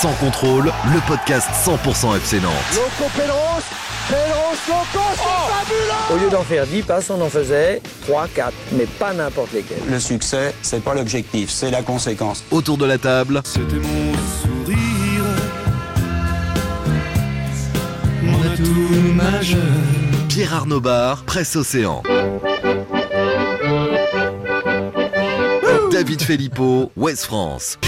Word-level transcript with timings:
Sans 0.00 0.12
contrôle, 0.14 0.66
le 0.92 1.00
podcast 1.08 1.48
100% 1.64 2.16
FC 2.16 2.38
Nantes. 2.40 2.52
Loco 2.74 3.10
Pedros, 3.16 3.62
Pedros, 4.08 4.56
Loco, 4.68 5.04
c'est 5.14 5.54
fabuleux 5.54 6.14
Au 6.14 6.16
lieu 6.22 6.30
d'en 6.30 6.42
faire 6.42 6.66
10 6.66 6.82
passes, 6.82 7.08
on 7.08 7.18
en 7.22 7.30
faisait 7.30 7.80
3, 8.06 8.28
4, 8.34 8.52
mais 8.72 8.84
pas 8.84 9.14
n'importe 9.14 9.52
lesquels. 9.54 9.78
Le 9.88 9.98
succès, 9.98 10.54
c'est 10.60 10.84
pas 10.84 10.94
l'objectif, 10.94 11.48
c'est 11.50 11.70
la 11.70 11.80
conséquence. 11.80 12.44
Autour 12.50 12.76
de 12.76 12.84
la 12.84 12.98
table, 12.98 13.40
C'était 13.44 13.76
mon 13.76 14.12
sourire. 14.42 15.24
Mon 18.22 18.52
atout 18.52 19.12
majeur. 19.14 19.58
Pierre 20.28 20.54
Arnaud 20.54 20.80
Bar, 20.80 21.22
Presse 21.24 21.56
Océan. 21.56 22.02
David 25.90 26.20
Filippo, 26.20 26.92
Ouest 26.96 27.24
France. 27.24 27.78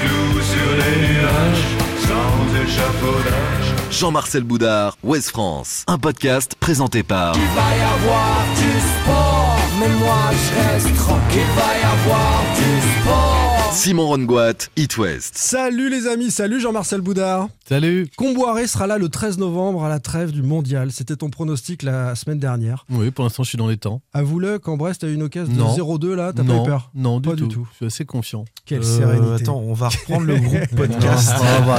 Clous 0.00 0.08
des 0.08 0.32
clous 0.32 0.40
sur 0.42 0.70
les 0.76 1.08
nuages, 1.08 1.64
sans 2.00 2.64
échafaudage. 2.64 3.74
Jean-Marcel 3.90 4.44
Boudard, 4.44 4.96
Ouest 5.02 5.30
France. 5.30 5.84
Un 5.86 5.98
podcast 5.98 6.54
présenté 6.58 7.02
par 7.02 7.34
va 7.34 7.40
y 7.40 7.80
avoir 7.80 8.44
du 8.56 8.80
sport, 8.80 9.58
mais 9.78 9.88
moi 9.88 10.30
je 10.30 10.72
reste 10.72 10.96
tranquille. 10.96 11.40
Va 11.56 11.78
y 11.78 11.82
avoir 11.82 12.42
du 12.56 13.00
sport. 13.00 13.72
Simon 13.72 14.06
Rongoat, 14.08 14.68
It 14.76 14.96
West. 14.98 15.36
Salut 15.36 15.90
les 15.90 16.06
amis, 16.06 16.30
salut 16.30 16.60
Jean-Marcel 16.60 17.00
Boudard. 17.00 17.48
Salut 17.70 18.08
Comboiré 18.16 18.66
sera 18.66 18.88
là 18.88 18.98
le 18.98 19.08
13 19.08 19.38
novembre 19.38 19.84
à 19.84 19.88
la 19.88 20.00
trêve 20.00 20.32
du 20.32 20.42
mondial. 20.42 20.90
C'était 20.90 21.14
ton 21.14 21.30
pronostic 21.30 21.84
la 21.84 22.16
semaine 22.16 22.40
dernière. 22.40 22.84
Oui, 22.90 23.12
pour 23.12 23.22
l'instant, 23.22 23.44
je 23.44 23.50
suis 23.50 23.58
dans 23.58 23.68
les 23.68 23.76
temps. 23.76 24.02
Avoue-le 24.12 24.58
qu'en 24.58 24.76
Brest, 24.76 25.02
t'as 25.02 25.06
eu 25.06 25.14
une 25.14 25.22
occasion 25.22 25.52
de 25.54 25.56
Non. 25.56 25.76
0-2 25.76 26.14
là, 26.16 26.32
t'as 26.34 26.42
pas 26.42 26.52
eu 26.52 26.64
peur 26.64 26.90
Non, 26.96 27.20
du, 27.20 27.28
Pas 27.28 27.36
tout. 27.36 27.46
du 27.46 27.54
tout. 27.54 27.68
Je 27.70 27.76
suis 27.76 27.86
assez 27.86 28.04
confiant. 28.04 28.44
Quelle 28.66 28.80
Euh, 28.80 28.82
sérénité. 28.82 29.42
Attends, 29.44 29.60
on 29.64 29.72
va 29.72 29.88
reprendre 29.88 30.26
le 30.26 30.34
groupe 30.40 30.66
podcast. 30.76 31.32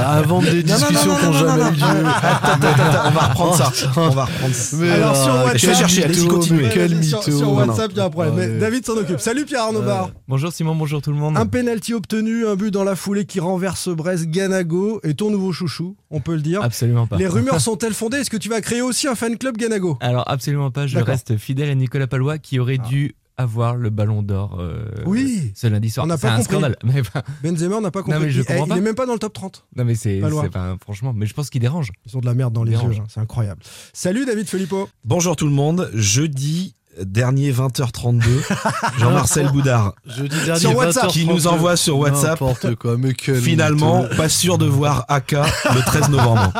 Avant 0.06 0.40
des 0.40 0.62
discussions 0.62 1.14
qui 1.14 1.26
n'ont 1.26 1.32
jamais 1.34 1.62
eu 1.62 1.74
lieu. 1.74 2.06
Attends, 2.06 2.68
attends, 2.68 3.08
on 3.08 3.10
va 3.10 3.20
reprendre 3.28 3.54
ça. 3.56 3.72
On 3.98 4.08
va 4.08 4.24
reprendre 4.24 4.54
ça. 4.54 4.76
Mais, 4.78 4.90
Alors, 4.92 5.14
sur 5.14 5.34
WhatsApp- 5.34 5.58
Je 5.58 5.66
vais 5.66 5.74
chercher, 5.74 6.04
allez-y, 6.04 6.26
continuez. 6.26 6.68
Quel 6.72 7.04
sur, 7.04 7.18
mytho. 7.18 7.38
sur. 7.38 7.52
WhatsApp, 7.52 7.90
il 7.90 7.98
y 7.98 8.00
a 8.00 8.04
un 8.06 8.08
problème. 8.10 8.34
Mais. 8.36 8.58
David 8.58 8.86
s'en 8.86 8.96
occupe. 8.96 9.20
Salut 9.20 9.44
Pierre 9.44 9.64
Arnaud 9.64 9.82
Bar. 9.82 10.08
Bonjour 10.26 10.50
Simon, 10.54 10.74
bonjour 10.74 11.02
tout 11.02 11.12
le 11.12 11.18
monde. 11.18 11.36
Un 11.36 11.44
penalty 11.44 11.92
obtenu, 11.92 12.46
un 12.46 12.56
but 12.56 12.70
dans 12.70 12.82
la 12.84 12.96
foulée 12.96 13.26
qui 13.26 13.40
renverse 13.40 13.90
Brest, 13.90 14.30
Ganago 14.30 14.98
et 15.04 15.12
ton 15.12 15.30
nouveau 15.30 15.52
chouchou, 15.52 15.81
on 16.10 16.20
peut 16.20 16.34
le 16.34 16.42
dire. 16.42 16.62
Absolument 16.62 17.06
pas. 17.06 17.16
Les 17.16 17.26
rumeurs 17.26 17.60
sont-elles 17.68 17.94
fondées? 17.94 18.18
Est-ce 18.18 18.30
que 18.30 18.36
tu 18.36 18.48
vas 18.48 18.60
créer 18.60 18.82
aussi 18.82 19.08
un 19.08 19.14
fan 19.14 19.36
club 19.38 19.56
Ganago? 19.56 19.96
Alors 20.00 20.24
absolument 20.30 20.70
pas, 20.70 20.86
je 20.86 20.94
D'accord. 20.94 21.08
reste 21.08 21.36
fidèle 21.36 21.70
à 21.70 21.74
Nicolas 21.74 22.06
Palois 22.06 22.38
qui 22.38 22.58
aurait 22.58 22.78
dû 22.78 23.14
avoir 23.38 23.76
le 23.76 23.88
ballon 23.88 24.22
d'or 24.22 24.58
euh, 24.60 24.84
Oui. 25.06 25.52
ce 25.54 25.66
lundi 25.66 25.88
soir. 25.90 26.04
On 26.04 26.06
n'a 26.08 26.16
C'est 26.18 26.26
pas 26.26 26.34
un 26.34 26.36
compris. 26.36 26.52
scandale. 26.52 26.76
Mais, 26.84 27.02
Benzema, 27.42 27.76
on 27.76 27.80
n'a 27.80 27.90
pas 27.90 28.02
compris. 28.02 28.20
mais 28.20 28.30
je 28.30 28.40
il, 28.40 28.44
comprends 28.46 28.66
il 28.66 28.68
pas. 28.68 28.76
est 28.76 28.80
même 28.82 28.94
pas 28.94 29.06
dans 29.06 29.14
le 29.14 29.18
top 29.18 29.32
30. 29.32 29.64
non 29.74 29.84
mais 29.86 29.94
c'est 29.94 30.20
Pas 30.20 30.28
loin. 30.28 30.42
c'est 30.44 30.50
pas 30.50 30.76
franchement, 30.80 31.12
mais 31.16 31.24
je 31.26 31.32
pense 31.34 31.48
qu'il 31.48 31.60
dérange. 31.62 31.90
Ils 32.06 32.16
ont 32.16 32.20
de 32.20 32.26
la 32.26 32.34
merde 32.34 32.52
dans 32.52 32.62
les 32.62 32.72
Dérange. 32.72 32.96
yeux, 32.96 33.02
hein. 33.02 33.06
c'est 33.08 33.20
incroyable. 33.20 33.62
Salut 33.94 34.26
David 34.26 34.46
Filippo. 34.48 34.88
Bonjour 35.04 35.34
tout 35.34 35.46
le 35.46 35.52
monde. 35.52 35.90
Jeudi 35.94 36.74
dernier 37.02 37.52
20h32, 37.52 38.22
Jean-Marcel 38.98 39.48
Boudard 39.50 39.94
Jeudi 40.06 40.36
dernier, 40.44 40.60
Sur 40.60 40.76
WhatsApp. 40.76 41.04
20h32. 41.06 41.12
qui 41.12 41.26
nous 41.26 41.46
envoie 41.46 41.76
sur 41.76 41.98
WhatsApp. 41.98 42.40
N'importe 42.40 42.74
quoi, 42.76 42.96
mais 42.98 43.14
quel 43.14 43.36
Finalement, 43.40 44.04
pas 44.16 44.28
sûr 44.28 44.58
de 44.58 44.66
voir 44.66 45.04
AK 45.08 45.32
le 45.32 45.80
13 45.86 46.08
novembre. 46.10 46.52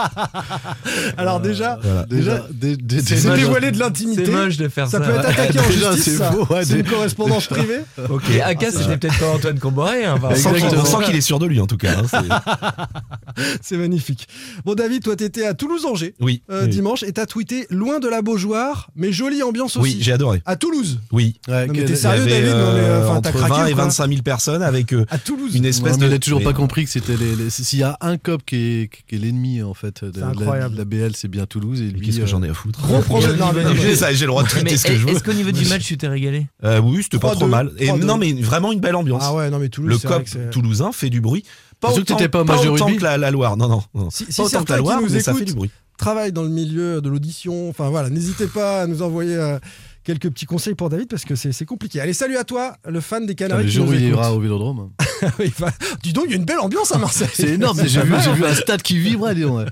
Alors 1.16 1.40
déjà, 1.40 1.78
Voilà. 1.82 2.06
Déjà, 2.06 2.46
c'est 2.60 2.76
déjà- 2.76 3.36
dévoilé 3.36 3.70
de 3.70 3.78
l'intimité. 3.78 4.24
C'est 4.26 4.30
moche 4.32 4.56
de 4.56 4.68
faire 4.68 4.88
ça. 4.88 4.98
Ça 4.98 5.04
peut 5.04 5.14
être 5.14 5.28
attaqué 5.28 5.58
en 5.60 5.66
Déjà, 5.68 5.92
justice. 5.92 6.04
c'est 6.14 6.18
ça. 6.18 6.32
faux, 6.32 6.46
ouais, 6.54 6.64
c'est 6.64 6.78
une 6.80 6.88
correspondance 6.88 7.46
privée. 7.46 7.80
Ok. 8.10 8.24
Et 8.30 8.42
AK 8.42 8.64
c'était 8.72 8.96
peut-être 8.96 9.18
pas 9.18 9.28
Antoine 9.34 9.58
Comboré. 9.58 10.04
Hein, 10.04 10.18
On 10.20 10.26
enfin, 10.26 10.34
sent 10.34 10.42
qu'il- 10.48 10.56
Exactement. 10.64 10.82
on 10.82 11.00
sent 11.00 11.04
qu'il 11.06 11.16
est 11.16 11.20
sûr 11.20 11.38
de 11.38 11.46
lui 11.46 11.60
en 11.60 11.66
tout 11.66 11.76
cas. 11.76 11.92
hein, 11.98 12.02
c'est- 12.08 13.36
C'est 13.62 13.76
magnifique. 13.76 14.28
Bon 14.64 14.74
David, 14.74 15.02
toi 15.02 15.16
t'étais 15.16 15.46
à 15.46 15.54
Toulouse-Angers 15.54 16.14
Oui. 16.20 16.42
euh, 16.50 16.62
oui. 16.64 16.68
dimanche 16.68 17.02
et 17.02 17.12
t'as 17.12 17.26
tweeté 17.26 17.66
loin 17.70 17.98
de 18.00 18.08
la 18.08 18.22
Beaujoire, 18.22 18.88
mais 18.96 19.12
jolie 19.12 19.42
ambiance 19.42 19.76
aussi. 19.76 19.94
Oui, 19.96 19.98
j'ai 20.00 20.12
adoré. 20.22 20.42
À 20.46 20.56
Toulouse. 20.56 21.00
Oui. 21.12 21.34
Ouais, 21.48 21.66
Non, 21.66 21.72
mais 21.72 21.78
quel- 21.80 21.88
t'es 21.88 21.96
Sérieux, 21.96 22.22
avait, 22.22 22.30
David 22.30 22.50
Non, 22.50 22.72
mais, 22.72 22.80
euh, 22.80 23.08
enfin, 23.08 23.20
t'as 23.20 23.28
entre 23.30 23.38
craqué 23.38 23.54
20 23.54 23.64
ou 23.64 23.68
et 23.68 23.72
quoi 23.74 23.82
25 23.84 24.08
000 24.08 24.22
personnes 24.22 24.62
avec 24.62 24.92
euh, 24.92 25.04
À 25.10 25.18
Toulouse. 25.18 25.54
une 25.54 25.62
Ouais, 25.64 25.68
espèce 25.68 25.98
mais 25.98 26.06
de. 26.06 26.10
il 26.10 26.14
a 26.14 26.18
toujours 26.18 26.38
mais- 26.38 26.44
pas 26.44 26.52
compris 26.52 26.84
que 26.84 26.90
c'était 26.90 27.16
les, 27.16 27.36
les- 27.36 27.50
s'il 27.50 27.78
y 27.78 27.82
a 27.82 27.96
un 28.00 28.16
cop 28.16 28.42
qui 28.46 28.56
est, 28.56 28.90
qui 29.08 29.14
est 29.14 29.18
l'ennemi 29.18 29.62
en 29.62 29.74
fait 29.74 30.04
de 30.04 30.12
C'est 30.14 30.20
la, 30.44 30.68
la 30.68 30.84
BL 30.84 31.12
c'est 31.16 31.28
bien 31.28 31.46
Toulouse 31.46 31.80
et 31.80 31.84
lui 31.84 32.00
Qu'est-ce 32.06 32.18
que 32.18 32.22
euh, 32.22 32.26
j'en 32.26 32.42
ai 32.42 32.48
à 32.48 32.54
foutre 32.54 32.80
Gros 32.82 33.02
mais- 33.54 33.76
J'ai 33.80 33.96
ça, 33.96 34.12
j'ai 34.12 34.24
le 34.24 34.28
droit 34.30 34.42
de 34.44 34.48
tweeter 34.48 34.76
ce 34.76 34.86
que 34.86 34.94
je 34.96 35.06
veux. 35.06 35.12
est-ce 35.14 35.22
qu'au 35.24 35.32
niveau 35.32 35.50
du 35.50 35.64
match 35.66 35.82
tu 35.84 35.96
t'es 35.96 36.08
régalé 36.08 36.46
Euh, 36.64 36.80
oui, 36.80 37.02
c'était 37.02 37.18
pas 37.18 37.32
3-2, 37.32 37.34
trop 37.38 37.46
mal. 37.48 37.70
Et 37.78 37.86
3-2. 37.88 38.04
non, 38.04 38.16
mais 38.18 38.32
vraiment 38.32 38.72
une 38.72 38.80
belle 38.80 38.96
ambiance. 38.96 39.22
Ah 39.24 39.34
ouais, 39.34 39.50
non 39.50 39.58
mais 39.58 39.68
Toulouse. 39.68 39.90
le 39.92 39.98
c'est 39.98 40.08
vrai 40.08 40.18
COP 40.18 40.24
que 40.30 40.50
toulousain 40.50 40.92
fait 40.92 41.10
du 41.10 41.20
bruit. 41.20 41.44
Pas 41.80 41.88
que 41.88 41.94
autant, 42.00 42.14
t'étais 42.16 42.28
pas 42.28 42.44
de 42.44 42.68
autant 42.68 42.84
rugby. 42.86 42.98
que 42.98 43.02
la, 43.04 43.18
la 43.18 43.30
Loire. 43.32 43.56
Non, 43.56 43.66
non. 43.68 43.82
non. 43.94 44.08
Si- 44.10 44.26
si 44.28 44.36
pas 44.36 44.42
autant 44.44 44.44
que 44.44 44.50
certains 44.50 44.74
la 44.74 44.78
qui 44.78 44.84
Loire, 44.84 45.00
nous 45.02 45.08
mais 45.10 45.20
ça 45.20 45.32
fait 45.32 45.38
écoutent 45.38 45.48
du 45.48 45.54
bruit. 45.54 45.70
travaille 45.98 46.30
dans 46.32 46.44
le 46.44 46.48
milieu 46.48 47.00
de 47.00 47.08
l'audition. 47.08 47.68
Enfin 47.68 47.88
voilà, 47.90 48.08
n'hésitez 48.08 48.46
pas 48.46 48.82
à 48.82 48.86
nous 48.86 49.02
envoyer 49.02 49.34
euh, 49.34 49.58
quelques 50.04 50.30
petits 50.30 50.46
conseils 50.46 50.74
pour 50.74 50.88
David 50.88 51.08
parce 51.08 51.24
que 51.24 51.34
c'est 51.34 51.64
compliqué. 51.64 52.00
Allez, 52.00 52.12
salut 52.12 52.36
à 52.36 52.44
toi, 52.44 52.76
le 52.88 53.00
fan 53.00 53.26
des 53.26 53.34
Canaries. 53.34 53.64
le 53.64 53.70
jour 53.70 53.88
où 53.88 53.92
il 53.92 54.02
ira 54.02 54.32
au 54.32 54.40
Vélodrome. 54.40 54.90
Il 55.38 55.50
va- 55.58 55.70
Dis 56.02 56.12
donc, 56.12 56.24
il 56.26 56.30
y 56.32 56.34
a 56.34 56.36
une 56.36 56.44
belle 56.44 56.58
ambiance 56.58 56.90
à 56.92 56.98
Marseille. 56.98 57.28
C'est 57.32 57.50
énorme, 57.50 57.78
j'ai 57.86 58.02
vu, 58.02 58.14
vu 58.34 58.44
un 58.44 58.54
stade 58.54 58.82
qui 58.82 58.98
vibrait, 58.98 59.34
dis 59.36 59.42
donc. 59.42 59.58
ouais. 59.58 59.66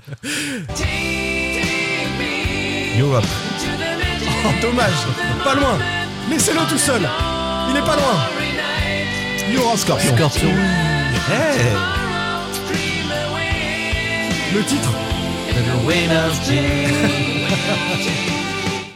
Yo, 2.97 3.13
hop. 3.15 3.23
Oh, 4.43 4.49
dommage, 4.59 4.89
pas 5.43 5.53
loin. 5.53 5.77
Laissez-le 6.29 6.67
tout 6.67 6.77
seul. 6.79 7.01
Il 7.69 7.77
est 7.77 7.81
pas 7.85 7.95
loin. 7.95 8.17
Europe 9.55 9.77
Scorpion. 9.77 10.15
Scorpion. 10.15 10.49
Hey 11.29 11.59
Le 14.55 14.63
titre. 14.63 14.91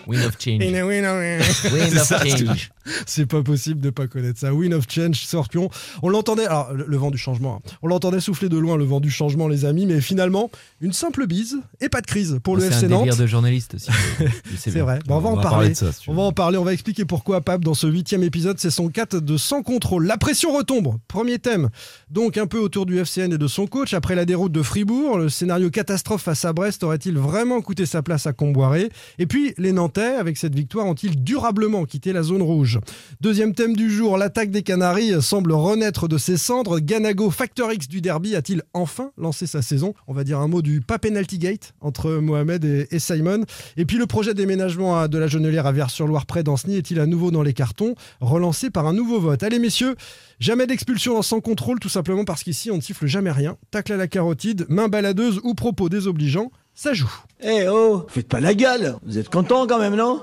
Win 0.08 0.22
of 0.22 0.36
change. 0.40 0.60
Win 0.60 0.76
of 0.76 0.76
change. 0.76 0.76
In 0.76 0.76
a 0.76 0.86
win, 0.86 1.06
a 1.06 1.14
win. 1.18 1.40
Win 1.74 1.98
of 1.98 2.08
change. 2.38 2.72
C'est 3.08 3.26
pas 3.26 3.42
possible 3.42 3.82
de 3.82 3.90
pas 3.90 4.06
connaître 4.08 4.40
ça. 4.40 4.54
Win 4.54 4.74
of 4.74 4.86
Change, 4.88 5.26
Scorpion. 5.26 5.70
On 6.04 6.10
l'entendait, 6.10 6.46
alors 6.46 6.72
le, 6.74 6.86
le 6.88 6.98
vent 6.98 7.10
du 7.10 7.18
changement, 7.18 7.62
hein. 7.66 7.70
on 7.82 7.88
l'entendait 7.88 8.20
souffler 8.20 8.48
de 8.48 8.58
loin 8.58 8.78
le 8.78 8.84
vent 8.84 9.00
du 9.00 9.10
changement, 9.10 9.48
les 9.48 9.66
amis, 9.66 9.86
mais 9.88 10.02
finalement, 10.02 10.52
une 10.82 10.94
simple 10.94 11.26
bise 11.26 11.58
et 11.82 11.90
pas 11.90 12.02
de 12.02 12.06
crise 12.06 12.40
pour 12.44 12.56
le 12.56 12.62
C'est 12.62 12.68
FC 12.68 12.86
un 12.86 12.90
Nantes. 12.90 13.04
délire 13.06 13.18
de 13.18 13.26
journaliste 13.26 13.76
aussi. 13.76 13.90
C'est 14.58 14.70
vrai. 14.82 15.00
Bon, 15.08 15.16
on 15.16 15.20
va 15.20 15.30
en 15.30 15.34
parler 15.38 15.50
parler. 15.50 15.70
de 15.70 15.74
ça, 15.76 15.92
si 15.92 16.02
tu 16.02 16.10
On 16.12 16.14
va 16.14 16.22
en 16.24 16.32
parler, 16.32 16.58
on 16.60 16.64
va 16.64 16.74
expliquer 16.74 17.06
pourquoi 17.06 17.42
Pape 17.42 17.64
dans 17.64 17.74
ce 17.74 17.88
huitième 17.88 18.22
épisode, 18.24 18.60
c'est 18.60 18.70
son 18.70 18.90
4 18.90 19.20
de 19.20 19.38
sans 19.38 19.64
contrôle. 19.64 20.06
La 20.06 20.18
pression 20.18 20.56
retombe. 20.56 20.98
Premier 21.08 21.40
thème. 21.40 21.70
Donc 22.12 22.38
un 22.38 22.46
peu 22.46 22.60
autour 22.60 22.86
du 22.86 23.00
FCN 23.00 23.34
et 23.34 23.38
de 23.40 23.48
son 23.48 23.66
coach. 23.68 23.94
Après 23.96 24.14
la 24.16 24.26
déroute 24.26 24.52
de 24.52 24.62
Fribourg, 24.62 25.18
le 25.18 25.30
scénario 25.30 25.70
catastrophe 25.72 26.22
face 26.24 26.46
à 26.46 26.54
Brest 26.54 26.84
aurait-il 26.84 27.18
vraiment 27.18 27.62
coûté 27.62 27.86
sa 27.88 28.04
place 28.04 28.28
à 28.28 28.34
Comboiré? 28.34 28.90
Et 29.18 29.26
puis 29.26 29.54
les 29.58 29.72
Nantais, 29.72 29.95
avec 30.02 30.38
cette 30.38 30.56
victoire, 30.56 30.86
ont-ils 30.86 31.24
durablement 31.24 31.86
quitté 31.86 32.12
la 32.14 32.24
zone 32.24 32.42
rouge 32.42 32.80
Deuxième 33.22 33.54
thème 33.54 33.76
du 33.76 33.90
jour, 33.90 34.18
l'attaque 34.18 34.52
des 34.52 34.62
Canaries 34.62 35.22
semble 35.22 35.54
renaître 35.54 36.08
de 36.08 36.18
ses 36.18 36.38
cendres. 36.38 36.80
Ganago, 36.80 37.30
facteur 37.30 37.72
X 37.72 37.88
du 37.88 38.02
derby, 38.02 38.36
a-t-il 38.36 38.62
enfin 38.74 39.12
lancé 39.18 39.48
sa 39.48 39.62
saison? 39.62 39.94
On 40.08 40.14
va 40.14 40.24
dire 40.24 40.40
un 40.40 40.48
mot 40.48 40.62
du 40.62 40.82
pas 40.82 41.00
penalty 41.00 41.38
gate 41.38 41.74
entre 41.80 42.12
Mohamed 42.12 42.88
et, 42.92 43.00
Simon. 43.00 43.46
Et 43.78 43.86
puis 43.86 43.98
le 43.98 44.06
projet 44.06 44.34
déménagement 44.34 45.08
de 45.08 45.18
la 45.18 45.28
Genelière 45.28 45.66
à 45.66 45.72
Vers-sur-Loire 45.72 46.26
près 46.26 46.44
d'Anceny 46.44 46.78
est-il 46.78 47.00
à 47.00 47.06
nouveau 47.06 47.32
dans 47.32 47.44
les 47.44 47.54
cartons, 47.54 47.96
relancé 48.20 48.70
par 48.70 48.88
un 48.88 48.94
nouveau 48.94 49.20
vote 49.20 49.44
Allez 49.44 49.60
messieurs, 49.60 49.96
jamais 50.40 50.68
d'expulsion 50.68 51.22
sans 51.22 51.40
contrôle, 51.40 51.80
tout 51.80 51.90
simplement 51.90 52.26
parce 52.26 52.44
qu'ici 52.44 52.72
on 52.72 52.78
ne 52.78 52.82
siffle 52.82 53.08
jamais 53.08 53.32
rien. 53.32 53.58
Tacle 53.72 53.94
à 53.94 53.98
la 53.98 54.08
carotide, 54.08 54.66
main 54.70 54.90
baladeuse 54.90 55.40
ou 55.44 55.54
propos 55.54 55.90
désobligeants, 55.90 56.52
ça 56.76 56.94
joue. 56.94 57.12
Eh 57.42 57.68
oh, 57.68 58.06
faites 58.10 58.28
pas 58.28 58.40
la 58.40 58.54
gueule 58.54 58.96
Vous 59.06 59.18
êtes 59.18 59.30
contents 59.30 59.66
quand 59.68 59.80
même, 59.80 59.96
non? 59.96 60.22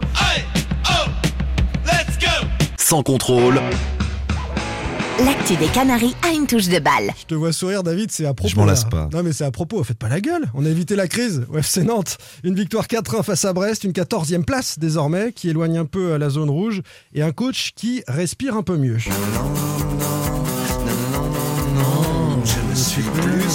Sans 2.77 3.03
contrôle, 3.03 3.59
L'actu 5.25 5.57
des 5.57 5.67
Canaries 5.67 6.17
a 6.23 6.33
une 6.33 6.47
touche 6.47 6.69
de 6.69 6.79
balle. 6.79 7.13
Je 7.21 7.27
te 7.27 7.35
vois 7.35 7.53
sourire 7.53 7.83
David, 7.83 8.11
c'est 8.11 8.27
à 8.27 8.35
propos. 8.35 8.51
Je 8.51 8.57
m'en 8.57 8.65
lasse 8.65 8.85
pas. 8.85 9.09
Non 9.13 9.23
mais 9.23 9.33
c'est 9.33 9.45
à 9.45 9.51
propos, 9.51 9.83
faites 9.85 9.99
pas 9.99 10.09
la 10.09 10.21
gueule. 10.21 10.47
On 10.55 10.65
a 10.65 10.69
évité 10.69 10.97
la 10.97 11.07
crise 11.07 11.45
au 11.53 11.59
FC 11.59 11.85
Nantes. 11.85 12.19
Une 12.43 12.55
victoire 12.55 12.87
4-1 12.87 13.23
face 13.23 13.45
à 13.45 13.53
Brest, 13.53 13.85
une 13.85 13.93
14e 13.93 14.45
place 14.45 14.79
désormais 14.79 15.33
qui 15.33 15.49
éloigne 15.51 15.79
un 15.79 15.85
peu 15.85 16.17
la 16.17 16.29
zone 16.29 16.51
rouge 16.51 16.83
et 17.15 17.23
un 17.23 17.31
coach 17.31 17.73
qui 17.77 18.03
respire 18.09 18.57
un 18.57 18.63
peu 18.63 18.77
mieux. 18.77 18.99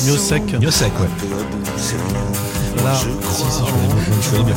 Mio 0.06 0.18
sec. 0.18 0.42
Mieux 0.62 0.71
sec, 0.71 0.92
ouais. 1.00 2.46
Voilà. 2.88 2.95
Si, 2.95 3.06
si, 3.06 3.51
je 3.66 3.72
connais 3.72 3.88
bien. 3.88 4.22
Je 4.22 4.30
connais 4.31 4.44
bien. 4.44 4.56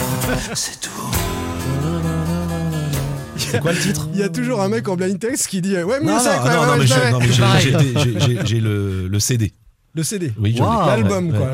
C'est 3.37 3.61
quoi 3.61 3.73
le 3.73 3.79
titre? 3.79 4.09
Il 4.15 4.21
y 4.21 4.23
a 4.23 4.29
toujours 4.29 4.61
un 4.61 4.69
mec 4.69 4.87
en 4.89 4.95
blind 4.97 5.19
text 5.19 5.49
qui 5.49 5.61
dit 5.61 5.75
ouais 5.77 6.01
non, 6.01 6.19
ça 6.21 6.37
non, 6.37 6.43
quoi, 6.43 6.67
non, 6.67 6.77
mais 6.79 6.87
j'ai- 6.87 8.37
mais 8.55 8.61
le, 8.61 9.09
le 9.09 9.21
CD. 9.21 9.53
Le 9.93 10.05
CD. 10.05 10.33
Oui. 10.39 10.57
Waouh. 10.57 10.87
L'album 10.87 11.31
ouais, 11.31 11.37
quoi. 11.37 11.47
ouais. 11.49 11.53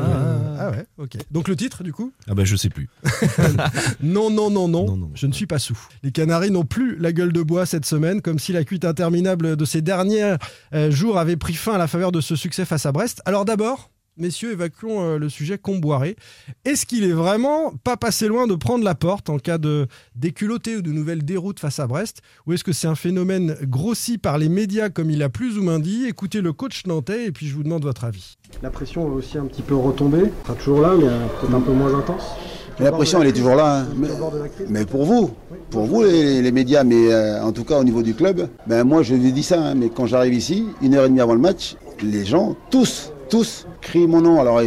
Ah 0.59 0.69
ouais, 0.69 0.85
ok. 0.99 1.17
Donc 1.31 1.47
le 1.47 1.55
titre 1.55 1.81
du 1.83 1.91
coup? 1.91 2.11
Ah 2.29 2.35
bah 2.35 2.43
je 2.45 2.55
sais 2.55 2.69
plus. 2.69 2.87
Non, 4.03 4.29
non, 4.29 4.51
non, 4.51 4.67
non, 4.67 4.85
Non, 4.85 4.97
non. 4.97 5.11
je 5.15 5.25
ne 5.25 5.33
suis 5.33 5.47
pas 5.47 5.57
sous. 5.57 5.77
Les 6.03 6.11
Canaries 6.11 6.51
n'ont 6.51 6.65
plus 6.65 6.97
la 6.99 7.11
gueule 7.13 7.33
de 7.33 7.41
bois 7.41 7.65
cette 7.65 7.85
semaine, 7.87 8.21
comme 8.21 8.37
si 8.37 8.53
la 8.53 8.63
cuite 8.63 8.85
interminable 8.85 9.55
de 9.55 9.65
ces 9.65 9.81
derniers 9.81 10.35
euh, 10.75 10.91
jours 10.91 11.17
avait 11.17 11.35
pris 11.37 11.53
fin 11.53 11.73
à 11.73 11.77
la 11.79 11.87
faveur 11.87 12.11
de 12.11 12.21
ce 12.21 12.35
succès 12.35 12.65
face 12.65 12.85
à 12.85 12.91
Brest. 12.91 13.21
Alors 13.25 13.43
d'abord, 13.45 13.89
messieurs, 14.17 14.51
évacuons 14.51 15.01
euh, 15.01 15.17
le 15.17 15.29
sujet 15.29 15.57
Comboiré. 15.57 16.15
Est-ce 16.65 16.85
qu'il 16.85 17.03
est 17.03 17.11
vraiment 17.13 17.73
pas 17.83 17.97
passé 17.97 18.27
loin 18.27 18.47
de 18.47 18.55
prendre 18.55 18.83
la 18.83 18.95
porte 18.95 19.29
en 19.29 19.37
cas 19.37 19.57
de 19.57 19.87
déculotté 20.15 20.77
ou 20.77 20.81
de 20.81 20.91
nouvelle 20.91 21.23
déroute 21.23 21.59
face 21.59 21.79
à 21.79 21.87
Brest? 21.87 22.21
Ou 22.45 22.53
est-ce 22.53 22.63
que 22.63 22.71
c'est 22.73 22.87
un 22.87 22.95
phénomène 22.95 23.55
grossi 23.63 24.17
par 24.17 24.37
les 24.37 24.49
médias 24.49 24.89
comme 24.89 25.09
il 25.09 25.23
a 25.23 25.29
plus 25.29 25.57
ou 25.57 25.63
moins 25.63 25.79
dit? 25.79 26.05
Écoutez 26.07 26.41
le 26.41 26.53
coach 26.53 26.85
nantais 26.85 27.25
et 27.25 27.31
puis 27.31 27.47
je 27.47 27.55
vous 27.55 27.63
demande 27.63 27.83
votre 27.83 28.03
avis. 28.03 28.37
La 28.61 28.69
pression 28.69 29.07
va 29.07 29.15
aussi 29.15 29.37
un 29.37 29.45
petit 29.45 29.61
peu 29.61 29.75
retomber. 29.75 30.19
Elle 30.25 30.31
sera 30.45 30.55
toujours 30.55 30.81
là, 30.81 30.93
mais 30.97 31.05
peut-être 31.39 31.53
un 31.55 31.61
peu 31.61 31.71
moins 31.73 31.93
intense. 31.97 32.23
Mais 32.79 32.85
la 32.85 32.91
pression, 32.91 33.21
elle 33.23 33.29
est 33.29 33.33
toujours 33.33 33.55
là. 33.55 33.79
hein. 33.81 33.87
Mais, 33.97 34.07
mais 34.69 34.85
pour 34.85 35.03
vous, 35.05 35.31
pour 35.71 35.85
vous 35.85 36.03
les, 36.03 36.43
les 36.43 36.51
médias, 36.51 36.83
mais 36.83 37.11
euh, 37.11 37.41
en 37.43 37.51
tout 37.51 37.63
cas 37.63 37.79
au 37.79 37.83
niveau 37.83 38.03
du 38.03 38.13
club, 38.13 38.49
ben 38.67 38.83
moi 38.83 39.01
je 39.01 39.15
lui 39.15 39.31
dis 39.31 39.41
ça, 39.41 39.59
hein, 39.59 39.73
mais 39.75 39.89
quand 39.89 40.05
j'arrive 40.05 40.35
ici, 40.35 40.65
une 40.83 40.93
heure 40.93 41.05
et 41.05 41.09
demie 41.09 41.19
avant 41.21 41.33
le 41.33 41.39
match, 41.41 41.75
les 42.03 42.23
gens, 42.23 42.55
tous, 42.69 43.11
tous, 43.31 43.65
crient 43.87 44.07
mon 44.07 44.21
nom. 44.21 44.39
Alors 44.39 44.61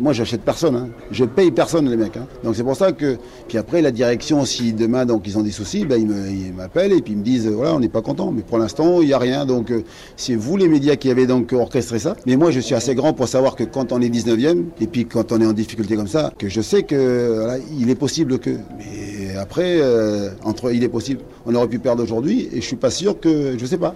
moi 0.00 0.12
j'achète 0.12 0.42
personne, 0.42 0.76
hein. 0.76 0.88
je 1.10 1.24
paye 1.24 1.50
personne 1.50 1.88
les 1.88 1.96
mecs. 1.96 2.16
hein. 2.16 2.26
Donc 2.42 2.56
c'est 2.56 2.64
pour 2.64 2.76
ça 2.76 2.92
que, 2.92 3.16
puis 3.48 3.56
après 3.58 3.80
la 3.82 3.90
direction, 3.90 4.44
si 4.44 4.72
demain 4.72 5.06
donc 5.06 5.22
ils 5.26 5.38
ont 5.38 5.42
des 5.42 5.50
soucis, 5.50 5.84
ben, 5.84 6.00
ils 6.00 6.52
m'appellent 6.52 6.92
et 6.92 7.00
puis 7.00 7.12
ils 7.12 7.18
me 7.18 7.24
disent, 7.24 7.48
voilà 7.48 7.74
on 7.74 7.80
n'est 7.80 7.88
pas 7.88 8.02
content. 8.02 8.32
Mais 8.32 8.42
pour 8.42 8.58
l'instant 8.58 9.00
il 9.00 9.06
n'y 9.06 9.12
a 9.12 9.18
rien. 9.18 9.46
Donc 9.46 9.70
euh, 9.70 9.82
c'est 10.16 10.34
vous 10.34 10.56
les 10.56 10.68
médias 10.68 10.96
qui 10.96 11.10
avez 11.10 11.26
donc 11.26 11.52
orchestré 11.52 11.98
ça. 11.98 12.16
Mais 12.26 12.36
moi 12.36 12.50
je 12.50 12.60
suis 12.60 12.74
assez 12.74 12.94
grand 12.94 13.12
pour 13.12 13.28
savoir 13.28 13.54
que 13.56 13.64
quand 13.64 13.92
on 13.92 14.00
est 14.00 14.08
19e 14.08 14.64
et 14.80 14.86
puis 14.86 15.06
quand 15.06 15.32
on 15.32 15.40
est 15.40 15.46
en 15.46 15.52
difficulté 15.52 15.96
comme 15.96 16.08
ça, 16.08 16.32
que 16.38 16.48
je 16.48 16.60
sais 16.60 16.82
que 16.82 17.48
il 17.78 17.90
est 17.90 17.94
possible 17.94 18.38
que. 18.38 18.50
Mais 18.78 19.36
après, 19.36 19.78
euh, 19.80 20.30
entre 20.44 20.72
il 20.72 20.82
est 20.82 20.88
possible, 20.88 21.20
on 21.46 21.54
aurait 21.54 21.68
pu 21.68 21.78
perdre 21.78 22.02
aujourd'hui 22.02 22.48
et 22.52 22.60
je 22.60 22.66
suis 22.66 22.76
pas 22.76 22.90
sûr 22.90 23.18
que, 23.20 23.56
je 23.58 23.66
sais 23.66 23.78
pas. 23.78 23.94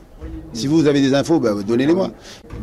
Si 0.53 0.67
vous 0.67 0.87
avez 0.87 1.01
des 1.01 1.15
infos, 1.15 1.39
ben, 1.41 1.63
donnez-les-moi. 1.67 2.11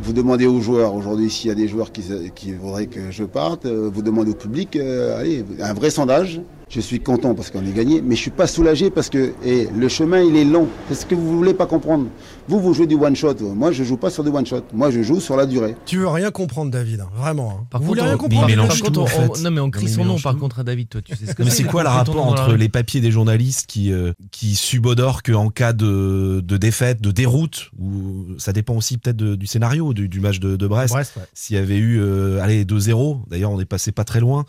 Vous 0.02 0.12
demandez 0.12 0.46
aux 0.46 0.60
joueurs 0.60 0.94
aujourd'hui 0.94 1.30
s'il 1.30 1.48
y 1.48 1.52
a 1.52 1.54
des 1.54 1.68
joueurs 1.68 1.92
qui, 1.92 2.02
qui 2.34 2.52
voudraient 2.52 2.86
que 2.86 3.10
je 3.10 3.24
parte. 3.24 3.66
euh, 3.66 3.90
Vous 3.92 4.02
demandez 4.02 4.30
au 4.30 4.34
public, 4.34 4.76
euh, 4.76 5.18
allez, 5.18 5.44
un 5.60 5.74
vrai 5.74 5.90
sondage. 5.90 6.40
Je 6.68 6.80
suis 6.80 6.98
content 6.98 7.32
parce 7.36 7.52
qu'on 7.52 7.64
est 7.64 7.72
gagné, 7.72 8.02
mais 8.02 8.16
je 8.16 8.20
suis 8.22 8.30
pas 8.32 8.48
soulagé 8.48 8.90
parce 8.90 9.08
que 9.08 9.32
et 9.44 9.68
le 9.72 9.88
chemin 9.88 10.20
il 10.20 10.34
est 10.34 10.44
long. 10.44 10.66
C'est 10.88 10.96
ce 10.96 11.06
que 11.06 11.14
vous 11.14 11.36
voulez 11.36 11.54
pas 11.54 11.66
comprendre. 11.66 12.06
Vous 12.48 12.58
vous 12.60 12.74
jouez 12.74 12.88
du 12.88 12.96
one 12.96 13.14
shot. 13.14 13.36
Moi 13.40 13.70
je 13.70 13.84
joue 13.84 13.96
pas 13.96 14.10
sur 14.10 14.24
du 14.24 14.30
one 14.30 14.44
shot. 14.44 14.62
Moi 14.74 14.90
je 14.90 15.00
joue 15.00 15.20
sur 15.20 15.36
la 15.36 15.46
durée. 15.46 15.76
Tu 15.86 15.98
veux 15.98 16.08
rien 16.08 16.32
comprendre, 16.32 16.72
David, 16.72 17.02
hein, 17.02 17.08
vraiment. 17.16 17.50
hein. 17.60 17.66
Par 17.70 17.80
Vous 17.80 17.86
contre, 17.86 18.00
voulez 18.00 18.02
rien 18.02 18.14
on, 18.16 18.18
comprendre 18.18 18.46
mais 18.48 18.52
mélange 18.56 18.68
par 18.68 18.78
contre, 18.80 18.92
tout, 18.92 19.00
en 19.00 19.04
on- 19.04 19.34
fait. 19.34 19.42
non 19.44 19.50
mais 19.52 19.60
on 19.60 19.70
crie 19.70 19.88
son 19.88 20.04
nom 20.04 20.18
par 20.18 20.32
tout. 20.34 20.40
contre 20.40 20.58
à 20.58 20.64
David, 20.64 20.88
toi, 20.88 21.02
tu 21.02 21.14
sais 21.14 21.26
ce 21.26 21.34
que 21.36 21.44
Mais 21.44 21.50
c'est 21.50 21.62
quoi 21.62 21.84
le 21.84 21.88
on 21.88 21.92
rapport 21.92 22.26
entre 22.26 22.54
les 22.54 22.68
papiers 22.68 23.00
des 23.00 23.12
journalistes 23.12 23.66
qui, 23.68 23.92
euh, 23.92 24.12
qui 24.32 24.56
subodorent 24.56 25.22
qu'en 25.22 25.50
cas 25.50 25.72
de, 25.72 26.42
de 26.44 26.56
défaite, 26.56 27.00
de 27.00 27.12
déroute, 27.12 27.70
ou 27.78 28.24
ça 28.38 28.52
dépend 28.52 28.74
aussi 28.74 28.98
peut-être 28.98 29.16
du 29.18 29.46
scénario 29.46 29.94
du, 29.94 30.08
du 30.08 30.18
match 30.18 30.40
de, 30.40 30.56
de 30.56 30.66
Brest, 30.66 30.92
Brest, 30.94 31.12
ouais. 31.16 31.22
s'il 31.32 31.54
y 31.54 31.60
avait 31.60 31.76
eu 31.78 32.00
euh, 32.00 32.42
allez, 32.42 32.64
2-0, 32.64 33.20
d'ailleurs 33.30 33.52
on 33.52 33.60
est 33.60 33.64
passé 33.66 33.92
pas 33.92 34.02
très 34.04 34.18
loin, 34.18 34.44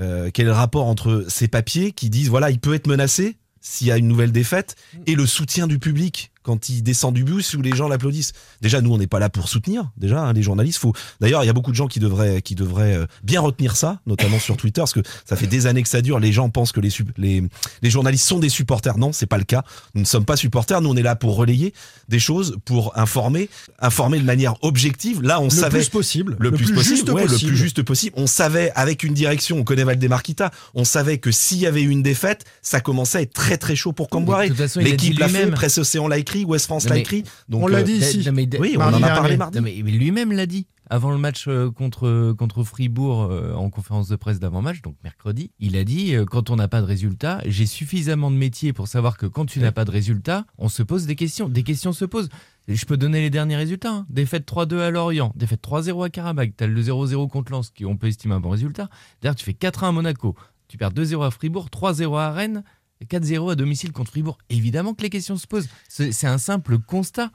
euh, 0.00 0.30
quel 0.32 0.46
est 0.46 0.48
le 0.48 0.54
rapport 0.54 0.86
entre 0.86 1.24
ces 1.28 1.48
papiers 1.48 1.92
qui 1.92 2.10
disent 2.10 2.28
voilà, 2.28 2.50
il 2.50 2.60
peut 2.60 2.74
être 2.74 2.86
menacé 2.86 3.36
s'il 3.60 3.86
y 3.86 3.92
a 3.92 3.96
une 3.96 4.08
nouvelle 4.08 4.32
défaite 4.32 4.76
et 5.06 5.14
le 5.14 5.26
soutien 5.26 5.66
du 5.66 5.78
public? 5.78 6.30
Quand 6.48 6.70
il 6.70 6.82
descend 6.82 7.12
du 7.12 7.24
bus 7.24 7.52
où 7.52 7.60
les 7.60 7.76
gens 7.76 7.88
l'applaudissent. 7.88 8.32
Déjà, 8.62 8.80
nous, 8.80 8.90
on 8.90 8.96
n'est 8.96 9.06
pas 9.06 9.18
là 9.18 9.28
pour 9.28 9.50
soutenir. 9.50 9.90
Déjà, 9.98 10.22
hein, 10.22 10.32
les 10.32 10.40
journalistes, 10.40 10.78
faut. 10.78 10.94
D'ailleurs, 11.20 11.44
il 11.44 11.46
y 11.46 11.50
a 11.50 11.52
beaucoup 11.52 11.72
de 11.72 11.76
gens 11.76 11.88
qui 11.88 12.00
devraient, 12.00 12.40
qui 12.40 12.54
devraient 12.54 12.96
euh, 12.96 13.06
bien 13.22 13.42
retenir 13.42 13.76
ça, 13.76 14.00
notamment 14.06 14.38
sur 14.38 14.56
Twitter, 14.56 14.80
parce 14.80 14.94
que 14.94 15.00
ça 15.26 15.36
fait 15.36 15.46
des 15.46 15.66
années 15.66 15.82
que 15.82 15.90
ça 15.90 16.00
dure. 16.00 16.18
Les 16.20 16.32
gens 16.32 16.48
pensent 16.48 16.72
que 16.72 16.80
les, 16.80 16.88
les, 17.18 17.42
les 17.82 17.90
journalistes 17.90 18.26
sont 18.26 18.38
des 18.38 18.48
supporters. 18.48 18.96
Non, 18.96 19.12
c'est 19.12 19.26
pas 19.26 19.36
le 19.36 19.44
cas. 19.44 19.62
Nous 19.94 20.00
ne 20.00 20.06
sommes 20.06 20.24
pas 20.24 20.36
supporters. 20.36 20.80
Nous, 20.80 20.88
on 20.88 20.96
est 20.96 21.02
là 21.02 21.16
pour 21.16 21.36
relayer 21.36 21.74
des 22.08 22.18
choses, 22.18 22.56
pour 22.64 22.96
informer, 22.96 23.50
informer 23.78 24.18
de 24.18 24.24
manière 24.24 24.54
objective. 24.62 25.20
Là, 25.20 25.40
on 25.40 25.44
Le 25.44 25.50
savait 25.50 25.80
plus 25.80 25.90
possible. 25.90 26.34
le, 26.40 26.50
plus, 26.50 26.72
possible, 26.72 26.96
juste 26.96 27.10
ouais, 27.10 27.26
possible. 27.26 27.42
le 27.42 27.56
plus 27.56 27.62
juste 27.62 27.82
possible. 27.82 28.14
On 28.16 28.26
savait 28.26 28.72
avec 28.74 29.02
une 29.02 29.12
direction, 29.12 29.58
on 29.58 29.64
connaît 29.64 29.84
Valdemarquita, 29.84 30.50
on 30.74 30.84
savait 30.84 31.18
que 31.18 31.30
s'il 31.30 31.58
y 31.58 31.66
avait 31.66 31.82
eu 31.82 31.90
une 31.90 32.02
défaite, 32.02 32.46
ça 32.62 32.80
commençait 32.80 33.18
à 33.18 33.20
être 33.20 33.34
très 33.34 33.58
très 33.58 33.76
chaud 33.76 33.92
pour 33.92 34.08
Camboire. 34.08 34.40
L'équipe 34.76 35.18
l'a 35.18 35.28
fait, 35.28 35.40
lui-même. 35.40 35.54
Presse 35.58 35.76
Océan 35.76 36.08
l'a 36.08 36.18
écrit, 36.18 36.37
Ouest 36.44 36.66
France 36.66 36.84
Non, 36.84 36.90
l'a 36.90 36.94
mais- 36.96 37.00
écrit. 37.00 37.24
Donc, 37.48 37.62
On 37.62 37.66
l'a 37.66 37.78
euh, 37.78 37.82
dit 37.82 37.92
ici. 37.92 38.22
Non, 38.26 38.32
mais- 38.32 38.48
Oui, 38.58 38.76
on 38.78 38.82
en 38.82 39.02
a 39.02 39.08
parlé 39.08 39.36
mardi. 39.36 39.58
Non, 39.58 39.64
mais, 39.64 39.72
lui-même 39.74 40.32
l'a 40.32 40.46
dit. 40.46 40.66
Avant 40.90 41.10
le 41.10 41.18
match 41.18 41.44
euh, 41.48 41.70
contre, 41.70 42.32
contre 42.32 42.64
Fribourg 42.64 43.24
euh, 43.24 43.52
en 43.52 43.68
conférence 43.68 44.08
de 44.08 44.16
presse 44.16 44.40
d'avant-match, 44.40 44.80
donc 44.80 44.94
mercredi, 45.04 45.50
il 45.60 45.76
a 45.76 45.84
dit 45.84 46.14
euh, 46.14 46.24
quand 46.24 46.48
on 46.48 46.56
n'a 46.56 46.66
pas 46.66 46.80
de 46.80 46.86
résultat, 46.86 47.42
j'ai 47.44 47.66
suffisamment 47.66 48.30
de 48.30 48.36
métier 48.36 48.72
pour 48.72 48.88
savoir 48.88 49.18
que 49.18 49.26
quand 49.26 49.44
tu 49.44 49.60
n'as 49.60 49.70
pas 49.70 49.84
de 49.84 49.90
résultat, 49.90 50.46
on 50.56 50.70
se 50.70 50.82
pose 50.82 51.04
des 51.04 51.14
questions. 51.14 51.50
Des 51.50 51.62
questions 51.62 51.92
se 51.92 52.06
posent. 52.06 52.30
Je 52.68 52.84
peux 52.86 52.96
donner 52.96 53.20
les 53.20 53.28
derniers 53.28 53.56
résultats. 53.56 53.90
hein. 53.92 54.06
Défaite 54.08 54.46
3-2 54.50 54.78
à 54.80 54.88
Lorient, 54.90 55.32
défaite 55.36 55.60
3-0 55.62 56.04
à 56.06 56.08
Karabakh, 56.08 56.56
t'as 56.56 56.66
le 56.66 56.80
0-0 56.82 57.28
contre 57.28 57.52
Lens, 57.52 57.70
qui 57.70 57.84
on 57.84 57.96
peut 57.98 58.06
estimer 58.06 58.34
un 58.34 58.40
bon 58.40 58.50
résultat. 58.50 58.88
D'ailleurs, 59.20 59.36
tu 59.36 59.44
fais 59.44 59.52
4-1 59.52 59.88
à 59.88 59.92
Monaco, 59.92 60.36
tu 60.68 60.78
perds 60.78 60.92
2-0 60.92 61.22
à 61.22 61.30
Fribourg, 61.30 61.68
3-0 61.70 62.16
à 62.18 62.30
Rennes, 62.32 62.62
4-0 63.06 63.52
à 63.52 63.54
domicile 63.54 63.92
contre 63.92 64.10
Fribourg. 64.10 64.38
Évidemment 64.50 64.94
que 64.94 65.02
les 65.02 65.10
questions 65.10 65.36
se 65.36 65.46
posent. 65.46 65.68
C'est 65.88 66.26
un 66.26 66.38
simple 66.38 66.78
constat. 66.78 67.30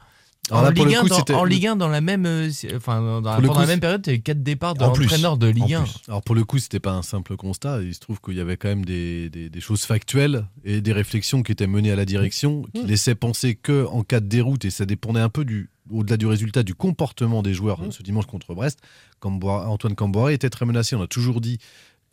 Alors 0.50 0.64
en, 0.64 0.66
là, 0.66 0.72
Ligue 0.72 0.84
le 0.88 0.98
1, 0.98 1.02
coup, 1.04 1.08
dans, 1.08 1.16
c'était- 1.16 1.34
en 1.36 1.46
Ligue 1.46 1.68
1, 1.68 1.76
dans 1.78 1.88
la 1.88 2.02
même, 2.02 2.26
euh, 2.26 2.50
enfin, 2.76 3.00
dans, 3.22 3.22
pendant 3.38 3.54
coup, 3.54 3.60
la 3.62 3.66
même 3.66 3.80
période, 3.80 4.02
tu 4.02 4.10
as 4.10 4.14
eu 4.14 4.20
4 4.22 4.44
départs 4.44 4.74
de 4.74 4.84
En 4.84 4.92
plus, 4.92 5.04
l'entraîneur 5.06 5.38
de 5.38 5.48
Ligue 5.48 5.74
en 5.78 5.82
1. 5.82 5.84
plus. 5.84 5.94
Alors 6.10 6.22
pour 6.22 6.36
le 6.36 6.44
coup, 6.44 6.60
c'était 6.60 6.82
pas 6.82 6.92
un 6.92 7.02
simple 7.02 7.38
constat. 7.38 7.82
Il 7.82 7.94
se 7.96 8.02
trouve 8.02 8.20
qu'il 8.20 8.34
y 8.34 8.42
avait 8.42 8.58
quand 8.58 8.68
même 8.68 8.84
des, 8.84 9.30
des- 9.30 9.50
des 9.50 9.62
choses 9.62 9.84
factuelles 9.86 10.46
et 10.66 10.82
des 10.82 10.92
réflexions 10.92 11.44
qui 11.44 11.54
étaient 11.54 11.66
menées 11.66 11.92
à 11.92 11.96
la 11.96 12.04
direction, 12.04 12.64
qui 12.76 12.84
laissaient 12.84 13.16
penser 13.16 13.56
que 13.56 13.86
en 13.90 14.04
cas 14.04 14.20
de 14.20 14.26
déroute, 14.28 14.66
et 14.66 14.70
ça 14.70 14.86
dépendait 14.86 15.22
un 15.22 15.30
peu 15.30 15.46
du 15.46 15.70
au-delà 15.92 16.16
du 16.18 16.26
résultat 16.26 16.64
du 16.64 16.76
comportement 16.76 17.42
des 17.44 17.54
joueurs 17.54 17.80
ce 17.92 18.04
dimanche 18.04 18.26
contre 18.26 18.54
Brest, 18.54 18.80
Camboire- 19.20 19.70
Antoine 19.70 19.96
Camboire 19.96 20.30
était 20.30 20.50
très 20.50 20.66
menacé. 20.66 20.96
On 20.96 21.02
a 21.02 21.08
toujours 21.08 21.40
dit 21.42 21.58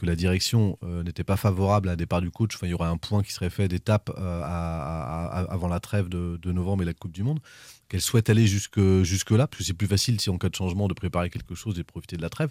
que 0.00 0.06
la 0.06 0.16
direction 0.16 0.78
euh, 0.82 1.02
n'était 1.02 1.24
pas 1.24 1.36
favorable 1.36 1.90
à 1.90 1.92
un 1.92 1.96
départ 1.96 2.22
du 2.22 2.30
coach. 2.30 2.54
Enfin, 2.54 2.66
il 2.66 2.70
y 2.70 2.74
aurait 2.74 2.88
un 2.88 2.96
point 2.96 3.22
qui 3.22 3.32
serait 3.32 3.50
fait 3.50 3.68
d'étape 3.68 4.10
euh, 4.16 4.42
avant 4.42 5.68
la 5.68 5.78
trêve 5.78 6.08
de, 6.08 6.38
novembre 6.50 6.82
et 6.82 6.86
la 6.86 6.94
Coupe 6.94 7.12
du 7.12 7.22
Monde. 7.22 7.38
Qu'elle 7.90 8.00
souhaite 8.00 8.30
aller 8.30 8.46
jusque, 8.46 8.80
jusque 9.02 9.32
là, 9.32 9.46
parce 9.46 9.58
que 9.58 9.64
c'est 9.64 9.74
plus 9.74 9.88
facile 9.88 10.18
si 10.18 10.30
en 10.30 10.38
cas 10.38 10.48
de 10.48 10.54
changement 10.54 10.88
de 10.88 10.94
préparer 10.94 11.28
quelque 11.28 11.54
chose 11.54 11.78
et 11.78 11.84
profiter 11.84 12.16
de 12.16 12.22
la 12.22 12.30
trêve. 12.30 12.50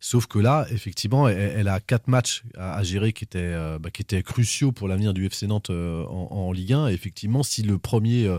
Sauf 0.00 0.26
que 0.26 0.38
là, 0.38 0.66
effectivement, 0.70 1.28
elle, 1.28 1.68
a 1.68 1.80
quatre 1.80 2.08
matchs 2.08 2.44
à, 2.56 2.82
gérer 2.82 3.12
qui 3.12 3.24
étaient, 3.24 3.40
euh, 3.40 3.78
bah, 3.78 3.90
qui 3.90 4.00
étaient 4.00 4.22
cruciaux 4.22 4.72
pour 4.72 4.88
l'avenir 4.88 5.12
du 5.12 5.26
FC 5.26 5.46
Nantes 5.46 5.70
en, 5.70 6.28
en 6.30 6.52
Ligue 6.52 6.72
1. 6.72 6.88
Et 6.88 6.94
effectivement, 6.94 7.42
si 7.42 7.62
le 7.62 7.78
premier 7.78 8.30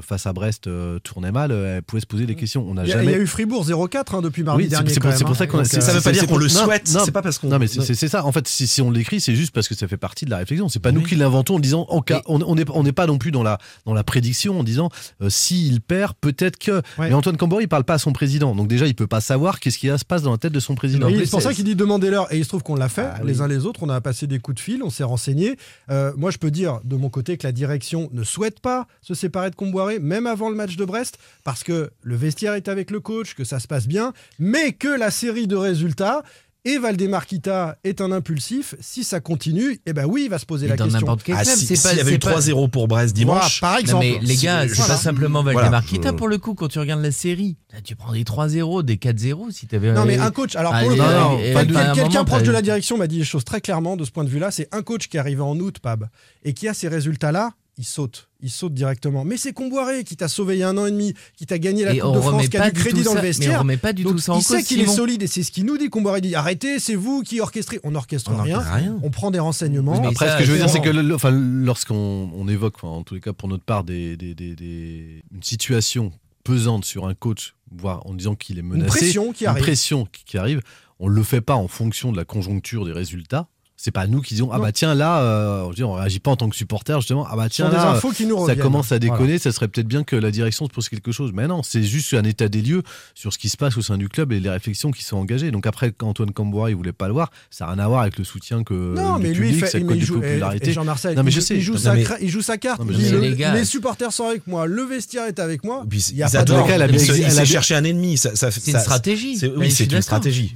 face 0.00 0.26
à 0.26 0.32
Brest 0.32 0.66
euh, 0.66 0.98
tournait 1.00 1.32
mal, 1.32 1.50
euh, 1.52 1.76
elle 1.76 1.82
pouvait 1.82 2.00
se 2.00 2.06
poser 2.06 2.26
des 2.26 2.34
questions. 2.34 2.64
On 2.68 2.74
n'a 2.74 2.84
Il 2.84 2.88
y, 2.88 2.92
a, 2.92 2.96
il 2.96 3.02
y 3.02 3.04
jamais. 3.06 3.18
a 3.18 3.20
eu 3.22 3.26
Fribourg 3.26 3.64
0-4 3.66 4.16
hein, 4.16 4.22
depuis 4.22 4.42
mardi 4.42 4.62
Oui, 4.64 4.68
dernier. 4.68 4.90
c'est 4.90 5.00
pour, 5.00 5.10
ça 5.12 5.44
hein. 5.44 5.46
qu'on 5.46 5.64
c'est- 5.64 5.78
euh, 5.78 5.80
Ça 5.80 5.92
veut 5.92 5.98
c'est- 6.00 6.04
pas 6.04 6.12
dire 6.12 6.26
qu'on 6.26 6.36
le 6.36 6.48
souhaite, 6.48 6.92
non, 6.92 7.00
c'est 7.04 7.10
pas 7.10 7.22
parce 7.22 7.38
qu'on. 7.38 7.48
non, 7.48 7.58
mais 7.58 7.66
c'est- 7.66 7.94
ça. 8.08 8.24
En 8.24 8.32
fait, 8.32 8.46
si, 8.48 8.66
si 8.66 8.80
on 8.82 8.90
l'écrit, 8.90 9.20
c'est 9.20 9.34
juste 9.34 9.52
parce 9.52 9.68
que 9.68 9.74
ça 9.74 9.88
fait 9.88 9.96
partie 9.96 10.24
de 10.24 10.30
la 10.30 10.38
réflexion. 10.38 10.68
C'est 10.68 10.78
pas 10.80 10.92
nous 10.92 11.02
qui 11.02 11.16
l'inventons 11.16 11.56
en 11.56 11.60
disant, 11.60 11.86
en 11.88 12.00
cas, 12.00 12.22
on 12.26 12.38
n'est 12.54 12.64
on 12.72 12.82
n'est 12.82 12.92
pas 12.92 13.06
non 13.06 13.18
plus 13.18 13.30
dans 13.32 13.42
la, 13.42 13.58
dans 13.86 13.94
la 13.94 14.04
prédiction 14.04 14.58
en 14.60 14.64
disant, 14.64 14.88
euh, 15.20 15.28
s'il 15.30 15.80
perd, 15.80 16.14
peut-être 16.20 16.58
que. 16.58 16.72
Ouais. 16.98 17.08
Mais 17.08 17.14
Antoine 17.14 17.36
Cambori, 17.36 17.64
il 17.64 17.68
parle 17.68 17.84
pas 17.84 17.94
à 17.94 17.98
son 17.98 18.12
président. 18.12 18.54
Donc 18.54 18.68
déjà, 18.68 18.86
il 18.86 18.94
peut 18.94 19.06
pas 19.06 19.20
savoir 19.20 19.58
qu'est-ce 19.60 19.78
qui 19.78 19.88
se 19.88 20.04
passe 20.04 20.22
dans 20.22 20.32
la 20.32 20.38
tête 20.38 20.52
de 20.52 20.60
son 20.60 20.74
président. 20.74 21.08
C'est 21.10 21.30
pour 21.30 21.42
ça 21.42 21.52
qu'il 21.54 21.64
dit 21.64 21.74
demandez-leur. 21.74 22.32
Et 22.32 22.38
il 22.38 22.44
se 22.44 22.48
trouve 22.48 22.62
qu'on 22.62 22.76
l'a 22.76 22.88
fait, 22.88 23.02
Ah 23.14 23.20
les 23.24 23.38
oui. 23.38 23.42
uns 23.42 23.48
les 23.48 23.66
autres. 23.66 23.80
On 23.82 23.88
a 23.88 24.00
passé 24.00 24.26
des 24.26 24.38
coups 24.38 24.56
de 24.56 24.60
fil, 24.60 24.82
on 24.82 24.90
s'est 24.90 25.02
renseigné. 25.04 25.56
Euh, 25.90 26.12
moi, 26.16 26.30
je 26.30 26.38
peux 26.38 26.50
dire 26.50 26.80
de 26.84 26.96
mon 26.96 27.08
côté 27.08 27.36
que 27.36 27.46
la 27.46 27.52
direction 27.52 28.08
ne 28.12 28.22
souhaite 28.24 28.60
pas 28.60 28.86
se 29.00 29.14
séparer 29.14 29.50
de 29.50 29.56
Comboiré, 29.72 29.98
même 30.00 30.26
avant 30.26 30.50
le 30.50 30.54
match 30.54 30.76
de 30.76 30.84
Brest, 30.84 31.16
parce 31.44 31.64
que 31.64 31.90
le 32.02 32.14
vestiaire 32.16 32.52
est 32.54 32.68
avec 32.68 32.90
le 32.90 33.00
coach, 33.00 33.34
que 33.34 33.42
ça 33.44 33.58
se 33.58 33.66
passe 33.66 33.86
bien, 33.88 34.12
mais 34.38 34.72
que 34.72 34.88
la 34.88 35.10
série 35.10 35.46
de 35.46 35.56
résultats. 35.56 36.22
Et 36.64 36.78
Valdemarquita 36.78 37.76
est 37.82 38.00
un 38.00 38.12
impulsif. 38.12 38.76
Si 38.80 39.02
ça 39.02 39.18
continue, 39.18 39.80
eh 39.84 39.92
ben 39.92 40.04
oui, 40.06 40.22
il 40.26 40.30
va 40.30 40.38
se 40.38 40.46
poser 40.46 40.68
la 40.68 40.76
dans 40.76 40.84
question. 40.84 41.00
n'importe 41.00 41.24
quel 41.24 41.34
Ah, 41.36 41.44
si- 41.44 41.66
c'est 41.66 41.74
pas. 41.74 41.88
S'il 41.88 41.98
y 41.98 42.00
avait 42.00 42.14
eu 42.14 42.18
pas- 42.20 42.30
3-0 42.30 42.68
pour 42.68 42.86
Brest 42.86 43.16
Voilà, 43.16 43.40
dimanche. 43.40 43.60
par 43.60 43.72
Non, 43.72 43.78
exemple. 43.80 44.06
mais 44.06 44.18
les 44.22 44.36
gars, 44.36 44.68
c'est 44.68 44.74
Voilà. 44.76 44.94
pas 44.94 45.00
simplement 45.00 45.42
Voilà. 45.42 45.58
Valdemarquita 45.62 46.10
Je- 46.10 46.14
pour 46.14 46.28
le 46.28 46.38
coup. 46.38 46.54
Quand 46.54 46.68
tu 46.68 46.78
regardes 46.78 47.02
la 47.02 47.10
série, 47.10 47.56
là, 47.72 47.80
tu 47.82 47.96
prends 47.96 48.12
des 48.12 48.22
3-0, 48.22 48.84
des 48.84 48.96
4-0 48.96 49.50
si 49.50 49.66
t'avais. 49.66 49.90
Non, 49.92 50.04
mais 50.04 50.18
un 50.18 50.30
coach. 50.30 50.54
Alors, 50.54 50.72
Ah, 50.72 50.82
pour 50.82 50.90
le 50.90 51.94
quelqu'un 51.94 52.22
proche 52.24 52.44
de 52.44 52.52
la 52.52 52.62
direction 52.62 52.96
m'a 52.96 53.08
dit 53.08 53.18
les 53.18 53.24
choses 53.24 53.44
très 53.44 53.60
clairement 53.60 53.96
de 53.96 54.04
ce 54.04 54.12
point 54.12 54.22
de 54.22 54.28
vue-là. 54.30 54.52
C'est 54.52 54.68
un 54.70 54.82
coach 54.82 55.08
qui 55.08 55.16
est 55.16 55.20
arrivé 55.20 55.40
en 55.42 55.58
août, 55.58 55.80
Pab, 55.80 56.08
et 56.44 56.52
qui 56.52 56.68
a 56.68 56.74
ces 56.74 56.86
résultats-là, 56.86 57.50
il 57.78 57.84
saute. 57.84 58.28
Il 58.40 58.50
saute 58.50 58.74
directement. 58.74 59.24
Mais 59.24 59.36
c'est 59.36 59.52
Comboiré 59.52 60.04
qui 60.04 60.16
t'a 60.16 60.28
sauvé 60.28 60.56
il 60.56 60.58
y 60.58 60.62
a 60.62 60.68
un 60.68 60.76
an 60.76 60.86
et 60.86 60.90
demi, 60.90 61.14
qui 61.36 61.46
t'a 61.46 61.58
gagné 61.58 61.84
la 61.84 61.94
Et 61.94 61.98
Coupe 62.00 62.14
de 62.14 62.20
France, 62.20 62.48
qui 62.48 62.56
a 62.56 62.60
pas 62.60 62.70
du 62.70 62.80
crédit 62.80 63.02
dans 63.02 63.10
ça- 63.12 63.16
le 63.16 63.22
mais 63.22 63.28
vestiaire. 63.28 63.56
on 63.58 63.62
remet 63.62 63.76
pas 63.78 63.92
du 63.92 64.02
Donc, 64.02 64.12
tout 64.14 64.18
ça 64.18 64.32
en 64.34 64.38
il 64.38 64.42
sait 64.42 64.62
qu'il 64.62 64.80
est 64.80 64.86
solide 64.86 65.22
et 65.22 65.26
c'est 65.26 65.42
ce 65.42 65.50
qu'il 65.52 65.64
nous 65.64 65.78
dit. 65.78 65.88
Comboiré 65.88 66.20
dit 66.20 66.34
arrêtez, 66.34 66.78
c'est 66.80 66.94
vous 66.94 67.22
qui 67.22 67.40
orchestrez. 67.40 67.80
On 67.84 67.94
orchestre 67.94 68.30
On 68.32 68.42
rien. 68.42 68.56
n'orchestre 68.56 68.74
rien. 68.76 68.98
On 69.02 69.10
prend 69.10 69.30
des 69.30 69.38
renseignements. 69.38 70.00
Mais 70.00 70.08
Après, 70.08 70.26
ça, 70.26 70.34
ce 70.34 70.38
que 70.40 70.44
je 70.44 70.52
veux 70.52 70.58
dire, 70.58 70.68
c'est 70.68 70.80
que 70.82 70.90
le- 70.90 71.14
enfin, 71.14 71.30
lorsqu'on 71.30 72.30
on 72.34 72.48
évoque, 72.48 72.74
enfin, 72.76 72.88
en 72.88 73.02
tous 73.04 73.14
les 73.14 73.20
cas 73.20 73.32
pour 73.32 73.48
notre 73.48 73.64
part, 73.64 73.84
des, 73.84 74.16
des- 74.16 74.34
des- 74.34 74.54
des- 74.54 75.22
une 75.34 75.42
situation 75.42 76.12
pesante 76.44 76.84
sur 76.84 77.06
un 77.06 77.14
coach, 77.14 77.54
voire 77.70 78.04
en 78.06 78.14
disant 78.14 78.34
qu'il 78.34 78.58
est 78.58 78.62
menacé, 78.62 78.86
pression 78.88 79.32
qui 79.32 79.44
une 79.44 79.50
arrive. 79.50 79.62
pression 79.62 80.06
qui, 80.12 80.24
qui 80.24 80.36
arrive, 80.38 80.60
on 80.98 81.08
ne 81.08 81.14
le 81.14 81.22
fait 81.22 81.40
pas 81.40 81.54
en 81.54 81.68
fonction 81.68 82.12
de 82.12 82.16
la 82.16 82.24
conjoncture 82.24 82.84
des 82.84 82.92
résultats. 82.92 83.46
C'est 83.84 83.90
pas 83.90 84.06
nous 84.06 84.20
qui 84.20 84.34
disons 84.34 84.48
ah 84.52 84.60
bah 84.60 84.70
tiens 84.70 84.94
là, 84.94 85.22
euh, 85.22 85.62
on, 85.62 85.70
dit, 85.72 85.82
on 85.82 85.94
réagit 85.94 86.20
pas 86.20 86.30
en 86.30 86.36
tant 86.36 86.48
que 86.48 86.54
supporter 86.54 86.94
justement. 87.00 87.26
Ah 87.28 87.34
bah 87.34 87.48
tiens 87.48 87.68
des 87.68 87.74
là, 87.74 87.90
infos 87.90 88.12
qui 88.12 88.26
nous 88.26 88.46
ça 88.46 88.54
commence 88.54 88.92
à 88.92 89.00
déconner. 89.00 89.24
Voilà. 89.24 89.38
Ça 89.40 89.50
serait 89.50 89.66
peut-être 89.66 89.88
bien 89.88 90.04
que 90.04 90.14
la 90.14 90.30
direction 90.30 90.66
se 90.66 90.70
pose 90.70 90.88
quelque 90.88 91.10
chose. 91.10 91.32
Mais 91.34 91.48
non, 91.48 91.64
c'est 91.64 91.82
juste 91.82 92.14
un 92.14 92.22
état 92.22 92.48
des 92.48 92.62
lieux 92.62 92.84
sur 93.16 93.32
ce 93.32 93.38
qui 93.38 93.48
se 93.48 93.56
passe 93.56 93.76
au 93.76 93.82
sein 93.82 93.98
du 93.98 94.08
club 94.08 94.30
et 94.32 94.38
les 94.38 94.50
réflexions 94.50 94.92
qui 94.92 95.02
sont 95.02 95.16
engagées. 95.16 95.50
Donc 95.50 95.66
après, 95.66 95.90
quand 95.90 96.06
Antoine 96.06 96.30
Camboire 96.30 96.70
il 96.70 96.76
voulait 96.76 96.92
pas 96.92 97.08
le 97.08 97.12
voir, 97.14 97.32
ça 97.50 97.64
n'a 97.66 97.72
rien 97.72 97.80
à 97.80 97.88
voir 97.88 98.02
avec 98.02 98.18
le 98.18 98.22
soutien 98.24 98.62
que 98.62 98.72
Non, 98.94 99.18
mais 99.18 99.32
lui, 99.32 99.48
il 99.48 99.56
fait, 99.64 99.80
mais 99.80 99.96
il 99.96 100.04
joue, 100.04 100.20
popularité. 100.20 100.66
et- 100.68 100.70
et 100.70 100.74
Jean-Marcel, 100.74 101.16
non 101.16 101.24
mais 101.24 101.32
il 101.32 101.34
je 101.34 101.40
sais. 101.40 101.56
il 101.56 101.60
joue, 101.60 101.72
Non, 101.72 101.78
sa, 101.80 101.94
mais- 101.94 102.04
cra- 102.04 102.18
il 102.20 102.28
joue 102.28 102.40
sa 102.40 102.58
carte. 102.58 102.78
Non, 102.78 102.86
mais 102.88 102.94
il 102.94 103.16
Les 103.16 103.34
gars, 103.34 103.52
les 103.52 103.64
supporters 103.64 104.12
sont 104.12 104.26
avec 104.26 104.46
moi, 104.46 104.66
le 104.68 104.84
vestiaire 104.84 105.26
est 105.26 105.40
avec 105.40 105.64
moi. 105.64 105.84
Puis, 105.90 106.06
Il 106.12 106.18
y 106.18 106.22
a 106.22 106.30
pas 106.30 106.44
de- 106.44 106.52
elle 106.54 107.46
cherché 107.46 107.74
un 107.74 107.82
ennemi. 107.82 108.16
C'est 108.16 108.30
une 108.68 108.78
stratégie. 108.78 109.40
Oui, 109.56 109.72
c'est 109.72 109.90
une 109.90 110.02
stratégie. 110.02 110.54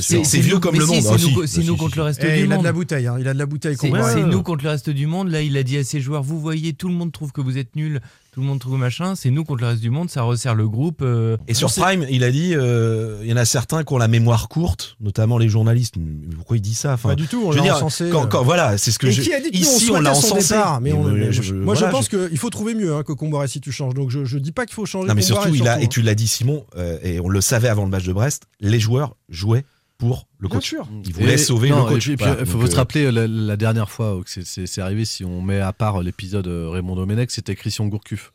C'est 0.00 0.38
vieux 0.38 0.60
comme 0.60 0.78
le 0.78 0.86
monde. 0.86 1.02
C'est 1.48 1.64
nous, 1.64 1.76
contre 1.76 1.96
le 1.96 2.04
reste 2.04 2.24
du 2.24 2.46
monde. 2.46 2.67
La 2.68 2.72
bouteille, 2.72 3.06
hein, 3.06 3.16
il 3.18 3.28
a 3.28 3.34
de 3.34 3.38
la 3.38 3.46
bouteille. 3.46 3.76
C'est 3.78 4.22
nous 4.24 4.42
contre 4.42 4.64
le 4.64 4.70
reste 4.70 4.90
du 4.90 5.06
monde. 5.06 5.28
Là, 5.30 5.42
il 5.42 5.56
a 5.56 5.62
dit 5.62 5.76
à 5.78 5.84
ses 5.84 6.00
joueurs 6.00 6.22
Vous 6.22 6.40
voyez, 6.40 6.72
tout 6.72 6.88
le 6.88 6.94
monde 6.94 7.12
trouve 7.12 7.32
que 7.32 7.40
vous 7.40 7.58
êtes 7.58 7.74
nuls, 7.76 8.00
tout 8.32 8.40
le 8.40 8.46
monde 8.46 8.58
trouve 8.60 8.78
machin. 8.78 9.14
C'est 9.14 9.30
nous 9.30 9.44
contre 9.44 9.62
le 9.62 9.68
reste 9.68 9.80
du 9.80 9.90
monde. 9.90 10.10
Ça 10.10 10.22
resserre 10.22 10.54
le 10.54 10.68
groupe. 10.68 11.00
euh, 11.02 11.36
Et 11.48 11.54
sur 11.54 11.72
Prime, 11.72 12.06
il 12.10 12.22
a 12.24 12.30
dit, 12.30 12.54
euh, 12.54 13.18
il 13.22 13.28
y 13.28 13.32
en 13.32 13.36
a 13.36 13.44
certains 13.44 13.82
qui 13.84 13.92
ont 13.92 13.98
la 13.98 14.08
mémoire 14.08 14.48
courte, 14.48 14.96
notamment 15.00 15.38
les 15.38 15.48
journalistes. 15.48 15.94
Mais 15.98 16.34
pourquoi 16.36 16.56
il 16.56 16.60
dit 16.60 16.74
ça 16.74 16.92
enfin, 16.94 17.10
Pas 17.10 17.14
du 17.16 17.26
tout, 17.26 17.42
on 17.44 17.52
je 17.52 17.58
veux 17.58 17.64
l'a 17.64 17.74
dire, 17.74 17.76
encensé. 17.76 18.08
quand- 18.10 18.24
euh. 18.24 18.26
quand- 18.26 18.42
voilà, 18.44 18.78
c'est 18.78 18.90
ce 18.90 18.98
que 18.98 19.06
Et 19.08 19.12
je. 19.12 19.22
qui 19.22 19.32
a 19.32 19.40
dit 19.40 19.50
que 19.50 19.56
nous, 19.56 19.62
Ici, 19.62 19.90
on, 19.90 19.96
on 19.96 20.00
l'a 20.00 20.12
encensé. 20.12 20.54
mais 20.80 20.92
on- 20.92 21.02
moi, 21.02 21.12
mais 21.12 21.32
je- 21.32 21.42
je- 21.42 21.54
moi, 21.54 21.74
voilà, 21.74 21.88
je 21.88 21.92
pense 21.92 22.08
qu'il 22.08 22.38
faut 22.38 22.50
trouver 22.50 22.74
mieux 22.74 22.94
hein, 22.94 23.02
que 23.02 23.12
Comboiré 23.12 23.48
si 23.48 23.60
tu 23.60 23.72
changes. 23.72 23.94
Donc 23.94 24.10
je, 24.10 24.24
je 24.24 24.38
dis 24.38 24.52
pas 24.52 24.66
qu'il 24.66 24.74
faut 24.74 24.86
changer. 24.86 25.08
Non, 25.08 25.14
mais 25.14 25.22
surtout, 25.22 25.54
il 25.54 25.66
a, 25.66 25.80
et 25.80 25.88
tu 25.88 26.02
l'as 26.02 26.14
dit, 26.14 26.28
Simon, 26.28 26.64
euh, 26.76 26.98
et 27.02 27.20
on 27.20 27.28
le 27.28 27.40
savait 27.40 27.68
avant 27.68 27.84
le 27.84 27.90
match 27.90 28.04
de 28.04 28.12
Brest, 28.12 28.44
les 28.60 28.78
joueurs 28.80 29.16
jouaient 29.28 29.64
pour 29.98 30.28
le 30.38 30.48
Bien 30.48 30.58
coach. 30.58 30.68
sûr. 30.68 30.88
Voulaient 31.12 31.34
Et- 31.34 31.38
sauver 31.38 31.70
non, 31.70 31.84
le 31.84 31.90
coach. 31.90 32.08
Et 32.08 32.16
puis, 32.16 32.24
Voilà, 32.24 32.40
il 32.40 32.46
faut 32.46 32.58
donc, 32.58 32.68
se 32.68 32.74
euh, 32.74 32.76
rappeler 32.76 33.10
la, 33.12 33.26
la 33.26 33.56
dernière 33.56 33.90
fois 33.90 34.20
que 34.24 34.30
c'est- 34.42 34.78
arrivé, 34.80 35.04
si 35.04 35.24
on 35.24 35.42
met 35.42 35.58
à 35.60 35.72
part 35.72 36.00
l'épisode 36.02 36.46
euh, 36.46 36.68
Raymond 36.70 36.94
Domenech, 36.96 37.30
c'était 37.32 37.56
Christian 37.56 37.86
Gourcuff. 37.88 38.32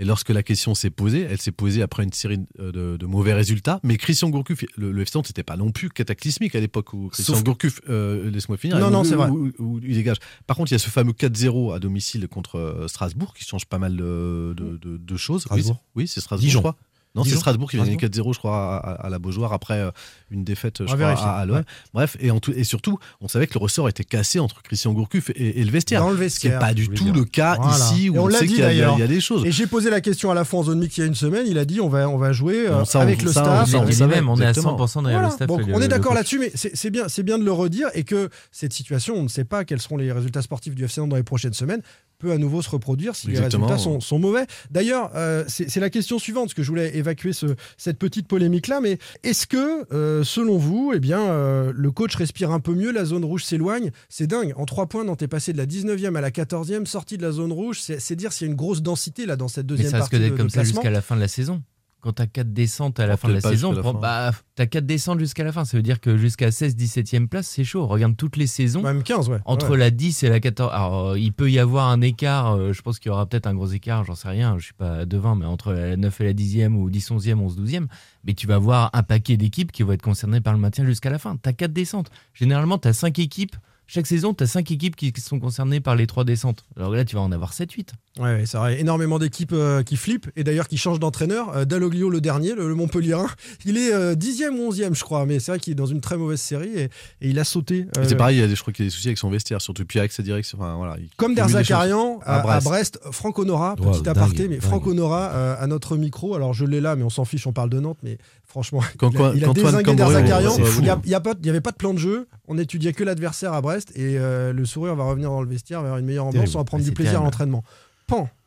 Et 0.00 0.04
lorsque 0.04 0.30
la 0.30 0.42
question 0.42 0.74
s'est 0.74 0.90
posée, 0.90 1.20
elle 1.30 1.40
s'est 1.40 1.52
posée 1.52 1.80
après 1.80 2.02
une 2.02 2.12
série 2.12 2.40
euh, 2.58 2.72
de, 2.72 2.96
de 2.96 3.06
mauvais 3.06 3.32
résultats. 3.32 3.78
Mais 3.84 3.96
Christian 3.96 4.28
Gourcuff, 4.28 4.64
le, 4.76 4.90
le 4.90 5.02
FC 5.02 5.16
Nantes, 5.16 5.28
c'était 5.28 5.44
pas 5.44 5.56
non 5.56 5.70
plus 5.70 5.88
cataclysmique 5.88 6.56
à 6.56 6.60
l'époque 6.60 6.92
où 6.94 7.06
Christian 7.10 7.34
Sauf- 7.34 7.44
Gourcuff, 7.44 7.80
euh, 7.88 8.28
laisse-moi 8.28 8.56
finir, 8.58 8.80
Non, 8.80 8.90
non, 8.90 9.04
c'est 9.04 9.14
où- 9.14 9.18
vrai. 9.18 9.30
où- 9.30 9.52
où 9.60 9.78
il 9.84 9.94
dégage. 9.94 10.16
Par 10.48 10.56
contre, 10.56 10.72
il 10.72 10.74
y 10.74 10.76
a 10.76 10.80
ce 10.80 10.90
fameux 10.90 11.12
4-0 11.12 11.72
à 11.72 11.78
domicile 11.78 12.26
contre 12.26 12.56
euh, 12.58 12.88
Strasbourg 12.88 13.34
qui 13.34 13.44
change 13.44 13.66
pas 13.66 13.78
mal 13.78 13.96
de, 13.96 14.52
de- 14.56 14.78
de- 14.78 14.96
de 14.96 15.16
choses. 15.16 15.42
Strasbourg 15.42 15.80
Oui, 15.94 16.02
oui, 16.02 16.08
c'est 16.08 16.20
Strasbourg, 16.20 16.44
Dijon. 16.44 16.58
je 16.58 16.62
crois. 16.62 16.76
Non, 17.14 17.22
c'est 17.24 17.36
Strasbourg 17.36 17.70
qui 17.70 17.76
vient 17.76 17.84
gagner 17.84 17.96
Strasbourg 17.98 18.32
4-0, 18.32 18.34
je 18.34 18.38
crois, 18.38 18.76
à, 18.76 18.90
à- 18.92 19.06
à 19.06 19.08
la 19.08 19.18
Beaujoire 19.20 19.52
après 19.52 19.74
euh, 19.78 19.90
une 20.32 20.42
défaite, 20.42 20.78
je 20.80 20.84
crois, 20.84 20.96
vérifier. 20.96 21.26
à, 21.26 21.32
à 21.34 21.46
l'OM. 21.46 21.56
Ouais. 21.58 21.62
Bref, 21.92 22.16
et, 22.20 22.30
en 22.32 22.40
tout- 22.40 22.52
et 22.56 22.64
surtout, 22.64 22.98
on 23.20 23.28
savait 23.28 23.46
que 23.46 23.54
le 23.54 23.60
ressort 23.60 23.88
était 23.88 24.02
cassé 24.02 24.40
entre 24.40 24.62
Christian 24.62 24.92
Gourcuff 24.92 25.30
et, 25.30 25.60
et 25.60 25.64
le 25.64 25.70
vestiaire. 25.70 26.00
Dans 26.00 26.08
le 26.10 26.14
Ce 26.16 26.18
qui 26.18 26.24
vestiaire. 26.24 26.52
n'est 26.54 26.58
pas 26.58 26.74
du 26.74 26.88
tout 26.88 27.04
dire. 27.04 27.14
le 27.14 27.24
cas 27.24 27.56
Voilà. 27.60 27.76
ici 27.76 28.10
où 28.10 28.16
Et 28.16 28.18
on 28.18 28.24
on, 28.24 28.26
l'a 28.26 28.38
sait 28.40 28.46
dit 28.46 28.54
qu'il 28.54 28.64
y, 28.64 28.82
a- 28.82 28.98
y 28.98 29.06
des 29.08 29.20
choses. 29.20 29.44
Et 29.46 29.52
j'ai 29.52 29.66
posé 29.68 29.90
la 29.90 30.00
question 30.00 30.30
à 30.32 30.34
la 30.34 30.44
fois 30.44 30.60
en 30.60 30.62
zone 30.64 30.80
mix 30.80 30.96
il 30.96 31.00
y 31.02 31.04
a 31.04 31.06
une 31.06 31.14
semaine. 31.14 31.46
Il 31.46 31.56
a 31.58 31.64
dit 31.64 31.80
on 31.80 31.88
va, 31.88 32.08
on 32.08 32.18
va 32.18 32.32
jouer 32.32 32.66
euh, 32.66 32.78
Bon, 32.80 32.84
ça, 32.84 32.98
on- 32.98 33.02
avec 33.02 33.22
le 33.22 33.30
ça, 33.30 33.42
on- 33.42 33.44
staff. 33.44 33.70
ça, 33.70 33.78
on 33.78 34.06
même, 34.08 34.28
est 34.28 34.44
à 34.44 34.48
exactement. 34.50 34.76
100% 34.76 35.02
derrière 35.02 35.20
Voilà. 35.20 35.28
le 35.28 35.34
staff. 35.34 35.46
Donc, 35.46 35.60
et 35.60 35.64
le- 35.66 35.74
on 35.74 35.80
est 35.80 35.88
d'accord 35.88 36.14
là-dessus, 36.14 36.38
mais 36.40 36.50
c'est 36.56 36.74
c'est 36.76 36.90
bien, 36.90 37.08
c'est 37.08 37.22
bien 37.22 37.38
de 37.38 37.44
le 37.44 37.52
redire 37.52 37.88
et 37.94 38.02
que 38.02 38.28
cette 38.50 38.72
situation, 38.72 39.14
on 39.14 39.22
ne 39.22 39.28
sait 39.28 39.44
pas 39.44 39.64
quels 39.64 39.80
seront 39.80 39.96
les 39.98 40.10
résultats 40.10 40.42
sportifs 40.42 40.74
du 40.74 40.84
FC 40.84 41.00
Nantes 41.00 41.10
dans 41.10 41.16
les 41.16 41.22
prochaines 41.22 41.52
semaines, 41.54 41.80
peut 42.18 42.32
à 42.32 42.38
nouveau 42.38 42.62
se 42.62 42.70
reproduire 42.70 43.16
si 43.16 43.28
Exactement. 43.30 43.66
les 43.66 43.72
résultats 43.72 43.82
sont, 43.90 44.00
sont 44.00 44.18
mauvais. 44.18 44.46
D'ailleurs, 44.70 45.10
euh, 45.14 45.44
c'est 45.48 45.80
la 45.80 45.90
question 45.90 46.18
suivante, 46.18 46.44
parce 46.46 46.54
que 46.54 46.62
je 46.62 46.68
voulais 46.68 46.96
évacuer 46.96 47.32
ce- 47.32 47.54
cette 47.76 47.98
petite 47.98 48.28
polémique-là, 48.28 48.80
mais 48.80 48.98
est-ce 49.22 49.46
que, 49.46 49.84
euh, 49.92 50.22
selon 50.24 50.56
vous, 50.58 50.92
eh 50.94 51.00
bien, 51.00 51.20
euh, 51.20 51.72
le 51.74 51.90
coach 51.90 52.14
respire 52.16 52.50
un 52.52 52.60
peu 52.60 52.74
mieux, 52.74 52.92
la 52.92 53.04
zone 53.04 53.24
rouge 53.24 53.44
s'éloigne? 53.44 53.90
C'est 54.08 54.26
dingue. 54.26 54.52
En 54.56 54.64
trois 54.64 54.86
points, 54.86 55.04
est 55.22 55.28
passé 55.28 55.52
de 55.52 55.58
la 55.58 55.66
19e 55.66 56.16
à 56.16 56.20
la 56.20 56.30
14e, 56.30 56.86
sortie 56.86 57.18
de 57.18 57.22
la 57.22 57.32
zone 57.32 57.52
rouge. 57.52 57.80
C'est 57.80 58.16
dire 58.16 58.32
s'il 58.32 58.46
y 58.46 58.48
a 58.48 58.50
une 58.50 58.56
grosse 58.56 58.82
densité 58.82 59.26
là 59.26 59.36
dans 59.36 59.48
cette 59.48 59.64
Mais 59.64 59.68
deuxième 59.76 59.90
ça 59.90 59.96
risque 59.98 60.10
partie 60.10 60.16
de, 60.22 60.28
d'être 60.28 60.32
de 60.32 60.38
comme 60.38 60.50
ça 60.50 60.62
jusqu'à 60.64 60.90
la 60.90 61.00
fin 61.02 61.16
de 61.16 61.20
la 61.20 61.28
saison. 61.28 61.62
Quand 62.04 62.12
t'as 62.12 62.26
4 62.26 62.52
descentes 62.52 63.00
à 63.00 63.06
la 63.06 63.16
fin 63.16 63.28
de 63.28 63.32
la 63.32 63.40
saison, 63.40 63.72
la 63.72 63.80
bah, 63.94 64.30
t'as 64.56 64.66
4 64.66 64.84
descentes 64.84 65.18
jusqu'à 65.20 65.42
la 65.42 65.52
fin. 65.52 65.64
Ça 65.64 65.78
veut 65.78 65.82
dire 65.82 66.02
que 66.02 66.18
jusqu'à 66.18 66.50
16-17e 66.50 67.28
place, 67.28 67.46
c'est 67.48 67.64
chaud. 67.64 67.86
Regarde 67.86 68.14
toutes 68.14 68.36
les 68.36 68.46
saisons. 68.46 68.82
Même 68.82 69.02
15, 69.02 69.30
ouais. 69.30 69.38
Entre 69.46 69.70
Ouais. 69.70 69.78
la 69.78 69.90
10 69.90 70.22
et 70.22 70.28
la 70.28 70.38
14. 70.38 70.70
Alors, 70.74 71.08
euh, 71.12 71.18
il 71.18 71.32
peut 71.32 71.50
y 71.50 71.58
avoir 71.58 71.88
un 71.88 72.02
écart. 72.02 72.52
euh, 72.56 72.74
je 72.74 72.82
pense 72.82 72.98
qu'il 72.98 73.08
y 73.08 73.12
aura 73.12 73.24
peut-être 73.24 73.46
un 73.46 73.54
gros 73.54 73.68
écart, 73.68 74.04
j'en 74.04 74.14
sais 74.14 74.28
rien. 74.28 74.58
Je 74.58 74.64
suis 74.66 74.74
pas 74.74 75.06
devin, 75.06 75.34
mais 75.34 75.46
entre 75.46 75.72
la 75.72 75.96
9 75.96 76.20
et 76.20 76.24
la 76.24 76.32
10e 76.34 76.74
ou 76.76 76.90
10, 76.90 77.10
11e, 77.10 77.38
11, 77.40 77.56
12e. 77.58 77.86
Mais 78.24 78.34
tu 78.34 78.46
vas 78.46 78.56
avoir 78.56 78.90
un 78.92 79.02
paquet 79.02 79.38
d'équipes 79.38 79.72
qui 79.72 79.82
vont 79.82 79.92
être 79.92 80.02
concernées 80.02 80.42
par 80.42 80.52
le 80.52 80.58
maintien 80.58 80.84
jusqu'à 80.84 81.08
la 81.08 81.18
fin. 81.18 81.38
Tu 81.42 81.48
as 81.48 81.54
4 81.54 81.72
descentes. 81.72 82.10
Généralement, 82.34 82.76
tu 82.76 82.86
as 82.86 82.92
5 82.92 83.18
équipes. 83.18 83.56
Chaque 83.86 84.06
saison, 84.06 84.34
tu 84.34 84.44
as 84.44 84.46
5 84.46 84.70
équipes 84.70 84.96
qui 84.96 85.10
sont 85.18 85.40
concernées 85.40 85.80
par 85.80 85.96
les 85.96 86.06
3 86.06 86.24
descentes. 86.24 86.66
Alors 86.76 86.90
là, 86.90 87.04
tu 87.06 87.16
vas 87.16 87.22
en 87.22 87.32
avoir 87.32 87.52
7-8. 87.54 87.92
Ouais, 88.16 88.24
ouais, 88.26 88.42
c'est 88.46 88.56
vrai. 88.58 88.80
Énormément 88.80 89.18
d'équipes 89.18 89.50
euh, 89.52 89.82
qui 89.82 89.96
flippent 89.96 90.30
et 90.36 90.44
d'ailleurs 90.44 90.68
qui 90.68 90.76
changent 90.76 91.00
d'entraîneur. 91.00 91.56
Euh, 91.56 91.64
Dalloglio, 91.64 92.08
le 92.10 92.20
dernier, 92.20 92.54
le, 92.54 92.68
le 92.68 92.74
Montpellierin, 92.76 93.26
il 93.64 93.76
est 93.76 93.92
euh, 93.92 94.14
10e 94.14 94.50
ou 94.56 94.70
11e, 94.72 94.94
je 94.94 95.02
crois. 95.02 95.26
Mais 95.26 95.40
c'est 95.40 95.50
vrai 95.50 95.58
qu'il 95.58 95.72
est 95.72 95.74
dans 95.74 95.86
une 95.86 96.00
très 96.00 96.16
mauvaise 96.16 96.40
série 96.40 96.68
et, 96.76 96.82
et 96.84 96.90
il 97.28 97.38
a 97.40 97.44
sauté. 97.44 97.86
Euh, 97.98 98.04
C'est 98.06 98.14
pareil, 98.14 98.36
il 98.36 98.40
y 98.40 98.44
a 98.44 98.46
des- 98.46 98.54
je 98.54 98.60
crois 98.60 98.72
qu'il 98.72 98.84
y 98.84 98.86
a 98.86 98.88
des 98.88 98.94
soucis 98.94 99.08
avec 99.08 99.18
son 99.18 99.30
vestiaire, 99.30 99.60
surtout 99.60 99.84
puis 99.84 99.98
avec 99.98 100.12
sa 100.12 100.22
direction. 100.22 100.58
Enfin, 100.60 100.76
voilà, 100.76 100.94
il 101.00 101.08
Comme. 101.16 101.34
Derzakarian 101.34 102.20
à, 102.24 102.36
À 102.36 102.38
à 102.38 102.42
Brest. 102.60 102.64
Brest. 102.66 102.98
Franck 103.10 103.36
Honora, 103.40 103.74
petit 103.74 104.02
dingue, 104.02 104.08
aparté, 104.16 104.46
mais. 104.46 104.60
Franck 104.60 104.86
Honora 104.86 105.32
euh, 105.32 105.56
à 105.58 105.66
notre 105.66 105.96
micro. 105.96 106.36
Alors 106.36 106.52
je 106.54 106.64
l'ai 106.64 106.80
là, 106.80 106.94
mais 106.94 107.02
on 107.02 107.10
s'en 107.10 107.24
fiche, 107.24 107.48
on 107.48 107.52
parle 107.52 107.70
de 107.70 107.80
Nantes, 107.80 107.98
mais 108.04 108.18
franchement, 108.46 108.80
Quand- 108.96 109.10
il 109.10 109.20
a, 109.20 109.32
il 109.34 109.44
a 109.44 109.46
Camboré, 109.82 109.82
Derzakarian. 110.22 110.56
Il 111.04 111.12
n'y 111.42 111.50
avait 111.50 111.60
pas 111.60 111.72
de 111.72 111.76
plan 111.76 111.92
de 111.92 111.98
jeu, 111.98 112.28
on 112.46 112.58
étudiait 112.58 112.92
que 112.92 113.02
l'adversaire 113.02 113.54
à 113.54 113.60
Brest 113.60 113.90
et 113.96 114.18
euh, 114.18 114.52
le 114.52 114.64
sourire 114.66 114.94
va 114.94 115.02
revenir 115.02 115.30
dans 115.30 115.42
le 115.42 115.48
vestiaire 115.48 115.82
vers 115.82 115.96
une 115.96 116.06
meilleure 116.06 116.26
ambiance, 116.26 116.54
on 116.54 116.58
va 116.58 116.64
prendre 116.64 116.84
du 116.84 116.92
plaisir 116.92 117.20
à 117.20 117.24
l'entraînement. 117.24 117.64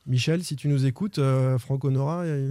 Michel, 0.07 0.43
si 0.43 0.55
tu 0.55 0.69
nous 0.69 0.85
écoutes, 0.85 1.19
euh, 1.19 1.57
Franck 1.57 1.83
Honora, 1.83 2.25
il, 2.25 2.49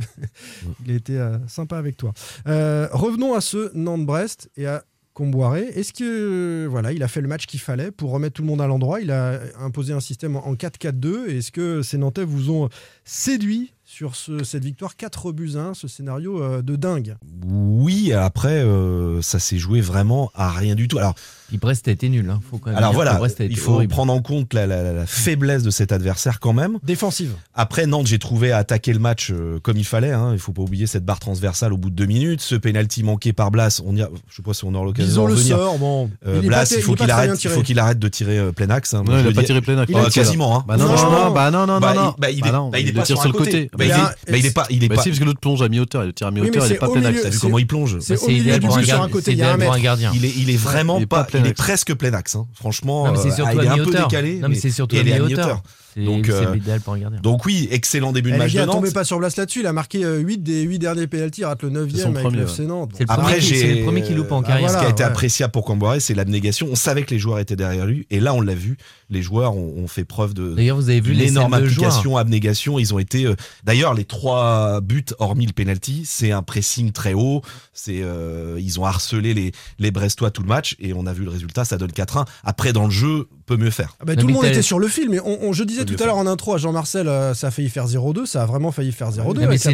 il 0.85 0.93
a 0.93 0.95
été 0.95 1.19
euh, 1.19 1.39
sympa 1.49 1.79
avec 1.79 1.97
toi. 1.97 2.13
Euh, 2.47 2.89
revenons 2.93 3.35
à 3.35 3.41
ce 3.41 3.71
Nantes-Brest 3.75 4.51
et 4.57 4.67
à 4.67 4.85
Comboiré. 5.15 5.63
Est-ce 5.63 5.95
que 5.95 6.05
euh, 6.05 6.69
voilà, 6.69 6.93
il 6.93 7.03
a 7.03 7.09
fait 7.09 7.23
le 7.23 7.29
match 7.29 7.47
qu'il 7.47 7.61
fallait 7.61 7.91
pour 7.91 8.11
remettre 8.11 8.35
tout 8.35 8.43
le 8.43 8.49
monde 8.49 8.61
à 8.61 8.67
l'endroit? 8.67 9.01
Il 9.01 9.11
a 9.11 9.41
imposé 9.59 9.95
un 9.95 10.01
système 10.01 10.37
en 10.37 10.55
4-4-2. 10.55 11.29
Est-ce 11.29 11.51
que 11.51 11.81
ces 11.81 11.97
Nantais 11.97 12.25
vous 12.25 12.51
ont 12.51 12.69
séduit 13.05 13.73
sur 13.89 14.17
ce- 14.17 14.43
cette 14.43 14.65
victoire 14.65 14.97
4 14.97 15.31
buts 15.31 15.53
à 15.55 15.61
1, 15.61 15.75
ce 15.75 15.87
scénario 15.87 16.43
euh, 16.43 16.61
de 16.61 16.75
dingue 16.75 17.15
Oui, 17.47 18.13
après, 18.13 18.59
euh, 18.65 19.23
ça 19.23 19.39
s'est 19.39 19.59
joué 19.59 19.81
vraiment 19.81 20.31
à 20.35 20.51
rien 20.51 20.75
du 20.75 20.89
tout. 20.89 20.99
Alors, 20.99 21.15
Puis 21.47 21.57
Brest 21.59 21.87
a 21.87 21.93
été 21.93 22.09
nul. 22.09 22.29
Hein. 22.29 22.41
Faut 22.51 22.59
quand 22.59 22.71
même 22.71 22.79
alors 22.79 22.93
voilà, 22.93 23.15
Brest 23.15 23.41
a 23.41 23.45
été 23.45 23.53
il 23.53 23.57
faut 23.59 23.75
horrible. 23.75 23.93
prendre 23.93 24.13
en 24.13 24.21
compte 24.21 24.53
la, 24.55 24.67
la- 24.67 24.93
la 24.93 25.07
faiblesse 25.07 25.63
de 25.63 25.71
cet 25.71 25.93
adversaire 25.93 26.41
quand 26.41 26.53
même. 26.53 26.79
Défensive. 26.83 27.35
Après, 27.55 27.87
Nantes, 27.87 28.09
j'ai 28.09 28.19
trouvé 28.19 28.51
à 28.51 28.59
attaquer 28.59 28.93
le 28.93 28.99
match 28.99 29.31
euh, 29.31 29.61
comme 29.63 29.77
il 29.77 29.85
fallait. 29.85 30.11
Hein. 30.11 30.31
Il 30.33 30.41
faut 30.41 30.53
pas 30.53 30.63
oublier 30.63 30.89
cette 30.89 31.05
barre 31.05 31.21
transversale 31.21 31.73
au 31.73 31.77
bout 31.77 31.91
de 31.91 31.95
deux 31.95 32.07
minutes. 32.07 32.41
Ce 32.41 32.57
penalty 32.57 33.05
manqué 33.05 33.33
par 33.33 33.53
Blas, 33.53 33.81
on 33.87 33.95
y 33.95 34.03
a, 34.03 34.11
je 34.29 34.35
sais 34.35 34.43
pas 34.43 34.53
si 34.55 34.65
on 34.65 34.75
aura 34.75 34.85
l'occasion 34.85 35.23
d'en 35.23 35.29
le 35.29 35.35
revenir. 35.35 35.57
sort. 35.59 35.79
Bon, 35.79 36.11
Euh, 36.27 36.41
il 36.43 36.49
Blas, 36.49 36.69
pas- 36.69 36.75
il 36.77 36.83
faut 36.83 36.97
pas 36.97 37.05
qu'il 37.05 37.11
arrête, 37.13 37.31
il 37.35 37.39
tiré. 37.39 37.55
faut 37.55 37.63
qu'il 37.63 37.79
arrête 37.79 38.01
de 38.01 38.09
tirer 38.09 38.39
euh, 38.39 38.51
plein 38.51 38.71
axe. 38.71 38.95
hein. 38.95 39.05
Non, 39.07 39.13
je 39.13 39.19
il 39.19 39.25
le 39.27 39.31
a 39.31 39.33
pas 39.35 39.41
dis- 39.43 39.47
tiré 39.47 39.61
plein 39.61 39.79
axe. 39.79 39.89
Il 39.89 39.95
Bah, 39.95 40.09
quasiment. 40.13 40.59
Hein. 40.59 40.65
Bah 40.67 40.77
non, 40.77 40.87
Non, 40.89 40.91
bah 40.93 41.51
Bah, 41.53 41.95
il, 41.95 42.21
bah, 42.21 42.31
il 42.31 42.41
Bah 42.43 42.49
est, 42.49 42.71
bah, 42.73 42.79
il 42.81 42.87
le 42.89 42.93
pas 42.95 43.03
tire 43.03 43.21
sur, 43.21 43.31
un 43.31 43.33
côté. 43.33 43.71
Mais 43.89 43.95
il, 44.31 44.35
est, 44.37 44.39
il 44.41 44.47
est 44.47 44.51
pas, 44.51 44.67
il 44.71 44.85
est 44.85 44.89
Bah 44.89 44.95
pas. 44.97 45.03
si, 45.03 45.09
parce 45.11 45.19
que 45.21 45.25
l'autre 45.25 45.41
plonge 45.41 45.63
à 45.63 45.69
mi-hauteur, 45.69 46.03
il 46.05 46.07
le 46.09 46.13
tire 46.13 46.27
à 46.27 46.31
mi-hauteur, 46.31 46.67
il 46.67 46.73
est 46.73 46.77
pas 46.77 46.89
plein 46.89 47.01
milieu, 47.01 47.09
axe. 47.11 47.23
T'as 47.23 47.29
vu 47.31 47.39
comment 47.39 47.59
il 47.59 47.67
plonge 47.67 47.99
C'est 48.01 48.15
Bah, 48.15 48.21
au 48.23 48.29
milieu 48.29 48.41
idéal 48.41 48.61
pour 48.61 48.77
un 48.79 48.83
sur 48.83 49.03
un 49.03 49.79
gardien. 49.81 50.13
il 50.15 50.25
est, 50.25 50.33
il 50.37 50.51
est 50.51 50.57
vraiment 50.57 50.99
Il 50.99 51.03
est 51.03 51.07
pas 51.07 51.25
pas, 51.25 51.31
plein 51.31 51.41
il 51.41 51.47
est 51.47 51.55
presque 51.55 51.95
plein 51.95 52.13
axe. 52.15 52.35
hein. 52.37 52.47
Franchement, 52.55 53.07
Non, 53.07 53.13
mais 53.13 53.19
c'est 53.19 53.33
euh, 53.33 53.37
surtout 53.37 53.59
il 53.61 53.65
est 53.65 53.69
un 53.69 53.79
peu 53.79 53.91
décalé. 53.93 54.39
Non, 54.41 54.49
mais 54.49 54.55
c'est 54.57 54.71
surtout 54.71 54.97
et 54.97 55.01
à 55.01 55.03
il 55.03 55.09
est 55.09 55.13
à 55.15 55.19
mi-hauteur. 55.21 55.63
Donc, 55.97 56.29
euh, 56.29 56.53
l'idéal 56.55 56.83
pour 56.83 56.93
un 56.93 56.99
gardien. 56.99 57.21
Donc 57.23 57.47
oui, 57.47 57.69
excellent 57.71 58.13
début 58.13 58.29
de 58.31 58.35
Eh, 58.35 58.39
match 58.39 58.53
de 58.53 58.59
gars, 58.59 58.67
tombez 58.67 58.89
Nantes. 58.89 58.95
pas 58.95 59.05
sur 59.05 59.19
Blas 59.19 59.35
là-dessus. 59.35 59.61
Il 59.61 59.67
a 59.67 59.73
marqué 59.73 60.01
8 60.05 60.43
des 60.43 60.61
8 60.61 60.79
derniers 60.79 61.07
pénalty, 61.07 61.41
il 61.41 61.45
rate 61.47 61.63
le 61.63 61.71
9 61.71 61.89
C'est 61.91 62.03
son 62.03 62.09
e 62.09 62.11
avec 62.11 62.23
premier, 62.23 62.37
le 62.37 62.45
ouais. 62.45 62.51
FC 62.51 62.67
Nantes. 62.67 62.91
C'est 62.93 63.05
le 63.05 63.11
Après, 63.13 63.41
c'est 63.41 63.75
le 63.77 63.83
premier 63.85 64.03
qui 64.03 64.13
loupe 64.13 64.31
en 64.31 64.43
Ah, 64.43 64.47
carrière. 64.47 64.69
voilà. 64.69 64.79
Ce 64.79 64.83
qui 64.85 64.87
a 64.89 64.91
été 64.93 65.03
ouais. 65.05 65.09
appréciable 65.09 65.53
pour 65.53 65.65
Camboiré, 65.65 66.01
c'est 66.01 66.13
l'abnégation. 66.13 66.69
On 66.71 66.75
savait 66.75 67.03
que 67.05 67.15
les 67.15 67.19
joueurs 67.19 67.39
étaient 67.39 67.57
derrière 67.57 67.87
lui, 67.87 68.07
et 68.11 68.21
là, 68.21 68.35
on 68.35 68.43
l'a 68.43 68.55
vu. 68.55 68.77
Les 69.09 69.23
joueurs 69.23 69.57
ont, 69.57 69.73
ont 69.79 69.87
fait 69.89 70.05
preuve 70.05 70.35
de 70.35 70.53
D'ailleurs, 70.55 70.77
vous 70.77 70.91
avez 70.91 71.01
vu 71.01 71.13
d'une 71.13 71.21
les 71.23 71.29
énorme 71.29 71.55
scènes 71.55 71.63
de 71.63 71.67
joueurs. 71.69 71.87
application, 71.87 72.17
abnégation. 72.19 72.79
Ils 72.79 72.93
ont 72.93 72.99
été. 72.99 73.27
Euh, 73.67 73.73
D'ailleurs, 73.73 73.95
les 73.95 74.05
trois 74.05 74.81
buts, 74.81 75.05
hormis 75.19 75.47
le 75.47 75.53
penalty, 75.53 76.03
c'est 76.07 76.33
un 76.33 76.43
pressing 76.43 76.93
très 76.93 77.15
haut. 77.15 77.43
C'est 77.73 78.01
euh, 78.03 78.59
ils 78.61 78.79
ont 78.81 78.85
harcelé 78.85 79.35
les 79.35 79.53
les 79.79 79.91
Brestois 79.91 80.31
tout 80.31 80.43
le 80.43 80.49
match, 80.49 80.77
et 80.79 80.93
on 80.95 81.07
a 81.07 81.13
vu 81.13 81.25
le 81.25 81.31
résultat. 81.31 81.65
Ça 81.65 81.77
donne 81.77 81.91
4-1. 81.91 82.27
Après, 82.45 82.73
dans 82.73 82.85
le 82.85 82.91
jeu, 82.91 83.29
peut 83.47 83.57
mieux 83.57 83.71
faire. 83.71 83.97
Ah 84.01 84.05
bah, 84.05 84.17
tout 84.17 84.27
le 84.27 84.33
monde 84.33 84.45
était 84.45 84.63
sur 84.63 84.79
le 84.79 84.89
fil, 84.89 85.09
mais 85.11 85.21
on, 85.21 85.45
on- 85.49 85.53
je 85.53 85.65
disais 85.65 85.85
tout 85.85 85.97
à 86.03 86.07
l'heure 86.07 86.17
en 86.17 86.27
intro 86.27 86.55
à 86.55 86.59
Jean-Marcel, 86.59 87.09
euh, 87.09 87.33
ça 87.35 87.49
a 87.49 87.51
failli 87.51 87.69
faire 87.69 87.87
0-2, 87.87 88.27
ça 88.27 88.43
a 88.43 88.47
vraiment 88.47 88.73
failli 88.73 88.93
faire 88.93 89.11
0-2 89.11 89.17
Non, 89.19 89.35
mais 89.35 89.45
avec 89.45 89.59
c'est 89.61 89.73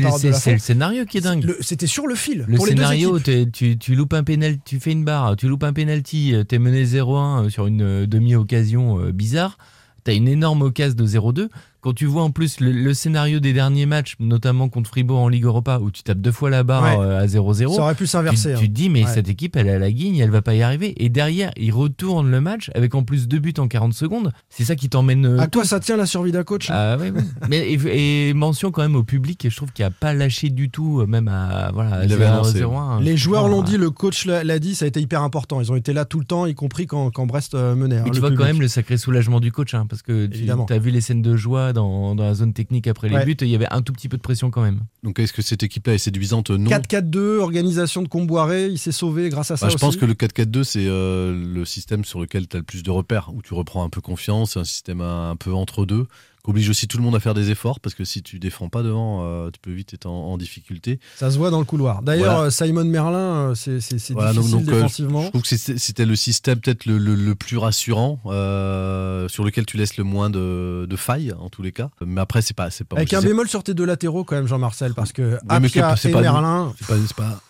le, 0.52 0.58
scénario 0.58 1.04
qui 1.06 1.18
est 1.18 1.22
dingue. 1.22 1.54
C'était 1.61 1.87
sur 1.87 2.06
le 2.06 2.14
fil. 2.14 2.44
Le 2.49 2.56
pour 2.56 2.66
les 2.66 2.72
deux 2.75 2.82
scénario, 2.82 3.16
équipes. 3.18 3.25
t'es- 3.25 3.50
tu, 3.50 3.78
tu 3.78 3.94
loupes 3.94 4.12
un 4.14 4.25
pénal, 4.25 4.58
tu 4.64 4.78
fais 4.80 4.92
une 4.92 5.04
barre, 5.04 5.37
tu 5.37 5.49
loupes 5.49 5.64
un 5.64 5.72
penalty, 5.72 6.34
euh, 6.34 6.44
t'es 6.44 6.58
mené 6.58 6.84
0-1 6.84 7.49
sur 7.50 7.66
une 7.66 7.82
euh, 7.82 8.06
demi-occasion 8.06 9.00
euh, 9.00 9.12
bizarre, 9.12 9.58
t'as 10.04 10.14
une 10.14 10.28
énorme 10.28 10.62
occasion 10.62 10.94
de 10.96 11.06
0-2, 11.06 11.49
Quand 11.82 11.92
tu 11.92 12.06
vois 12.06 12.22
en 12.22 12.30
plus 12.30 12.60
le, 12.60 12.70
le 12.70 12.94
scénario 12.94 13.40
des 13.40 13.52
derniers 13.52 13.86
matchs, 13.86 14.14
notamment 14.20 14.68
contre 14.68 14.88
Fribourg 14.88 15.18
en 15.18 15.28
Ligue 15.28 15.44
Europa, 15.44 15.80
où 15.82 15.90
tu 15.90 16.02
tapes 16.04 16.20
deux 16.20 16.30
fois 16.30 16.48
la 16.48 16.62
barre 16.62 16.82
Ouais. 16.98 17.04
euh, 17.04 17.20
à 17.20 17.26
0-0, 17.26 17.74
Ça 17.74 17.82
aurait 17.82 17.94
pu 17.96 18.06
s'inverser. 18.06 18.50
tu, 18.50 18.54
hein. 18.54 18.58
tu 18.60 18.68
te 18.68 18.72
dis, 18.72 18.88
mais 18.88 19.04
Ouais. 19.04 19.10
cette 19.12 19.28
équipe, 19.28 19.56
elle 19.56 19.68
a 19.68 19.78
la 19.80 19.90
guigne, 19.90 20.16
elle 20.18 20.30
va 20.30 20.42
pas 20.42 20.54
y 20.54 20.62
arriver. 20.62 20.94
Et 21.04 21.08
derrière, 21.08 21.50
il 21.56 21.72
retourne 21.72 22.30
le 22.30 22.40
match 22.40 22.70
avec 22.76 22.94
en 22.94 23.02
plus 23.02 23.26
deux 23.26 23.40
buts 23.40 23.52
en 23.58 23.66
40 23.66 23.94
secondes. 23.94 24.32
C'est 24.48 24.64
ça 24.64 24.76
qui 24.76 24.88
t'emmène. 24.88 25.26
euh, 25.26 25.38
À 25.40 25.48
quoi 25.48 25.64
ça 25.64 25.80
tient 25.80 25.96
la 25.96 26.06
survie 26.06 26.30
d'un 26.32 26.44
coach 26.44 26.68
ah 26.70 26.96
ouais, 26.98 27.10
ouais. 27.10 27.20
Mais 27.50 27.58
et, 27.72 28.28
et 28.28 28.34
mention 28.34 28.70
quand 28.70 28.82
même 28.82 28.94
au 28.96 29.02
public, 29.02 29.46
je 29.50 29.56
trouve 29.56 29.72
qu'il 29.72 29.84
a 29.84 29.90
pas 29.90 30.14
lâché 30.14 30.50
du 30.50 30.70
tout, 30.70 31.00
euh, 31.00 31.06
même 31.06 31.26
à 31.26 31.70
voilà 31.74 31.96
à 31.96 32.04
Il 32.04 32.12
avait 32.12 32.26
annoncé. 32.26 32.60
0-1. 32.60 33.00
Les 33.02 33.16
joueurs 33.16 33.48
l'ont 33.48 33.62
dit, 33.62 33.76
le 33.76 33.90
coach 33.90 34.24
l'a 34.26 34.58
dit, 34.60 34.76
ça 34.76 34.84
a 34.84 34.88
été 34.88 35.00
hyper 35.00 35.22
important. 35.22 35.60
Ils 35.60 35.72
ont 35.72 35.76
été 35.76 35.92
là 35.92 36.04
tout 36.04 36.20
le 36.20 36.24
temps, 36.26 36.46
y 36.46 36.54
compris 36.54 36.86
quand, 36.86 37.10
quand 37.10 37.26
Brest 37.26 37.54
menait. 37.54 37.98
hein, 37.98 38.04
tu 38.12 38.20
vois 38.20 38.30
quand 38.30 38.44
même 38.44 38.60
le 38.60 38.68
sacré 38.68 38.96
soulagement 38.96 39.40
du 39.40 39.50
coach, 39.50 39.74
hein, 39.74 39.86
parce 39.88 40.02
que 40.02 40.26
tu 40.26 40.46
as 40.72 40.78
vu 40.78 40.90
les 40.90 41.00
scènes 41.00 41.22
de 41.22 41.36
joie 41.36 41.72
dans, 41.73 42.14
dans 42.14 42.25
la 42.25 42.35
zone 42.35 42.52
technique 42.52 42.87
après 42.87 43.09
les 43.09 43.14
Ouais. 43.17 43.25
buts, 43.25 43.37
il 43.41 43.49
y 43.49 43.55
avait 43.55 43.71
un 43.73 43.83
tout 43.83 43.93
petit 43.93 44.09
peu 44.09 44.17
de 44.17 44.23
pression 44.23 44.50
quand 44.50 44.62
même. 44.62 44.81
Donc 45.02 45.19
est-ce 45.19 45.33
que 45.33 45.43
cette 45.43 45.62
équipe-là 45.62 45.95
est 45.95 45.99
séduisante 45.99 46.50
Non. 46.50 46.71
4-4-2, 46.71 47.38
organisation 47.38 48.02
de 48.02 48.09
Comboiré, 48.09 48.67
il 48.67 48.79
s'est 48.79 48.93
sauvé 48.93 49.29
grâce 49.29 49.50
à 49.50 49.57
ça 49.57 49.67
Bah, 49.67 49.71
je 49.71 49.75
aussi. 49.76 49.81
pense 49.85 49.97
que 49.97 50.05
le 50.07 50.14
4-4-2, 50.14 50.64
c'est 50.64 50.87
euh, 50.87 51.35
le 51.55 51.64
système 51.64 52.05
sur 52.05 52.21
lequel 52.21 52.49
tu 52.49 52.57
as 52.57 52.61
le 52.61 52.64
plus 52.64 52.83
de 52.83 52.91
repères, 52.91 53.31
où 53.35 53.43
tu 53.43 53.55
reprends 53.55 53.85
un 53.85 53.88
peu 53.91 54.00
confiance, 54.00 54.52
c'est 54.52 54.61
un 54.61 54.64
système 54.64 55.00
un, 55.00 55.31
un 55.31 55.37
peu 55.37 55.52
entre 55.52 55.85
deux, 55.87 56.07
qui 56.44 56.50
oblige 56.50 56.68
aussi 56.68 56.88
tout 56.88 56.96
le 56.99 57.04
monde 57.04 57.14
à 57.14 57.20
faire 57.20 57.34
des 57.34 57.50
efforts, 57.50 57.78
parce 57.80 57.94
que 57.94 58.04
si 58.04 58.22
tu 58.22 58.38
défends 58.38 58.68
pas 58.68 58.82
devant, 58.82 59.20
euh, 59.25 59.50
tu 59.50 59.61
peux 59.61 59.70
vite 59.72 59.94
être 59.94 60.06
en, 60.06 60.32
en 60.32 60.38
difficulté. 60.38 60.99
Ça 61.16 61.30
se 61.30 61.38
voit 61.38 61.50
dans 61.50 61.58
le 61.61 61.64
couloir. 61.64 62.02
D'ailleurs, 62.02 62.34
Voilà. 62.34 62.46
euh, 62.46 62.50
Simon 62.50 62.84
Merlin, 62.84 63.50
euh, 63.50 63.54
c'est 63.54 63.78
Voilà, 64.12 64.32
difficile 64.32 64.50
donc, 64.52 64.64
défensivement. 64.64 65.22
Je 65.22 65.28
trouve 65.28 65.42
que 65.42 65.56
c'était 65.56 66.04
le 66.06 66.16
système 66.16 66.58
peut-être 66.61 66.87
le, 66.87 66.99
le- 66.99 67.14
le 67.14 67.34
plus 67.34 67.56
rassurant, 67.58 68.18
euh, 68.26 69.28
sur 69.28 69.44
lequel 69.44 69.66
tu 69.66 69.76
laisses 69.76 69.96
le 69.96 70.04
moins 70.04 70.30
de, 70.30 70.87
de 70.88 70.96
failles, 70.96 71.32
en 71.38 71.49
tous 71.49 71.62
les 71.62 71.72
cas. 71.72 71.90
Mais 72.04 72.20
après, 72.20 72.42
c'est 72.42 72.54
pas... 72.56 72.70
c'est 72.70 72.84
pas 72.84 72.96
Avec 72.96 73.12
un 73.12 73.22
bémol 73.22 73.49
sur 73.49 73.62
tes 73.62 73.75
deux 73.75 73.84
latéraux 73.84 74.25
quand 74.25 74.34
même, 74.37 74.46
Jean-Marcel, 74.49 74.94
parce 74.94 75.12
que 75.12 75.38
mais 75.49 75.54
Apia 75.66 75.96
c'est 75.96 76.08
et 76.11 76.12
pas. 76.12 76.20
Merlin... 76.22 76.72
Pas... 76.88 76.96
pas- 77.16 77.40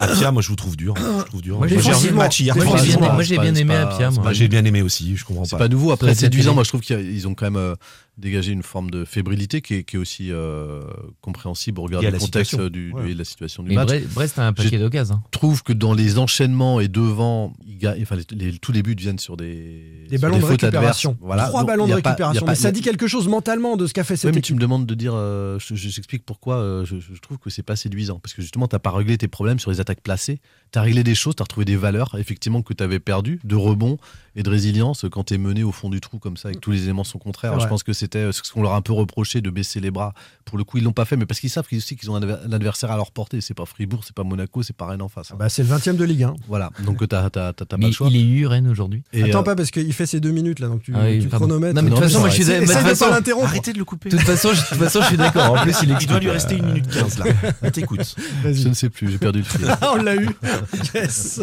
Apia, 0.00 0.30
moi 0.32 0.42
je 0.42 0.48
vous 0.48 0.56
trouve 0.56 0.76
dur. 0.76 0.94
Je 0.96 1.24
trouve 1.24 1.40
dur. 1.42 1.58
Moi, 1.58 1.68
j'ai 1.68 1.76
Moi, 1.76 1.94
j'ai 2.00 2.10
match 2.10 2.40
hier. 2.40 2.54
Moi, 2.56 2.64
bien, 2.64 2.96
pas- 2.98 3.08
pas- 3.16 3.46
aimé 3.46 3.64
pas- 3.74 3.82
Apia, 3.94 4.10
j'ai 4.32 4.48
bien 4.48 4.64
aimé 4.64 4.82
aussi. 4.82 5.16
Je 5.16 5.24
comprends 5.24 5.44
C'est 5.44 5.52
pas. 5.52 5.58
pas 5.64 5.68
nouveau. 5.68 5.92
Après, 5.92 6.14
séduisant, 6.14 6.54
moi 6.54 6.64
je 6.64 6.68
trouve 6.68 6.80
qu'ils 6.82 7.26
ont 7.28 7.34
quand 7.34 7.50
même 7.50 7.74
euh, 8.16 8.20
dégagé 8.20 8.52
une 8.52 8.62
forme 8.62 8.90
de 8.90 9.04
fébrilité 9.04 9.60
qui 9.60 9.74
est, 9.74 9.84
qui 9.84 9.96
est 9.96 9.98
aussi 9.98 10.30
euh, 10.30 10.82
compréhensible 11.20 11.80
au 11.80 11.84
regard 11.84 12.04
à 12.04 12.10
du 12.10 12.18
contexte 12.18 12.60
du, 12.60 12.92
Ouais. 12.92 13.10
et 13.10 13.14
de 13.14 13.18
la 13.18 13.24
situation 13.24 13.62
du 13.62 13.70
Mais 13.70 13.74
match. 13.76 13.88
Bre- 13.90 14.14
Brest 14.14 14.38
a 14.38 14.46
un 14.46 14.52
paquet 14.52 14.78
d'occasions. 14.78 15.20
Je 15.26 15.38
trouve 15.38 15.62
que 15.62 15.72
dans 15.72 15.94
les 15.94 16.18
enchaînements 16.18 16.80
et 16.80 16.88
devant, 16.88 17.52
il 17.66 17.76
enfin, 18.02 18.16
les, 18.16 18.50
les- 18.52 18.58
tous 18.58 18.72
les 18.72 18.82
buts 18.82 18.94
viennent 18.98 19.18
sur 19.18 19.36
des, 19.36 20.06
Des 20.08 20.16
sur 20.18 20.20
ballons 20.28 20.38
de 20.38 20.44
récupération. 20.44 21.16
Voilà. 21.20 21.46
Trois 21.48 21.60
Donc, 21.60 21.68
ballons 21.68 21.86
de 21.86 21.90
pas- 22.00 22.10
récupération. 22.10 22.44
pas- 22.46 22.52
mais 22.52 22.56
ça 22.56 22.70
dit 22.72 22.80
quelque 22.82 23.06
chose 23.06 23.28
mentalement 23.28 23.76
de 23.76 23.86
ce 23.86 23.92
qu'a 23.94 24.04
fait 24.04 24.14
Ouais, 24.14 24.18
cette 24.18 24.34
mais 24.34 24.40
tu 24.40 24.54
me 24.54 24.60
demandes 24.60 24.86
de 24.86 24.94
dire, 24.94 25.12
euh, 25.14 25.58
je- 25.58 25.74
je- 25.74 25.88
j'explique 25.88 26.24
pourquoi 26.24 26.56
euh, 26.56 26.84
je, 26.84 26.96
je 26.98 27.20
trouve 27.20 27.38
que 27.38 27.50
c'est 27.50 27.62
pas 27.62 27.76
séduisant. 27.76 28.18
Parce 28.20 28.34
que 28.34 28.42
justement, 28.42 28.68
t'as 28.68 28.78
pas 28.78 28.90
réglé 28.92 29.18
tes 29.18 29.28
problèmes 29.28 29.58
sur 29.58 29.70
les 29.70 29.80
attaques 29.80 30.00
placées. 30.02 30.40
T'as 30.74 30.82
réglé 30.82 31.04
des 31.04 31.14
choses, 31.14 31.36
t'as 31.36 31.44
retrouvé 31.44 31.64
des 31.64 31.76
valeurs, 31.76 32.16
effectivement, 32.18 32.60
que 32.62 32.74
t'avais 32.74 32.98
perdues, 32.98 33.38
de 33.44 33.54
rebond 33.54 33.96
et 34.34 34.42
de 34.42 34.50
résilience 34.50 35.04
quand 35.12 35.22
t'es 35.22 35.38
mené 35.38 35.62
au 35.62 35.70
fond 35.70 35.88
du 35.88 36.00
trou 36.00 36.18
comme 36.18 36.36
ça 36.36 36.50
et 36.50 36.54
que 36.54 36.58
tous 36.58 36.72
les 36.72 36.82
éléments 36.82 37.04
sont 37.04 37.20
contraires. 37.20 37.60
Je 37.60 37.68
pense 37.68 37.84
que 37.84 37.92
c'était 37.92 38.18
euh, 38.18 38.32
ce 38.32 38.42
qu'on 38.52 38.60
leur 38.60 38.72
a 38.72 38.76
un 38.76 38.80
peu 38.80 38.92
reproché 38.92 39.40
de 39.40 39.50
baisser 39.50 39.78
les 39.78 39.92
bras. 39.92 40.14
Pour 40.44 40.58
le 40.58 40.64
coup, 40.64 40.78
ils 40.78 40.82
l'ont 40.82 40.90
pas 40.92 41.04
fait, 41.04 41.16
mais 41.16 41.26
parce 41.26 41.38
qu'ils 41.38 41.50
savent 41.50 41.68
qu'ils 41.68 41.78
aussi 41.78 41.94
qu'ils 41.94 42.10
ont 42.10 42.16
un 42.16 42.20
adver- 42.20 42.38
un 42.44 42.52
adversaire 42.52 42.90
à 42.90 42.96
leur 42.96 43.12
portée. 43.12 43.40
C'est 43.40 43.54
pas 43.54 43.64
Fribourg, 43.66 44.02
c'est 44.04 44.16
pas 44.16 44.24
Monaco, 44.24 44.64
c'est 44.64 44.74
pas 44.76 44.86
Rennes 44.86 45.02
en 45.02 45.08
face. 45.08 45.30
hein. 45.30 45.36
Bah, 45.38 45.48
c'est 45.48 45.62
le 45.62 45.68
20 45.68 45.86
e 45.86 45.92
de 45.92 46.04
Ligue 46.04 46.24
1. 46.24 46.34
Voilà. 46.48 46.70
Donc 46.84 47.06
t'as 47.06 47.30
t'as- 47.30 47.52
t'as- 47.52 47.52
t'as 47.52 47.64
pas 47.66 47.76
Mais 47.76 47.86
le 47.86 47.92
choix. 47.92 48.08
il 48.10 48.16
est 48.16 48.24
eu 48.24 48.44
Rennes 48.48 48.66
aujourd'hui. 48.66 49.04
Attends 49.14 49.38
euh, 49.38 49.42
pas 49.44 49.54
parce 49.54 49.70
qu'il 49.70 49.92
fait 49.92 50.06
ses 50.06 50.18
deux 50.18 50.32
minutes 50.32 50.58
là, 50.58 50.66
donc 50.66 50.82
tu, 50.82 50.92
Ah 50.96 51.04
tu 51.20 51.28
chronomètres. 51.28 51.76
Non, 51.76 51.82
mais 51.82 51.90
de 51.90 51.94
toute 51.94 52.02
façon, 52.02 52.18
moi 52.18 52.28
je 52.30 52.34
suis 52.34 52.44
mais 52.46 52.58
de 52.58 52.62
essaye 52.64 52.76
toute 52.78 52.84
de 52.86 52.88
façon- 52.90 53.04
pas 53.04 53.10
l'interrompre. 53.12 53.46
Arrêtez 53.46 53.72
de 53.72 53.78
le 53.78 53.84
couper. 53.84 54.08
de 54.10 54.16
toute 54.16 54.26
façon, 54.26 54.48
je- 54.52 54.60
de 54.62 54.66
toute 54.66 54.78
façon, 54.78 55.00
je 55.02 55.06
suis 55.06 55.16
d'accord. 55.16 55.52
En 55.52 55.62
plus, 55.62 55.76
il 55.84 55.96
Il 56.00 56.06
doit 56.08 56.18
lui 56.18 56.30
rester 56.30 56.56
une 56.56 56.66
minute 56.66 56.88
15 56.88 57.18
là. 57.20 57.70
T'écoutes. 57.70 58.16
Je 58.44 58.68
ne 58.68 58.74
sais 58.74 58.90
plus, 58.90 59.12
j'ai 59.12 59.18
perdu 59.18 59.38
le 59.38 59.44
fil. 59.44 59.60
Ah, 59.80 59.92
on 59.94 60.02
l'a 60.02 60.16
eu. 60.16 60.28
Yes. 60.94 61.40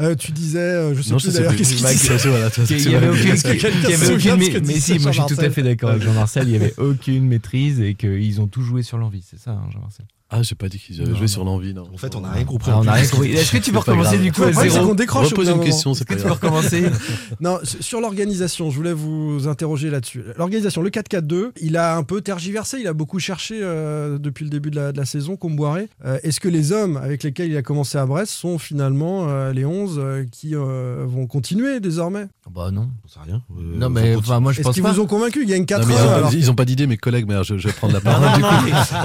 Euh, 0.00 0.14
tu 0.14 0.32
disais, 0.32 0.58
euh, 0.58 0.94
je 0.94 1.02
sais 1.02 1.10
Non, 1.10 1.18
plus 1.18 1.34
d'ailleurs, 1.34 1.56
qu'est-ce 1.56 1.74
qu'il 1.74 1.84
disait 1.86 2.18
ça, 2.18 2.28
voilà, 2.28 2.50
ça, 2.50 2.62
qu'il 2.64 2.80
c'est 2.80 2.90
y 2.90 2.94
avait 2.94 3.08
aucune, 3.08 4.36
mais, 4.36 4.60
mais 4.64 4.80
si, 4.80 4.98
moi 4.98 5.12
je 5.12 5.20
suis 5.22 5.34
tout 5.34 5.40
à 5.40 5.50
fait 5.50 5.62
d'accord 5.62 5.90
avec 5.90 6.02
Jean-Marcel, 6.04 6.48
il 6.48 6.52
y 6.52 6.56
avait 6.56 6.74
aucune 6.78 7.26
maîtrise 7.26 7.80
et 7.80 7.94
qu'ils 7.94 8.40
ont 8.40 8.46
tout 8.46 8.62
joué 8.62 8.82
sur 8.82 8.98
l'envie, 8.98 9.24
c'est 9.28 9.38
ça, 9.38 9.52
hein, 9.52 9.68
Jean-Marcel 9.72 10.06
Ah, 10.30 10.42
j'ai 10.42 10.54
pas 10.54 10.68
dit 10.68 10.78
qu'ils 10.78 11.00
avaient 11.00 11.08
Non, 11.10 11.14
joué 11.16 11.22
non. 11.22 11.28
sur 11.28 11.44
l'envie. 11.44 11.72
non. 11.72 11.88
En 11.92 11.96
fait, 11.96 12.14
on 12.14 12.20
n'a 12.20 12.30
rien 12.30 12.44
compris. 12.44 12.70
Ah, 12.70 12.80
rien 12.80 13.06
compris. 13.08 13.32
Est-ce 13.32 13.50
que 13.52 13.56
tu 13.56 13.72
peux 13.72 13.78
recommencer 13.78 14.18
du 14.18 14.30
coup 14.30 14.42
à 14.42 14.52
zéro 14.52 14.88
qu'on 14.88 14.94
décroche 14.94 15.30
Repose 15.30 15.48
une 15.48 15.60
question, 15.60 15.94
c'est 15.94 16.02
Est-ce 16.02 16.16
que 16.16 16.20
tu 16.20 16.26
peux 16.26 16.32
recommencer 16.34 16.84
Non, 17.40 17.58
sur 17.64 18.02
l'organisation, 18.02 18.70
je 18.70 18.76
voulais 18.76 18.92
vous 18.92 19.48
interroger 19.48 19.88
là-dessus. 19.88 20.22
L'organisation, 20.36 20.82
le 20.82 20.90
4-4-2, 20.90 21.52
il 21.62 21.78
a 21.78 21.96
un 21.96 22.02
peu 22.02 22.20
tergiversé, 22.20 22.76
il 22.80 22.86
a 22.88 22.92
beaucoup 22.92 23.18
cherché 23.18 23.60
euh, 23.62 24.18
depuis 24.18 24.44
le 24.44 24.50
début 24.50 24.70
de 24.70 24.76
la, 24.76 24.92
de 24.92 24.98
la 24.98 25.06
saison, 25.06 25.36
Comboiré. 25.36 25.88
Euh, 26.04 26.18
Est-ce 26.22 26.40
que 26.40 26.48
les 26.48 26.72
hommes 26.72 26.98
avec 26.98 27.22
lesquels 27.22 27.50
il 27.50 27.56
a 27.56 27.62
commencé 27.62 27.96
à 27.96 28.04
Brest 28.04 28.32
sont 28.32 28.58
finalement 28.58 29.28
euh, 29.30 29.54
les 29.54 29.64
11 29.64 29.94
euh, 29.98 30.24
qui 30.30 30.54
euh, 30.54 31.06
vont 31.08 31.26
continuer 31.26 31.80
désormais? 31.80 32.26
Bah 32.54 32.70
non. 32.70 32.90
Sais 33.06 33.20
rien. 33.24 33.42
Euh, 33.58 33.78
Non, 33.78 33.88
mais 33.88 34.14
enfin, 34.14 34.40
moi 34.40 34.52
je 34.52 34.58
Est-ce 34.60 34.66
pense 34.68 34.74
qu'ils 34.74 34.84
vous 34.84 35.00
ont 35.00 35.06
convaincu 35.06 35.42
Il 35.42 35.48
y 35.48 35.54
a 35.54 35.56
une 35.56 35.62
Non, 35.62 35.66
4 35.66 35.86
mais, 35.88 35.94
heures, 35.94 36.00
euh, 36.10 36.16
alors. 36.18 36.34
ils 36.34 36.50
ont 36.50 36.54
pas 36.54 36.64
d'idée, 36.66 36.86
mes 36.86 36.96
collègues, 36.98 37.24
mais 37.26 37.42
je, 37.44 37.56
je 37.56 37.66
vais 37.68 37.72
prendre 37.72 37.94
la 37.94 38.00
parole. 38.02 38.28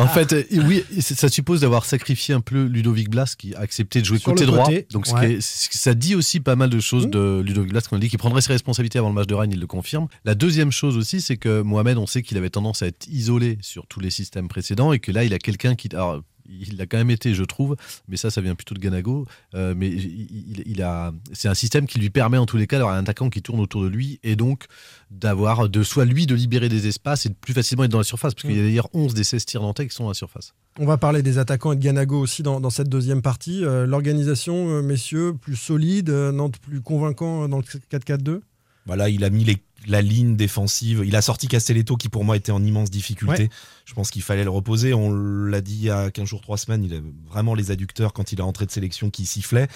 En 0.01 0.07
fait, 0.09 0.35
oui, 0.51 0.83
c'est- 0.99 1.12
ça 1.13 1.29
suppose 1.29 1.61
d'avoir 1.61 1.85
sacrifié 1.85 2.33
un 2.35 2.41
peu 2.41 2.65
Ludovic 2.65 3.09
Blas 3.09 3.35
qui 3.37 3.53
a 3.55 3.59
accepté 3.59 3.99
de 4.01 4.05
jouer 4.05 4.17
Sur 4.19 4.31
côté 4.31 4.45
droit. 4.45 4.65
côté, 4.65 4.87
Donc, 4.91 5.07
ce 5.07 5.13
qui 5.13 5.25
est- 5.25 5.41
ça 5.41 5.93
dit 5.93 6.15
aussi 6.15 6.39
pas 6.39 6.55
mal 6.55 6.69
de 6.69 6.79
choses 6.79 7.07
Mmh. 7.07 7.11
de 7.11 7.41
Ludovic 7.45 7.71
Blas 7.71 7.81
quand 7.89 7.95
on 7.95 7.99
dit 7.99 8.09
qu'il 8.09 8.19
prendrait 8.19 8.41
ses 8.41 8.51
responsabilités 8.53 8.99
avant 8.99 9.09
le 9.09 9.15
match 9.15 9.27
de 9.27 9.33
Rennes, 9.35 9.51
il 9.53 9.59
le 9.59 9.67
confirme. 9.67 10.07
La 10.25 10.35
deuxième 10.35 10.71
chose 10.71 10.97
aussi, 10.97 11.21
c'est 11.21 11.37
que 11.37 11.61
Mohamed, 11.61 11.97
on 11.97 12.07
sait 12.07 12.21
qu'il 12.21 12.37
avait 12.37 12.49
tendance 12.49 12.81
à 12.81 12.87
être 12.87 13.07
isolé 13.07 13.57
sur 13.61 13.87
tous 13.87 13.99
les 13.99 14.09
systèmes 14.09 14.47
précédents 14.47 14.93
et 14.93 14.99
que 14.99 15.11
là, 15.11 15.23
il 15.23 15.33
a 15.33 15.39
quelqu'un 15.39 15.75
qui. 15.75 15.89
Alors, 15.93 16.21
il 16.47 16.77
l'a 16.77 16.85
quand 16.85 16.97
même 16.97 17.09
été, 17.11 17.33
je 17.33 17.43
trouve, 17.43 17.75
mais 18.07 18.17
ça, 18.17 18.29
ça 18.31 18.41
vient 18.41 18.55
plutôt 18.55 18.75
de 18.75 18.79
Ganago. 18.79 19.25
Euh, 19.55 19.73
mais 19.77 19.87
il, 19.89 20.03
il- 20.31 20.63
il 20.65 20.81
a, 20.81 21.13
c'est 21.33 21.47
un 21.47 21.53
système 21.53 21.85
qui 21.87 21.99
lui 21.99 22.09
permet 22.09 22.37
en 22.37 22.45
tous 22.45 22.57
les 22.57 22.67
cas 22.67 22.77
d'avoir 22.77 22.95
un 22.95 22.99
attaquant 22.99 23.29
qui 23.29 23.41
tourne 23.41 23.59
autour 23.59 23.83
de 23.83 23.87
lui 23.87 24.19
et 24.23 24.35
donc 24.35 24.65
d'avoir, 25.11 25.69
de 25.69 25.83
soit 25.83 26.05
lui 26.05 26.25
de 26.25 26.35
libérer 26.35 26.69
des 26.69 26.87
espaces 26.87 27.25
et 27.25 27.29
de 27.29 27.35
plus 27.35 27.53
facilement 27.53 27.83
être 27.83 27.91
dans 27.91 27.97
la 27.99 28.03
surface, 28.03 28.33
parce 28.33 28.43
qu'il 28.47 28.57
y 28.57 28.59
a 28.59 28.63
d'ailleurs 28.63 28.89
11 28.93 29.13
des 29.13 29.23
16 29.23 29.45
tirs 29.45 29.61
nantais 29.61 29.87
qui 29.87 29.93
sont 29.95 30.03
dans 30.03 30.09
la 30.09 30.15
surface. 30.15 30.53
On 30.79 30.85
va 30.85 30.97
parler 30.97 31.21
des 31.21 31.37
attaquants 31.37 31.71
et 31.71 31.75
de 31.75 31.81
Ganago 31.81 32.19
aussi 32.19 32.41
dans, 32.43 32.59
dans 32.59 32.69
cette 32.71 32.89
deuxième 32.89 33.21
partie. 33.21 33.63
Euh, 33.63 33.85
L'organisation, 33.85 34.69
euh, 34.69 34.81
messieurs, 34.81 35.33
plus 35.39 35.55
solide, 35.55 36.09
Nantes 36.09 36.57
plus 36.59 36.81
convaincant 36.81 37.47
dans 37.47 37.57
le 37.57 37.63
4-4-2 37.63 38.41
Voilà, 38.85 39.09
il 39.09 39.23
a 39.23 39.29
mis 39.29 39.43
les- 39.43 39.57
la 39.87 40.01
ligne 40.01 40.35
défensive. 40.35 41.03
Il 41.05 41.15
a 41.15 41.21
sorti 41.21 41.47
Castelletto 41.47 41.97
qui 41.97 42.09
pour 42.09 42.23
moi 42.23 42.37
était 42.37 42.51
en 42.51 42.63
immense 42.63 42.89
difficulté. 42.89 43.43
Ouais. 43.43 43.49
Je 43.85 43.93
pense 43.93 44.11
qu'il 44.11 44.21
fallait 44.21 44.43
le 44.43 44.49
reposer. 44.49 44.93
On 44.93 45.11
l'a 45.11 45.61
dit 45.61 45.75
il 45.75 45.83
y 45.83 45.89
a 45.89 46.09
15 46.11 46.25
jours, 46.25 46.41
3 46.41 46.57
semaines. 46.57 46.83
Il 46.83 46.93
a 46.93 46.99
vraiment 47.29 47.53
les 47.53 47.71
adducteurs 47.71 48.13
quand 48.13 48.31
il 48.31 48.39
est 48.39 48.43
entré 48.43 48.65
de 48.65 48.71
sélection 48.71 49.09
qui 49.09 49.25
sifflaient. 49.25 49.67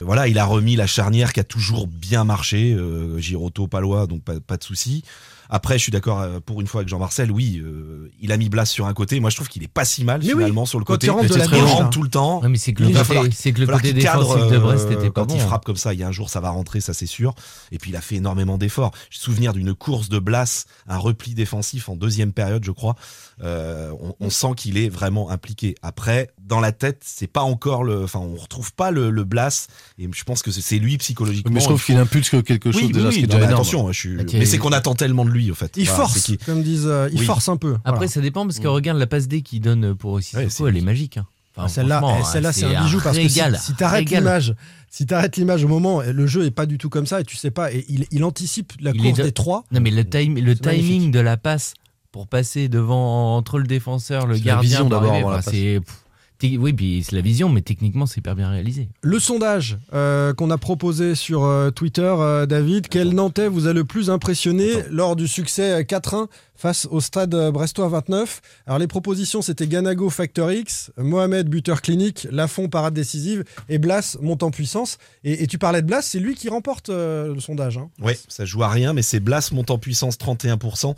Voilà, 0.00 0.28
il 0.28 0.38
a 0.38 0.44
remis 0.44 0.76
la 0.76 0.86
charnière 0.86 1.32
qui 1.32 1.40
a 1.40 1.44
toujours 1.44 1.86
bien 1.86 2.24
marché. 2.24 2.72
Euh, 2.72 3.18
Giroto, 3.18 3.68
Palois, 3.68 4.06
donc 4.06 4.22
pas, 4.22 4.40
pas 4.40 4.56
de 4.56 4.64
souci. 4.64 5.04
Après, 5.54 5.76
je 5.76 5.82
suis 5.82 5.92
d'accord 5.92 6.20
euh, 6.20 6.40
pour 6.40 6.62
une 6.62 6.66
fois 6.66 6.80
avec 6.80 6.88
Jean-Marcel. 6.88 7.30
Oui, 7.30 7.60
euh, 7.62 8.10
il 8.20 8.32
a 8.32 8.38
mis 8.38 8.48
Blas 8.48 8.64
sur 8.64 8.86
un 8.86 8.94
côté. 8.94 9.20
Moi, 9.20 9.28
je 9.28 9.36
trouve 9.36 9.48
qu'il 9.48 9.62
est 9.62 9.68
pas 9.68 9.84
si 9.84 10.02
mal 10.02 10.20
Mais 10.22 10.28
oui, 10.32 10.40
finalement 10.40 10.64
sur 10.64 10.78
le 10.78 10.84
quand 10.86 10.94
côté. 10.94 11.08
il 11.08 11.10
rentre 11.10 11.28
de 11.28 11.34
la 11.34 11.44
il 11.44 11.50
gauche, 11.50 11.60
rentre 11.70 11.82
là. 11.82 11.88
tout 11.90 12.02
le 12.02 12.08
temps. 12.08 12.40
Ouais, 12.40 12.48
mais 12.48 12.56
c'est 12.56 12.72
que 12.72 12.82
le 12.82 12.88
côté, 12.88 13.04
falloir- 13.04 13.26
c'est 13.32 13.52
que 13.52 13.60
le 13.60 13.66
falloir 13.66 13.82
côté 13.82 13.92
qu'il 13.94 14.02
cadre, 14.02 14.22
défensif 14.34 14.50
de 14.52 14.58
Brest 14.58 14.86
euh, 14.86 14.92
était 14.92 15.10
pas 15.10 15.20
quand 15.20 15.26
bon. 15.28 15.34
il 15.36 15.40
hein. 15.40 15.46
frappe 15.46 15.64
comme 15.66 15.76
ça, 15.76 15.92
il 15.92 16.00
y 16.00 16.02
a 16.02 16.08
un 16.08 16.12
jour 16.12 16.30
ça 16.30 16.40
va 16.40 16.48
rentrer, 16.50 16.80
ça 16.80 16.94
c'est 16.94 17.06
sûr. 17.06 17.34
Et 17.70 17.76
puis 17.78 17.90
il 17.90 17.96
a 17.96 18.00
fait 18.00 18.16
énormément 18.16 18.56
d'efforts. 18.56 18.92
J'ai 19.10 19.18
souvenir 19.20 19.52
d'une 19.52 19.74
course 19.74 20.08
de 20.08 20.18
Blas, 20.18 20.64
un 20.88 20.96
repli 20.96 21.34
défensif 21.34 21.88
en 21.90 21.96
deuxième 21.96 22.32
période, 22.32 22.64
je 22.64 22.70
crois. 22.72 22.96
Euh, 23.42 23.90
on, 24.00 24.14
on 24.20 24.30
sent 24.30 24.52
qu'il 24.56 24.78
est 24.78 24.88
vraiment 24.88 25.30
impliqué. 25.30 25.74
Après, 25.82 26.30
dans 26.40 26.60
la 26.60 26.72
tête, 26.72 27.02
c'est 27.04 27.26
pas 27.26 27.42
encore 27.42 27.84
le, 27.84 28.04
enfin, 28.04 28.20
on 28.20 28.36
retrouve 28.36 28.72
pas 28.72 28.90
le, 28.90 29.10
le 29.10 29.24
Blas. 29.24 29.66
Et 29.98 30.08
je 30.12 30.24
pense 30.24 30.42
que 30.42 30.50
c'est- 30.50 30.78
lui 30.78 30.96
psychologiquement. 30.98 31.52
Mais 31.52 31.60
je 31.60 31.66
trouve 31.66 31.80
il 31.80 31.84
qu'il 31.84 31.94
faut- 31.96 32.00
impulse 32.00 32.30
quelque 32.30 32.72
chose 32.72 32.80
Oui, 32.82 32.86
oui, 32.88 32.92
déjà, 32.92 33.08
oui, 33.08 33.12
ce 33.14 33.18
qui 33.18 33.24
est 33.24 33.26
déjà 33.26 33.46
attention, 33.48 33.92
je 33.92 33.98
suis- 33.98 34.20
Ok. 34.20 34.32
mais 34.32 34.46
c'est 34.46 34.58
qu'on 34.58 34.72
attend 34.72 34.94
tellement 34.94 35.24
de 35.24 35.30
lui, 35.30 35.41
en 35.50 35.54
fait. 35.54 35.72
Il 35.76 35.84
Voilà, 35.86 36.04
force, 36.04 36.20
qu'il- 36.22 36.38
comme 36.38 36.62
disent, 36.62 36.86
euh, 36.86 37.08
il 37.12 37.20
Oui. 37.20 37.26
force 37.26 37.48
un 37.48 37.56
peu. 37.56 37.74
Après, 37.84 37.92
Voilà. 37.92 38.08
ça 38.08 38.20
dépend 38.20 38.46
parce 38.46 38.58
que 38.60 38.68
Mm. 38.68 38.70
regarde 38.70 38.98
la 38.98 39.06
passe 39.06 39.26
D 39.28 39.42
qu'il 39.42 39.60
donne 39.60 39.94
pour 39.94 40.20
Sissoko, 40.22 40.64
Ouais, 40.64 40.70
elle 40.70 40.76
est 40.76 40.80
magique. 40.82 41.16
hein. 41.16 41.26
Enfin, 41.54 41.66
Ah, 41.66 41.68
Celle-là, 41.68 42.02
eh, 42.20 42.24
celle-là, 42.24 42.52
c'est 42.52 42.64
un 42.64 42.82
bijou 42.82 42.98
parce 43.02 43.16
que 43.18 43.28
si, 43.28 43.40
régal, 43.40 43.58
si 43.60 43.74
t'arrêtes 43.74 44.08
régal. 44.08 44.22
l'image, 44.22 44.54
si 44.88 45.04
t'arrêtes 45.04 45.36
l'image 45.36 45.62
au 45.64 45.68
moment, 45.68 46.00
le 46.00 46.26
jeu 46.26 46.46
est 46.46 46.50
pas 46.50 46.64
du 46.64 46.78
tout 46.78 46.88
comme 46.88 47.04
ça 47.04 47.20
et 47.20 47.24
tu 47.24 47.36
sais 47.36 47.50
pas, 47.50 47.70
et 47.72 47.84
il, 47.90 48.06
il 48.10 48.24
anticipe 48.24 48.72
la 48.80 48.92
Il 48.94 49.02
course 49.02 49.18
de- 49.18 49.22
des 49.24 49.32
trois. 49.32 49.64
Non, 49.70 49.80
mais 49.82 49.90
le, 49.90 50.02
time, 50.08 50.36
le 50.36 50.40
magnifique. 50.54 50.62
timing 50.62 51.10
de 51.10 51.20
la 51.20 51.36
passe 51.36 51.74
pour 52.10 52.26
passer 52.26 52.68
devant 52.70 53.36
entre 53.36 53.58
le 53.58 53.66
défenseur, 53.66 54.26
le 54.26 54.38
gardien, 54.38 54.84
d'abord 54.84 55.12
enfin, 55.12 55.42
c'est 55.42 55.80
Oui, 56.42 56.72
puis 56.72 57.02
c'est 57.04 57.14
la 57.14 57.22
vision, 57.22 57.48
mais 57.48 57.62
techniquement, 57.62 58.06
c'est 58.06 58.18
hyper 58.18 58.34
bien 58.34 58.50
réalisé. 58.50 58.88
Le 59.02 59.18
sondage 59.18 59.78
euh, 59.92 60.34
qu'on 60.34 60.50
a 60.50 60.58
proposé 60.58 61.14
sur 61.14 61.44
euh, 61.44 61.70
Twitter, 61.70 62.14
euh, 62.18 62.46
David, 62.46 62.88
quel 62.88 63.14
Nantais 63.14 63.48
vous 63.48 63.66
a 63.66 63.72
le 63.72 63.84
plus 63.84 64.10
impressionné 64.10 64.68
lors 64.90 65.16
du 65.16 65.28
succès 65.28 65.72
euh, 65.72 65.82
4-1 65.82 66.26
face 66.54 66.86
au 66.90 67.00
stade 67.00 67.34
euh, 67.34 67.50
brestois 67.50 67.88
29 67.88 68.40
Alors 68.66 68.78
les 68.78 68.86
propositions, 68.86 69.42
c'était 69.42 69.66
Ganago 69.66 70.10
Factor 70.10 70.52
X, 70.52 70.92
Mohamed 70.96 71.48
buteur 71.48 71.82
clinique, 71.82 72.26
Lafont 72.30 72.68
parade 72.68 72.94
décisive 72.94 73.44
et 73.68 73.78
Blas 73.78 74.16
monte 74.20 74.42
en 74.42 74.50
puissance. 74.50 74.98
Et, 75.24 75.42
et 75.42 75.46
tu 75.46 75.58
parlais 75.58 75.82
de 75.82 75.86
Blas, 75.86 76.02
c'est 76.02 76.18
lui 76.18 76.34
qui 76.34 76.48
remporte 76.48 76.88
euh, 76.90 77.34
le 77.34 77.40
sondage. 77.40 77.78
hein. 77.78 77.90
Ouais, 78.00 78.18
ça 78.28 78.44
joue 78.44 78.62
à 78.62 78.68
rien, 78.68 78.92
mais 78.92 79.02
c'est 79.02 79.20
Blas 79.20 79.50
monte 79.52 79.70
en 79.70 79.78
puissance 79.78 80.16
31%, 80.18 80.94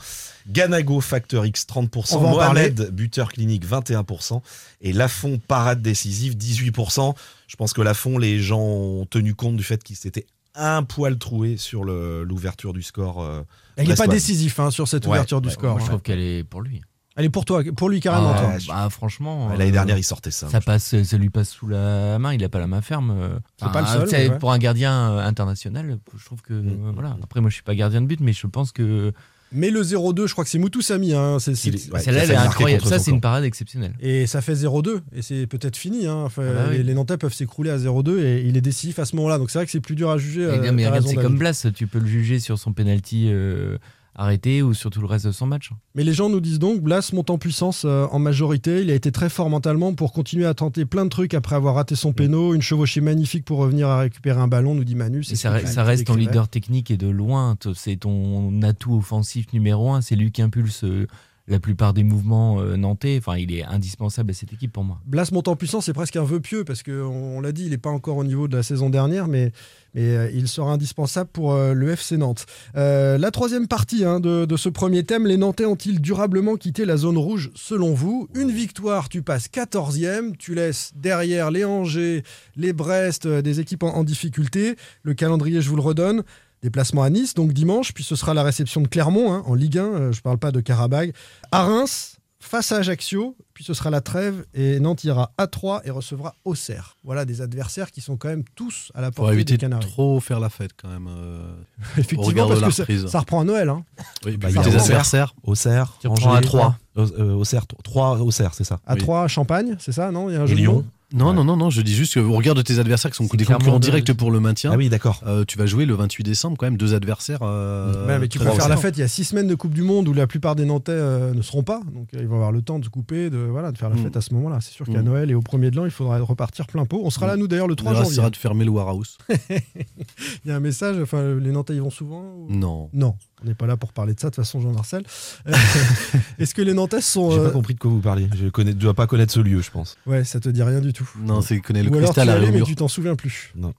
Ganago 0.49 1.01
Factor 1.01 1.47
X 1.47 1.67
30%, 1.67 2.17
On 2.17 2.19
va 2.19 2.29
en 2.29 2.31
Mohamed 2.31 2.90
buteur 2.90 3.33
clinique 3.33 3.67
21% 3.67 4.40
et 4.83 4.93
Lafont 4.93 5.40
parade 5.47 5.81
décisive 5.83 6.35
18%. 6.37 7.14
Je 7.47 7.57
pense 7.57 7.73
que 7.73 7.83
Lafont, 7.83 8.19
les 8.19 8.40
gens 8.40 8.61
ont 8.61 9.07
tenu 9.07 9.35
compte 9.35 9.57
du 9.57 9.62
fait 9.64 9.83
qu'il 9.83 9.97
s'était 9.97 10.27
un 10.55 10.83
poil 10.83 11.19
troué 11.19 11.57
sur 11.57 11.85
l'ouverture 11.85 12.73
du 12.73 12.83
score. 12.83 13.23
euh, 13.23 13.43
Il 13.79 13.88
n'est 13.88 13.95
pas 13.95 14.07
décisif 14.07 14.59
hein, 14.61 14.71
sur 14.71 14.88
cette 14.88 15.05
Ouais, 15.07 15.11
ouverture 15.12 15.40
du 15.40 15.49
ouais, 15.49 15.55
score. 15.55 15.73
Moi, 15.73 15.81
je 15.81 15.85
hein. 15.85 15.88
trouve 15.88 16.03
qu'elle 16.03 16.21
est 16.21 16.45
pour 16.45 16.62
lui. 16.62 16.81
Elle 17.17 17.25
est 17.27 17.31
pour 17.31 17.45
toi, 17.45 17.62
pour 17.77 17.88
lui 17.88 18.01
carrément. 18.01 18.33
Ah, 18.35 18.40
toi. 18.40 18.75
bah, 18.75 18.88
franchement. 18.90 19.49
L'année 19.51 19.69
euh, 19.69 19.73
dernière, 19.73 19.97
il 19.99 20.03
sortait 20.03 20.33
ça. 20.33 20.49
Ça 20.49 20.61
passe, 20.61 21.01
ça 21.03 21.17
lui 21.17 21.31
passe 21.31 21.51
sous 21.51 21.69
la 21.69 22.19
main. 22.19 22.35
Il 22.35 22.43
a 22.43 22.49
pas 22.49 22.59
la 22.59 22.67
main 22.67 22.81
ferme. 22.83 23.11
euh. 23.17 23.38
C'est 23.61 23.71
pas 23.71 23.83
le 23.83 23.87
seul, 23.87 24.09
mais 24.11 24.29
ouais. 24.31 24.38
Pour 24.40 24.51
un 24.53 24.59
gardien 24.59 25.12
euh, 25.12 25.25
international, 25.25 25.99
je 26.17 26.25
trouve 26.25 26.43
que 26.43 26.55
Mm. 26.55 26.90
voilà. 26.95 27.17
Après, 27.23 27.40
moi, 27.40 27.51
je 27.51 27.55
suis 27.55 27.62
pas 27.62 27.77
gardien 27.77 28.01
de 28.01 28.07
but, 28.07 28.19
mais 28.21 28.33
je 28.33 28.47
pense 28.49 28.73
que 28.73 29.12
Mais 29.55 29.71
le 29.71 29.83
0-2, 29.83 30.27
je 30.27 30.33
crois 30.33 30.45
que 30.45 30.51
c'est 30.51 30.59
Moutou 30.59 30.83
Samy. 30.83 31.14
Hein. 31.14 31.38
C'est- 31.38 31.53
ouais, 31.93 32.01
celle-là, 32.01 32.25
elle 32.25 32.31
est 32.33 32.35
incroyable. 32.37 32.85
Ça, 32.85 32.99
c'est 32.99 33.11
une 33.12 33.21
parade 33.21 33.45
exceptionnelle. 33.45 33.95
Et 34.01 34.27
ça 34.27 34.40
fait 34.40 34.55
0-2, 34.55 35.01
et 35.14 35.23
c'est 35.23 35.47
peut-être 35.47 35.77
fini. 35.77 36.07
hein. 36.07 36.23
Enfin, 36.25 36.43
Ah 36.49 36.53
bah 36.53 36.67
oui. 36.71 36.79
les, 36.79 36.83
les 36.83 36.95
Nantais 36.95 37.17
peuvent 37.17 37.33
s'écrouler 37.33 37.71
à 37.71 37.79
0-2, 37.79 38.19
et 38.21 38.43
il 38.47 38.57
est 38.57 38.61
décisif 38.61 38.99
à 38.99 39.05
ce 39.05 39.14
moment-là. 39.17 39.38
Donc 39.38 39.51
c'est 39.51 39.59
vrai 39.59 39.67
que 39.67 39.71
c'est 39.73 39.81
plus 39.81 39.95
dur 39.95 40.11
à 40.11 40.19
juger. 40.19 40.45
Euh, 40.45 41.01
c'est 41.07 41.14
comme 41.17 41.38
Blas. 41.38 41.67
Tu 41.75 41.87
peux 41.87 41.99
le 42.01 42.07
juger 42.07 42.40
sur 42.40 42.59
son 42.59 42.73
penalty 42.73 43.29
euh, 43.29 43.79
arrêté 44.14 44.62
ou 44.62 44.74
sur 44.74 44.90
tout 44.90 45.00
le 45.00 45.07
reste 45.07 45.27
de 45.27 45.33
son 45.33 45.46
match. 45.46 45.70
Mais 45.94 46.05
les 46.05 46.12
gens 46.12 46.29
nous 46.29 46.40
disent 46.40 46.59
donc, 46.59 46.81
Blas 46.81 47.11
monte 47.12 47.31
en 47.31 47.38
puissance 47.38 47.83
euh, 47.85 48.07
en 48.11 48.18
majorité. 48.18 48.83
Il 48.83 48.90
a 48.90 48.94
été 48.94 49.11
très 49.12 49.29
fort 49.29 49.50
mentalement 49.50 49.94
pour 49.94 50.12
continuer 50.12 50.46
à 50.46 50.55
tenter 50.55 50.85
plein 50.85 51.05
de 51.05 51.11
trucs 51.11 51.35
après 51.35 51.57
avoir 51.57 51.74
raté 51.74 51.94
son 51.96 52.12
péno. 52.12 52.55
Une 52.55 52.62
chevauchée 52.62 53.00
magnifique 53.00 53.44
pour 53.44 53.59
revenir 53.59 53.88
à 53.88 53.98
récupérer 54.00 54.40
un 54.40 54.48
ballon, 54.48 54.74
nous 54.74 54.85
dit 54.85 54.94
Manu. 54.94 55.24
C'est 55.24 55.37
ça, 55.37 55.50
re- 55.57 55.81
reste 55.83 56.07
ton 56.07 56.14
leader 56.16 56.48
technique 56.48 56.90
et 56.90 56.96
de 56.96 57.09
loin. 57.09 57.57
C'est 57.74 57.96
ton 57.96 58.62
atout 58.62 58.94
offensif 58.94 59.53
numéro 59.53 59.92
un. 59.92 60.00
C'est 60.00 60.16
lui 60.16 60.31
qui 60.33 60.42
impulse 60.42 60.85
euh, 60.85 61.07
la 61.46 61.61
plupart 61.61 61.92
des 61.92 62.04
mouvements 62.04 62.61
euh, 62.61 62.76
nantais. 62.76 63.16
Enfin, 63.18 63.37
il 63.37 63.54
est 63.54 63.64
indispensable 63.64 64.30
à 64.30 64.35
cette 64.35 64.52
équipe 64.52 64.72
pour 64.72 64.85
moi. 64.85 65.00
Blas 65.04 65.30
monte 65.33 65.48
en 65.48 65.57
puissance, 65.57 65.87
c'est 65.87 65.92
presque 65.92 66.16
un 66.16 66.24
vœu 66.24 66.40
pieux 66.40 66.64
parce 66.64 66.83
qu'on 66.83 66.92
on, 66.92 67.40
l'a 67.40 67.52
dit, 67.52 67.64
il 67.64 67.70
n'est 67.70 67.78
pas 67.78 67.90
encore 67.90 68.16
au 68.16 68.24
niveau 68.24 68.48
de 68.48 68.57
la 68.57 68.62
saison 68.62 68.88
dernière, 68.88 69.28
mais, 69.28 69.52
mais 69.94 70.16
euh, 70.16 70.30
il 70.33 70.48
sera 70.48 70.72
indispensable 70.72 71.28
pour 71.30 71.52
euh, 71.52 71.74
le 71.74 71.90
FC 71.90 72.16
Nantes. 72.16 72.46
La 72.74 73.30
troisième 73.30 73.68
partie 73.68 74.04
hein, 74.04 74.20
de, 74.20 74.57
ce 74.57 74.68
premier 74.68 75.04
thème, 75.04 75.26
les 75.26 75.37
Nantais 75.37 75.66
ont-ils 75.66 76.00
durablement 76.00 76.57
quitté 76.57 76.85
la 76.85 76.96
zone 76.96 77.18
rouge 77.18 77.50
selon 77.54 77.92
vous? 77.92 78.28
Une 78.35 78.50
victoire, 78.50 79.09
tu 79.09 79.22
passes 79.22 79.48
14e, 79.48 80.37
tu 80.37 80.54
laisses 80.54 80.92
derrière 80.94 81.50
les 81.50 81.64
Angers, 81.64 82.22
les 82.57 82.72
Brest, 82.72 83.26
des 83.26 83.61
équipes 83.61 83.83
en 83.83 84.04
difficulté. 84.04 84.76
Le 85.02 85.14
calendrier, 85.14 85.61
je 85.61 85.68
vous 85.68 85.76
le 85.76 85.83
redonne. 85.83 86.22
Déplacement 86.64 87.03
à 87.03 87.11
Nice, 87.11 87.35
donc 87.35 87.53
dimanche, 87.53 87.92
puis 87.92 88.03
ce 88.05 88.16
sera 88.16 88.33
la 88.33 88.42
réception 88.42 88.81
de 88.81 88.88
Clermont 88.88 89.35
hein, 89.35 89.42
en 89.44 89.55
Ligue 89.55 89.77
1, 89.77 89.83
euh, 89.85 90.12
je 90.12 90.18
ne 90.18 90.22
parle 90.22 90.38
pas 90.38 90.50
de 90.50 90.61
Karabag. 90.62 91.12
À 91.53 91.64
Reims, 91.64 92.16
face 92.40 92.72
à 92.72 92.77
Ajaccio, 92.79 93.37
puis 93.53 93.64
ce 93.64 93.74
sera 93.74 93.90
la 93.90 94.00
trêve 94.00 94.46
et 94.55 94.81
Nantes 94.81 95.05
ira 95.05 95.33
à 95.37 95.46
3 95.46 95.83
et 95.85 95.90
recevra 95.90 96.37
Auxerre. 96.46 96.96
Voilà 97.05 97.27
des 97.27 97.42
adversaires 97.42 97.90
qui 97.90 98.00
sont 98.00 98.16
quand 98.16 98.29
même 98.29 98.44
tous 98.55 98.90
à 98.94 99.03
la 99.03 99.11
portée 99.11 99.35
éviter 99.35 99.53
des 99.53 99.57
de 99.59 99.61
Canaries. 99.61 99.87
trop 99.90 100.20
faire 100.20 100.40
la 100.40 100.48
fête 100.48 100.70
quand 100.81 100.88
même. 100.88 101.07
euh, 101.07 101.55
Effectivement, 101.98 102.48
parce 102.48 102.81
que 102.81 103.07
ça, 103.09 103.18
reprend 103.20 103.40
à 103.40 103.44
Noël. 103.44 103.68
Hein. 103.68 103.85
Oui, 104.24 104.38
Bah, 104.38 104.48
puis 104.48 104.55
il 104.55 104.57
y 104.57 104.59
a 104.59 104.62
des 104.62 104.68
Auxerre. 104.77 104.85
adversaires. 104.87 105.35
Auxerre, 105.42 105.98
reprends 106.03 106.33
à 106.33 106.38
Angers, 106.38 106.46
trois. 106.46 106.79
euh, 106.96 107.35
Auxerre, 107.35 107.66
3 107.66 108.20
Auxerre, 108.22 108.55
c'est 108.55 108.64
ça. 108.64 108.81
À 108.87 108.94
Oui. 108.94 109.00
3 109.00 109.29
Champagne, 109.29 109.77
c'est 109.79 109.92
ça, 109.92 110.11
non? 110.11 110.31
Il 110.31 110.33
y 110.33 110.37
a 110.37 110.40
un 110.40 110.44
Et 110.44 110.48
jeu 110.48 110.55
de 110.55 110.61
Lyon. 110.61 110.85
Non, 111.12 111.33
non, 111.33 111.45
non, 111.45 111.57
non, 111.57 111.71
je 111.71 111.81
dis 111.83 111.95
juste 111.95 112.14
qu'au 112.14 112.33
regard 112.33 112.55
de 112.57 112.62
tes 112.62 112.79
adversaires 112.81 113.11
qui 113.11 113.17
sont 113.19 113.25
des 113.37 113.45
concurrents 113.45 113.79
de- 113.79 113.85
directs 113.85 114.12
pour 114.14 114.33
le 114.33 114.40
maintien, 114.40 114.71
Ah 114.73 114.77
oui, 114.77 114.88
d'accord. 114.88 115.23
euh, 115.27 115.45
tu 115.47 115.57
vas 115.59 115.67
jouer 115.67 115.85
le 115.87 115.95
28 115.95 116.25
décembre 116.25 116.57
quand 116.59 116.67
même 116.67 116.77
deux 116.77 116.95
adversaires. 116.95 117.38
euh, 117.43 118.19
mais 118.19 118.27
tu 118.27 118.38
peux 118.40 118.51
faire 118.51 118.69
la 118.69 118.77
fête. 118.77 118.97
Il 118.97 119.01
y 119.01 119.05
a 119.05 119.09
6 119.09 119.25
semaines 119.25 119.47
de 119.47 119.55
Coupe 119.55 119.75
du 119.75 119.83
Monde 119.83 120.09
où 120.09 120.12
la 120.12 120.27
plupart 120.27 120.57
des 120.57 120.64
Nantais 120.64 120.93
euh, 120.93 121.33
ne 121.35 121.43
seront 121.43 121.62
pas. 121.62 121.81
Donc 121.93 122.09
ils 122.14 122.27
vont 122.27 122.37
avoir 122.37 122.51
le 122.53 122.62
temps 122.62 122.79
de 122.81 122.85
se 122.85 122.90
couper, 122.90 123.31
de, 123.31 123.38
voilà, 123.38 123.71
de 123.71 123.79
faire 123.79 123.90
la 123.90 123.97
Mm. 123.97 124.03
fête 124.05 124.17
à 124.17 124.21
ce 124.23 124.35
moment-là. 124.35 124.59
C'est 124.61 124.73
sûr 124.73 124.87
qu'à 124.87 125.03
Mm. 125.03 125.05
Noël 125.05 125.31
et 125.31 125.35
au 125.35 125.40
premier 125.43 125.71
de 125.71 125.77
l'an, 125.77 125.85
il 125.85 125.90
faudra 125.93 126.19
repartir 126.19 126.67
plein 126.67 126.85
pot. 126.85 127.01
On 127.05 127.11
sera 127.11 127.27
là, 127.29 127.37
nous, 127.37 127.47
d'ailleurs, 127.47 127.69
le 127.69 127.77
3 127.77 127.93
On 127.93 127.95
janvier. 127.97 128.11
essaiera 128.11 128.31
de 128.31 128.37
fermer 128.37 128.64
le 128.64 128.71
warehouse. 128.71 129.19
Il 129.51 130.49
y 130.49 130.51
a 130.51 130.57
un 130.57 130.61
message. 130.61 130.97
Enfin, 131.01 131.35
les 131.38 131.53
Nantais 131.53 131.75
y 131.77 131.79
vont 131.79 131.90
souvent 131.90 132.23
ou- 132.37 132.47
Non. 132.51 132.88
Non, 132.93 133.14
on 133.44 133.48
n'est 133.48 133.54
pas 133.54 133.66
là 133.66 133.76
pour 133.76 133.92
parler 133.92 134.14
de 134.14 134.20
ça, 134.20 134.28
de 134.30 134.35
toute 134.35 134.44
façon, 134.44 134.61
Jean-Marcel. 134.61 135.04
Euh, 135.48 135.52
Est-ce 136.38 136.54
que 136.54 136.62
les 136.62 136.72
Nantais 136.72 137.00
sont. 137.00 137.30
J'ai 137.30 137.38
euh, 137.38 137.44
pas 137.46 137.50
compris 137.50 137.74
de 137.74 137.78
quoi 137.78 137.90
vous 137.90 138.00
parlez. 138.00 138.28
Je 138.35 138.62
ne 138.62 138.72
dois 138.72 138.94
pas 138.94 139.07
connaître 139.07 139.33
ce 139.33 139.40
lieu, 139.40 139.61
je 139.61 139.70
pense. 139.70 139.96
Ouais, 140.07 140.24
ça 140.24 140.40
te 140.40 140.48
dit 140.48 140.62
rien 140.62 140.80
du 140.80 140.92
tout. 140.92 141.09
Non, 141.20 141.42
c'est 141.42 141.61
connaît 141.61 141.83
le 141.83 141.90
Ou 141.90 141.94
alors 141.96 142.11
tu 142.11 142.14
cristal 142.14 142.30
à 142.30 142.35
allais, 142.35 142.50
mais 142.50 142.62
tu 142.62 142.74
t'en 142.74 142.88
souviens 142.88 143.16
plus. 143.16 143.52
Non, 143.54 143.74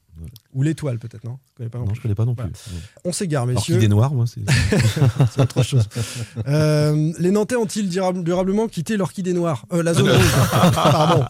Ou 0.54 0.62
l'étoile, 0.64 1.00
peut-être, 1.00 1.24
non? 1.24 1.38
Je 1.52 1.58
connais 1.58 1.70
pas 1.70 1.80
non 1.80 1.86
non 1.86 1.94
je 1.94 2.02
connais 2.02 2.16
pas 2.16 2.26
non 2.26 2.36
plus. 2.36 2.46
On 3.04 3.12
s'égare, 3.12 3.46
messieurs. 3.48 3.76
Orchidée 3.76 3.88
noire, 3.88 4.14
moi, 4.14 4.26
c'est. 5.36 5.42
Autre 5.42 5.64
chose. 5.64 5.88
Euh, 6.48 7.12
les 7.20 7.32
Nantais 7.32 7.56
ont-ils 7.56 7.90
durab- 7.90 8.24
durablement 8.24 8.68
quitté 8.68 8.98
l'orchidée 8.98 9.34
noire? 9.34 9.66
Euh, 9.74 9.82
La 9.84 9.94
zone 9.94 10.10
rouge. 10.12 10.32
Pardon. 10.74 11.26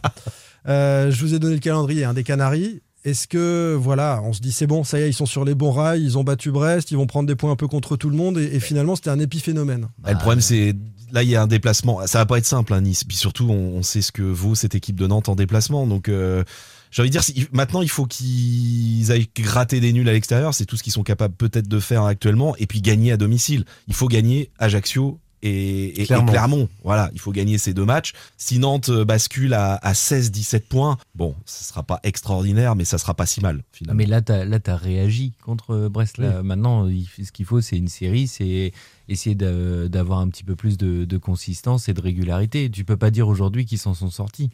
Euh, 0.68 1.12
je 1.12 1.22
vous 1.22 1.34
ai 1.34 1.40
donné 1.40 1.54
le 1.54 1.60
calendrier 1.62 2.04
hein, 2.06 2.14
des 2.14 2.24
Canaries. 2.24 2.82
Est-ce 3.06 3.28
que, 3.28 3.78
voilà, 3.80 4.20
on 4.24 4.34
se 4.34 4.42
dit 4.42 4.52
c'est 4.52 4.68
bon, 4.68 4.84
ça 4.84 5.00
y 5.00 5.04
est, 5.04 5.10
ils 5.10 5.14
sont 5.14 5.26
sur 5.28 5.46
les 5.46 5.54
bons 5.56 5.72
rails, 5.72 6.04
ils 6.04 6.18
ont 6.18 6.24
battu 6.24 6.52
Brest, 6.52 6.90
ils 6.92 6.98
vont 6.98 7.06
prendre 7.08 7.28
des 7.28 7.36
points 7.36 7.52
un 7.52 7.56
peu 7.56 7.68
contre 7.68 7.96
tout 7.96 8.10
le 8.10 8.18
monde, 8.18 8.38
et, 8.40 8.56
et 8.56 8.60
finalement, 8.60 8.96
c'était 8.96 9.12
un 9.12 9.20
épiphénomène. 9.20 9.88
Bah, 10.00 10.12
le 10.12 10.18
problème, 10.18 10.42
c'est 10.42 10.74
là, 11.12 11.22
il 11.24 11.30
y 11.30 11.36
a 11.36 11.42
un 11.44 11.48
déplacement. 11.48 12.06
Ça 12.08 12.18
va 12.18 12.26
pas 12.26 12.40
être 12.40 12.46
simple, 12.48 12.74
hein, 12.74 12.82
Nice. 12.82 13.04
Puis 13.04 13.16
surtout, 13.16 13.48
on, 13.50 13.78
on 13.78 13.84
sait 13.84 14.02
ce 14.02 14.12
que 14.12 14.24
vaut 14.24 14.56
cette 14.56 14.74
équipe 14.76 15.00
de 15.00 15.06
Nantes 15.08 15.30
en 15.30 15.36
déplacement. 15.36 15.86
Donc, 15.86 16.10
euh, 16.10 16.44
j'ai 16.90 17.04
envie 17.04 17.10
de 17.10 17.14
dire, 17.14 17.24
si- 17.24 17.46
maintenant, 17.52 17.84
il 17.84 17.90
faut 17.90 18.06
qu'ils 18.06 19.12
aillent 19.12 19.30
gratter 19.38 19.80
des 19.80 19.94
nuls 19.94 20.10
à 20.10 20.14
l'extérieur. 20.14 20.54
C'est 20.56 20.66
tout 20.66 20.76
ce 20.76 20.84
qu'ils 20.84 20.94
sont 20.94 21.04
capables 21.04 21.36
peut-être 21.36 21.68
de 21.68 21.80
faire 21.80 22.04
actuellement. 22.06 22.56
Et 22.58 22.66
puis 22.66 22.82
gagner 22.82 23.12
à 23.12 23.18
domicile. 23.18 23.66
Il 23.88 23.94
faut 23.94 24.08
gagner 24.08 24.50
Ajaccio. 24.58 25.20
Et, 25.48 25.86
et- 25.86 26.02
et 26.02 26.06
Clermont. 26.06 26.68
Voilà, 26.84 27.10
il 27.14 27.20
faut 27.20 27.32
gagner 27.32 27.58
ces 27.58 27.74
deux 27.74 27.86
matchs. 27.86 28.14
Si 28.38 28.58
Nantes 28.60 28.90
euh, 28.90 29.06
bascule 29.06 29.54
à, 29.54 29.76
à 29.76 29.94
16-17 29.94 30.62
points, 30.62 30.98
bon, 31.14 31.36
ce 31.46 31.64
sera 31.64 31.84
pas 31.84 32.00
extraordinaire, 32.04 32.76
mais 32.76 32.84
ça 32.86 32.98
sera 32.98 33.14
pas 33.14 33.26
si 33.26 33.42
mal, 33.42 33.64
finalement. 33.72 33.98
mais 33.98 34.06
là, 34.06 34.22
tu 34.22 34.32
as, 34.32 34.76
réagi 34.76 35.34
contre 35.44 35.72
euh, 35.72 35.90
Brest. 35.90 36.18
Là. 36.18 36.42
Maintenant, 36.44 36.88
il- 36.88 37.08
ce 37.24 37.32
qu'il 37.32 37.46
faut, 37.46 37.62
c'est 37.62 37.78
une 37.78 37.88
série, 37.88 38.28
c'est 38.28 38.72
essayer 39.08 39.36
d'a- 39.36 39.88
d'avoir 39.88 40.20
un 40.20 40.28
petit 40.30 40.44
peu 40.44 40.56
plus 40.56 40.78
de, 40.78 41.06
de 41.06 41.18
consistance 41.18 41.88
et 41.90 41.94
de 41.94 42.02
régularité. 42.02 42.70
Tu 42.72 42.84
peux 42.84 42.98
pas 42.98 43.12
dire 43.12 43.28
aujourd'hui 43.28 43.66
qu'ils 43.66 43.78
s'en 43.80 43.94
sont 43.94 44.10
sortis. 44.10 44.50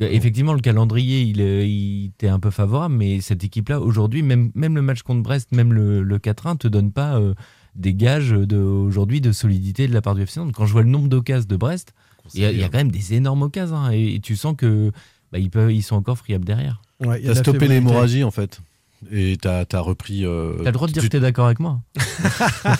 Effectivement, 0.00 0.54
le 0.54 0.60
calendrier, 0.60 1.20
il, 1.22 1.40
est- 1.40 1.70
il 1.70 2.06
était 2.06 2.26
un 2.28 2.40
peu 2.40 2.50
favorable, 2.50 2.94
mais 2.96 3.20
cette 3.20 3.44
équipe-là, 3.44 3.78
aujourd'hui, 3.80 4.22
même, 4.22 4.50
même 4.56 4.74
le 4.74 4.82
match 4.82 5.02
contre 5.02 5.22
Brest, 5.22 5.52
même 5.52 5.72
le, 5.72 6.02
le 6.02 6.18
4-1, 6.18 6.56
te 6.56 6.66
donne 6.66 6.90
pas 6.90 7.16
euh, 7.20 7.34
des 7.74 7.94
gages 7.94 8.30
de, 8.30 8.56
aujourd'hui 8.58 9.20
de 9.20 9.32
solidité 9.32 9.88
de 9.88 9.94
la 9.94 10.02
part 10.02 10.14
du 10.14 10.22
FC 10.22 10.40
Nantes. 10.40 10.52
Quand 10.54 10.66
je 10.66 10.72
vois 10.72 10.82
le 10.82 10.88
nombre 10.90 11.08
d'occasions 11.08 11.46
de 11.48 11.56
Brest, 11.56 11.92
il 12.34 12.42
y, 12.42 12.44
a- 12.44 12.52
il 12.52 12.58
y 12.58 12.64
a 12.64 12.68
quand 12.68 12.78
même 12.78 12.90
des 12.92 13.14
énormes 13.14 13.42
occasions. 13.42 13.76
hein, 13.76 13.90
et, 13.92 14.14
et 14.16 14.20
tu 14.20 14.36
sens 14.36 14.54
que 14.56 14.90
bah, 15.32 15.38
ils, 15.38 15.50
peuvent, 15.50 15.72
ils 15.72 15.82
sont 15.82 15.96
encore 15.96 16.18
friables 16.18 16.44
derrière. 16.44 16.82
Ouais, 17.00 17.20
il 17.20 17.26
y 17.26 17.30
a 17.30 17.34
T'as 17.34 17.40
stoppé 17.40 17.66
l'hémorragie 17.68 18.22
en 18.24 18.30
fait. 18.30 18.60
Et 19.10 19.36
t'as 19.40 19.64
as 19.72 19.80
repris. 19.80 20.24
euh, 20.24 20.52
T'as 20.58 20.66
le 20.66 20.72
droit 20.72 20.86
de 20.86 20.92
dire 20.92 21.02
tu- 21.02 21.08
que 21.08 21.12
t'es 21.12 21.18
d'accord 21.20 21.46
avec 21.46 21.58
moi. 21.58 21.80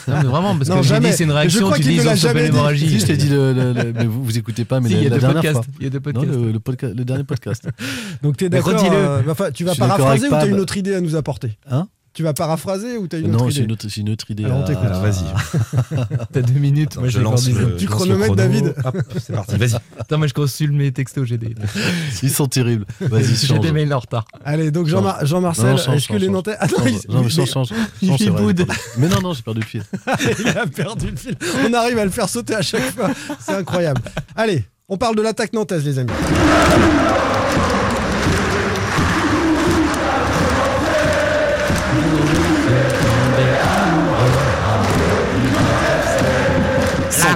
non, 0.06 0.14
mais 0.22 0.28
vraiment, 0.28 0.56
parce 0.56 0.68
Non, 0.70 0.76
que 0.76 0.82
j'ai 0.82 0.90
jamais. 0.90 1.10
dit 1.10 1.16
c'est 1.16 1.24
une 1.24 1.32
réaction, 1.32 1.72
tu 1.72 1.80
dis 1.82 1.94
ils 1.94 2.08
ont 2.08 2.14
stoppé 2.14 2.42
l'hémorragie. 2.42 2.88
Si 2.88 3.00
je 3.00 3.06
t'ai 3.06 3.16
dit, 3.16 3.28
le, 3.28 3.52
le- 3.52 3.72
le- 3.72 3.92
mais 3.92 4.04
vous, 4.06 4.22
vous 4.24 4.38
écoutez 4.38 4.64
pas, 4.64 4.78
mais 4.80 4.88
Si, 4.88 4.94
la, 4.94 5.02
y 5.02 5.06
a 5.06 5.10
la 5.10 5.18
dernière 5.18 5.42
podcasts. 5.42 5.64
fois. 5.64 5.74
Il 5.80 5.84
y 5.84 5.86
a 5.86 5.90
deux 5.90 5.98
Non, 5.98 6.02
podcasts. 6.02 6.28
le, 6.38 6.52
le 6.52 6.58
podca- 6.60 6.94
le 6.96 7.04
dernier 7.04 7.24
podcast. 7.24 7.68
Donc 8.22 8.36
tu 8.36 8.44
es 8.44 8.48
Mais 8.50 8.58
d'accord 8.58 8.80
euh, 8.92 9.22
bah, 9.22 9.32
enfin, 9.32 9.50
Tu 9.50 9.64
vas 9.64 9.74
paraphraser 9.74 10.06
ou 10.06 10.12
avec 10.26 10.28
tu 10.28 10.34
as 10.34 10.38
Pab. 10.38 10.48
une 10.50 10.60
autre 10.60 10.76
idée 10.76 10.94
à 10.94 11.00
nous 11.00 11.16
apporter? 11.16 11.58
Hein? 11.68 11.88
Tu 12.14 12.22
vas 12.22 12.34
paraphraser 12.34 12.98
ou 12.98 13.08
tu 13.08 13.16
as 13.16 13.20
une 13.20 13.34
autre 13.34 13.44
non, 13.44 13.48
idée 13.48 13.72
autre- 13.72 13.86
j'ai 13.88 14.02
une 14.02 14.10
autre 14.10 14.30
idée. 14.30 14.44
Alors, 14.44 14.58
on 14.58 14.62
à- 14.64 14.66
t'écoute. 14.66 14.84
à- 14.84 14.98
Vas-y. 15.00 15.24
T'as 16.32 16.42
deux 16.42 16.60
minutes. 16.60 16.96
Moi, 16.98 17.08
je 17.08 17.20
lance 17.20 17.48
le, 17.48 17.76
Tu 17.76 17.86
chronomètres, 17.86 18.34
chrono. 18.34 18.36
David 18.36 18.74
c'est 19.18 19.32
parti, 19.34 19.56
vas-y. 19.56 19.76
Attends, 19.98 20.18
moi 20.18 20.26
je 20.26 20.34
consulte 20.34 20.74
mes 20.74 20.92
textos, 20.92 21.26
j'ai 21.26 21.38
des. 21.38 21.54
Ils 22.22 22.30
sont 22.30 22.48
terribles. 22.48 22.84
Vas-y, 23.00 23.34
J'ai 23.46 23.58
des 23.58 23.72
mails 23.72 23.94
en 23.94 23.98
retard. 24.00 24.26
Allez, 24.44 24.70
donc. 24.70 24.88
Jean- 24.88 25.24
Jean-Marcel, 25.24 25.64
Non, 25.64 25.70
non, 25.72 25.76
change, 25.78 25.96
est-ce 25.96 26.06
que 26.08 26.12
change, 26.12 26.20
les. 26.20 26.28
Nantais. 26.28 26.56
Attends, 26.58 26.76
Change. 26.82 26.90
il, 27.08 27.14
Non, 27.14 27.22
mais 27.22 27.30
change, 27.30 27.50
change. 27.50 27.68
il 28.02 28.18
c'est 28.18 28.28
boude. 28.30 28.66
Mais 28.98 29.08
non, 29.08 29.20
non, 29.22 29.32
j'ai 29.32 29.42
perdu 29.42 29.60
le 29.60 29.66
fil. 29.66 29.82
il 30.40 30.48
a 30.48 30.66
perdu 30.66 31.10
le 31.12 31.16
fil. 31.16 31.34
On 31.66 31.72
arrive 31.72 31.96
à 31.98 32.04
le 32.04 32.10
faire 32.10 32.28
sauter 32.28 32.54
à 32.54 32.62
chaque 32.62 32.90
fois. 32.94 33.10
C'est 33.40 33.54
incroyable. 33.54 34.02
Allez, 34.36 34.64
on 34.86 34.98
parle 34.98 35.16
de 35.16 35.22
l'attaque 35.22 35.54
nantaise, 35.54 35.82
les 35.84 35.98
amis. 35.98 36.10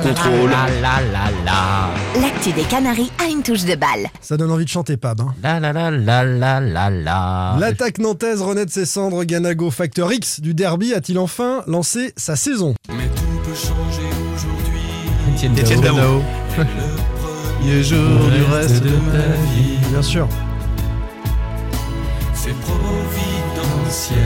Contrôle. 0.08 0.50
La 0.50 0.66
la 0.80 1.00
la 1.12 1.30
la. 1.44 1.90
L'actu 2.20 2.52
des 2.52 2.62
Canaries 2.62 3.10
a 3.24 3.28
une 3.28 3.42
touche 3.42 3.64
de 3.64 3.74
balle. 3.74 4.06
Ça 4.20 4.36
donne 4.36 4.50
envie 4.50 4.64
de 4.64 4.70
chanter 4.70 4.96
Pab. 4.96 5.20
hein. 5.20 5.34
La 5.42 5.58
la 5.60 5.72
la 5.72 5.90
la 5.90 6.24
la 6.24 6.60
la 6.60 6.90
la. 6.90 7.56
L'attaque 7.58 7.98
nantaise 7.98 8.42
renaît 8.42 8.66
de 8.66 8.70
ses 8.70 8.86
cendres. 8.86 9.24
Ganago, 9.24 9.70
facteur 9.70 10.12
X 10.12 10.40
du 10.40 10.54
derby, 10.54 10.94
a-t-il 10.94 11.18
enfin 11.18 11.62
lancé 11.66 12.12
sa 12.16 12.36
saison? 12.36 12.74
Mais 12.88 13.06
tout 13.08 13.22
peut 13.44 13.54
changer 13.54 14.08
aujourd'hui. 14.34 14.80
Étienne 15.62 15.80
Dao. 15.80 15.94
Dao. 15.96 16.22
Premier 17.58 17.82
jour 17.82 18.30
du 18.30 18.42
reste 18.54 18.82
de 18.82 18.90
ma 18.90 19.26
vie. 19.54 19.78
Bien 19.90 20.02
sûr. 20.02 20.28
C'est 22.34 22.54
providentiel. 22.60 24.16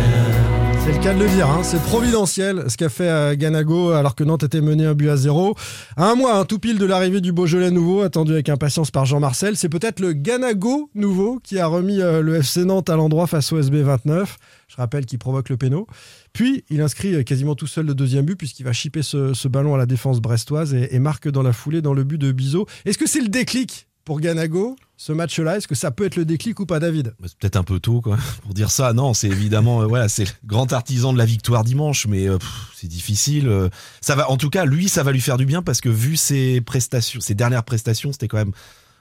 C'est 0.83 0.93
le 0.93 1.03
cas 1.03 1.12
de 1.12 1.19
le 1.19 1.29
dire, 1.29 1.49
hein. 1.49 1.62
c'est 1.62 1.81
providentiel 1.83 2.64
ce 2.69 2.77
qu'a 2.79 2.88
fait 2.88 3.09
euh, 3.09 3.37
Ganago 3.37 3.90
alors 3.90 4.14
que 4.14 4.25
Nantes 4.25 4.45
était 4.45 4.62
mené 4.62 4.87
un 4.87 4.95
but 4.95 5.11
à 5.11 5.16
zéro. 5.16 5.55
Un 5.99 6.14
mois, 6.14 6.37
un 6.37 6.47
tout 6.47 6.59
pile 6.59 6.79
de 6.79 6.87
l'arrivée 6.87 7.21
du 7.21 7.33
Beaujolais 7.33 7.71
nouveau, 7.71 8.01
attendu 8.01 8.33
avec 8.33 8.49
impatience 8.49 8.90
par 8.90 9.05
Jean-Marcel, 9.05 9.57
c'est 9.57 9.69
peut-être 9.69 10.01
le 10.01 10.14
Ganago 10.14 10.90
nouveau 10.95 11.38
qui 11.45 11.59
a 11.59 11.66
remis 11.66 12.01
euh, 12.01 12.23
le 12.23 12.37
FC 12.37 12.64
Nantes 12.64 12.88
à 12.88 12.97
l'endroit 12.97 13.27
face 13.27 13.53
au 13.53 13.61
SB 13.61 13.83
29. 13.83 14.38
Je 14.69 14.77
rappelle 14.77 15.05
qu'il 15.05 15.19
provoque 15.19 15.51
le 15.51 15.59
péno. 15.59 15.87
Puis 16.33 16.64
il 16.71 16.81
inscrit 16.81 17.14
euh, 17.14 17.23
quasiment 17.25 17.55
tout 17.55 17.66
seul 17.66 17.85
le 17.85 17.95
deuxième 17.95 18.25
but 18.25 18.37
puisqu'il 18.37 18.64
va 18.64 18.73
chipper 18.73 19.03
ce, 19.03 19.49
ballon 19.49 19.75
à 19.75 19.79
la 19.79 19.87
défense 19.87 20.21
brestoise 20.21 20.73
et, 20.73 20.95
et 20.95 20.99
marque 20.99 21.29
dans 21.29 21.43
la 21.43 21.53
foulée 21.53 21.83
dans 21.83 21.93
le 21.93 22.05
but 22.05 22.19
de 22.19 22.33
Bizot. 22.33 22.66
Est-ce 22.87 22.97
que 22.97 23.07
c'est 23.07 23.21
le 23.21 23.29
déclic 23.29 23.89
pour 24.05 24.21
Ganago 24.21 24.77
ce 24.97 25.13
match-là 25.13 25.57
Est-ce 25.57 25.67
que 25.69 25.75
ça 25.75 25.91
peut 25.91 26.05
être 26.05 26.17
le 26.17 26.25
déclic 26.25 26.61
ou 26.61 26.67
pas, 26.67 26.79
David? 26.79 27.15
Bah, 27.21 27.27
C'est 27.29 27.39
peut-être 27.39 27.57
un 27.57 27.63
peu 27.65 27.81
tôt 27.81 28.01
quoi, 28.01 28.19
pour 28.43 28.53
dire 28.55 28.71
ça. 28.71 28.93
Non, 28.93 29.15
c'est 29.15 29.29
évidemment, 29.29 29.83
euh, 29.83 29.87
voilà, 29.87 30.09
c'est 30.09 30.25
le 30.25 30.31
grand 30.45 30.73
artisan 30.73 31.13
de 31.13 31.19
la 31.19 31.25
victoire 31.25 31.65
dimanche, 31.65 32.07
mais 32.07 32.29
euh, 32.29 32.39
c'est 32.75 32.87
difficile. 32.89 33.49
euh. 33.49 33.69
ça 34.01 34.15
va, 34.15 34.31
en 34.31 34.37
tout 34.37 34.51
cas, 34.51 34.65
lui, 34.65 34.89
ça 34.89 35.03
va 35.03 35.13
lui 35.13 35.21
faire 35.21 35.37
du 35.39 35.47
bien 35.47 35.63
parce 35.63 35.81
que 35.81 35.89
vu 35.89 36.17
ses 36.17 36.61
prestations, 36.61 37.21
ses 37.21 37.35
dernières 37.35 37.65
prestations, 37.65 38.13
c'était 38.13 38.29
quand 38.29 38.37
même, 38.39 38.53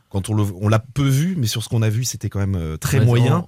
quand 0.10 0.30
on 0.30 0.34
le- 0.34 0.44
on 0.62 0.68
l'a 0.70 0.80
peu 0.80 1.08
vu, 1.08 1.36
mais 1.38 1.48
sur 1.48 1.64
ce 1.64 1.70
qu'on 1.70 1.82
a 1.82 1.90
vu, 1.90 2.04
c'était 2.04 2.30
quand 2.30 2.40
même 2.40 2.56
euh, 2.56 2.78
très 2.78 3.00
Ouais, 3.00 3.06
moyen. 3.06 3.46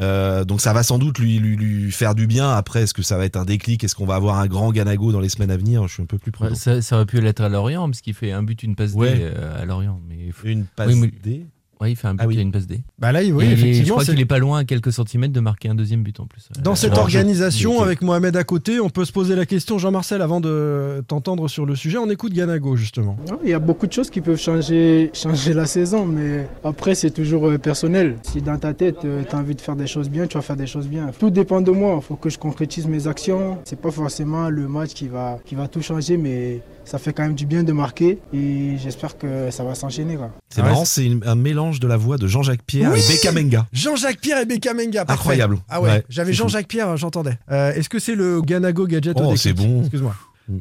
Euh, 0.00 0.44
donc 0.44 0.60
ça 0.60 0.72
va 0.72 0.82
sans 0.84 0.98
doute 0.98 1.18
lui, 1.18 1.38
lui, 1.40 1.56
lui 1.56 1.90
faire 1.90 2.14
du 2.14 2.26
bien. 2.28 2.50
Après, 2.50 2.82
est-ce 2.82 2.94
que 2.94 3.02
ça 3.02 3.16
va 3.18 3.24
être 3.24 3.36
un 3.36 3.44
déclic? 3.44 3.82
Est-ce 3.82 3.94
qu'on 3.96 4.06
va 4.06 4.14
avoir 4.14 4.38
un 4.38 4.46
grand 4.46 4.70
Ganago 4.70 5.10
dans 5.10 5.18
les 5.20 5.28
semaines 5.28 5.50
à 5.50 5.56
venir? 5.56 5.86
Je 5.88 5.94
suis 5.94 6.02
un 6.02 6.06
peu 6.06 6.18
plus 6.18 6.30
prudent. 6.30 6.54
Ça, 6.54 6.80
ça 6.82 6.96
aurait 6.96 7.06
pu 7.06 7.20
l'être 7.20 7.40
à 7.40 7.48
Lorient 7.48 7.86
parce 7.88 8.00
qu'il 8.00 8.14
fait 8.14 8.30
un 8.30 8.42
but, 8.44 8.62
une 8.62 8.76
passe 8.76 8.92
Ouais. 8.92 9.16
D 9.16 9.22
euh, 9.22 9.60
à 9.60 9.64
Lorient. 9.64 10.00
Mais 10.08 10.30
faut- 10.30 10.46
Une 10.46 10.64
passe 10.66 10.88
Oui, 10.88 10.94
mais- 10.94 11.10
D. 11.22 11.46
Ouais, 11.80 11.92
il 11.92 11.96
fait 11.96 12.08
un 12.08 12.14
but 12.14 12.20
Ah 12.24 12.26
oui. 12.26 12.38
et 12.38 12.42
une 12.42 12.50
passe 12.52 12.66
D. 12.66 12.80
Bah 12.98 13.12
là, 13.12 13.20
oui, 13.20 13.44
Et 13.44 13.48
je 13.48 13.52
effectivement. 13.52 13.90
crois 13.94 14.04
c'est- 14.04 14.12
qu'il 14.12 14.20
est 14.20 14.24
pas 14.26 14.38
loin, 14.38 14.58
à 14.60 14.64
quelques 14.64 14.92
centimètres, 14.92 15.32
de 15.32 15.40
marquer 15.40 15.68
un 15.68 15.74
deuxième 15.74 16.02
but 16.02 16.18
en 16.20 16.26
plus. 16.26 16.48
Dans 16.62 16.72
Euh, 16.72 16.74
cette 16.74 16.92
alors, 16.92 17.08
je- 17.08 17.18
organisation, 17.18 17.80
avec 17.82 18.02
Mohamed 18.02 18.36
à 18.36 18.44
côté, 18.44 18.80
on 18.80 18.90
peut 18.90 19.04
se 19.04 19.12
poser 19.12 19.36
la 19.36 19.46
question, 19.46 19.78
Jean-Marcel, 19.78 20.20
avant 20.22 20.40
de 20.40 21.04
t'entendre 21.06 21.46
sur 21.48 21.66
le 21.66 21.76
sujet, 21.76 21.98
on 21.98 22.10
écoute 22.10 22.32
Ganago 22.32 22.74
justement. 22.76 23.16
Non, 23.30 23.38
Il 23.44 23.50
y 23.50 23.54
a 23.54 23.58
beaucoup 23.58 23.86
de 23.86 23.92
choses 23.92 24.10
qui 24.10 24.20
peuvent 24.20 24.40
changer, 24.40 25.10
changer 25.14 25.54
la 25.54 25.66
saison, 25.66 26.04
mais 26.06 26.48
après 26.64 26.94
c'est 26.94 27.10
toujours 27.10 27.48
euh, 27.48 27.58
personnel. 27.58 28.16
Si 28.22 28.42
dans 28.42 28.58
ta 28.58 28.74
tête 28.74 28.96
tu 29.00 29.06
as 29.36 29.38
envie 29.38 29.54
de 29.54 29.60
faire 29.60 29.76
des 29.76 29.86
choses 29.86 30.08
bien, 30.10 30.26
tu 30.26 30.36
vas 30.36 30.42
faire 30.42 30.56
des 30.56 30.66
choses 30.66 30.88
bien. 30.88 31.10
Tout 31.18 31.30
dépend 31.30 31.60
de 31.60 31.70
moi, 31.70 31.98
il 32.00 32.04
faut 32.04 32.16
que 32.16 32.28
je 32.30 32.38
concrétise 32.38 32.86
mes 32.88 33.06
actions. 33.06 33.58
C'est 33.64 33.80
pas 33.80 33.90
forcément 33.92 34.50
le 34.50 34.66
match 34.68 34.94
qui 34.94 35.08
va, 35.08 35.38
qui 35.44 35.54
va 35.54 35.68
tout 35.68 35.82
changer, 35.82 36.16
mais 36.16 36.60
ça 36.88 36.98
fait 36.98 37.12
quand 37.12 37.22
même 37.22 37.34
du 37.34 37.44
bien 37.44 37.62
de 37.64 37.72
marquer 37.72 38.18
et 38.32 38.76
j'espère 38.82 39.18
que 39.18 39.50
ça 39.50 39.62
va 39.62 39.74
s'enchaîner. 39.74 40.16
quoi. 40.16 40.30
C'est 40.48 40.60
Ah 40.60 40.64
ouais, 40.64 40.70
marrant, 40.70 40.84
c'est 40.86 41.04
une- 41.04 41.22
un 41.26 41.34
mélange 41.34 41.80
de 41.80 41.86
la 41.86 41.98
voix 41.98 42.16
de 42.16 42.26
Jean-Jacques 42.26 42.62
Pierre 42.66 42.90
Oui 42.92 43.00
et 43.00 43.12
Becca 43.12 43.30
Menga. 43.32 43.66
Jean-Jacques 43.72 44.20
Pierre 44.20 44.38
et 44.40 44.46
Becca 44.46 44.72
Menga, 44.72 45.04
parfait. 45.04 45.20
Incroyable. 45.20 45.58
Ah 45.68 45.82
ouais, 45.82 45.90
Ouais, 45.90 46.04
j'avais 46.08 46.32
c'est. 46.32 46.38
Jean-Jacques 46.38 46.66
Pierre, 46.68 46.96
j'entendais. 46.96 47.38
Euh, 47.50 47.72
Est-ce 47.74 47.90
que 47.90 47.98
c'est 47.98 48.14
le 48.14 48.40
Ganago 48.40 48.86
gadget 48.86 49.16
Oh, 49.20 49.36
c'est 49.36 49.52
bon. 49.52 49.80
Excuse-moi. 49.80 50.14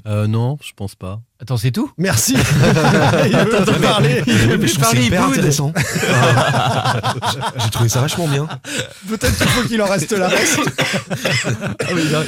Euh, 0.06 0.28
non, 0.28 0.58
je 0.62 0.71
pense 0.76 0.95
pas. 0.95 1.21
Attends, 1.39 1.58
c'est 1.58 1.71
tout? 1.71 1.91
Merci. 1.97 2.34
il 2.34 2.39
veut 2.39 3.65
te 3.65 3.80
parler. 3.82 4.23
Mais 4.26 4.67
je 4.67 4.73
trouve 4.73 4.84
parler, 4.84 5.06
hyper 5.06 5.23
intéressant. 5.26 5.71
J'ai 7.63 7.69
trouvé 7.69 7.89
ça 7.89 8.02
vachement 8.02 8.28
bien. 8.28 8.47
Peut-être 9.08 9.38
qu'il 9.38 9.47
faut 9.47 9.67
qu'il 9.67 9.82
en 9.82 9.86
reste 9.86 10.12
là. 10.13 10.30
Ah 10.32 11.86
oui, 11.93 12.04
non, 12.12 12.19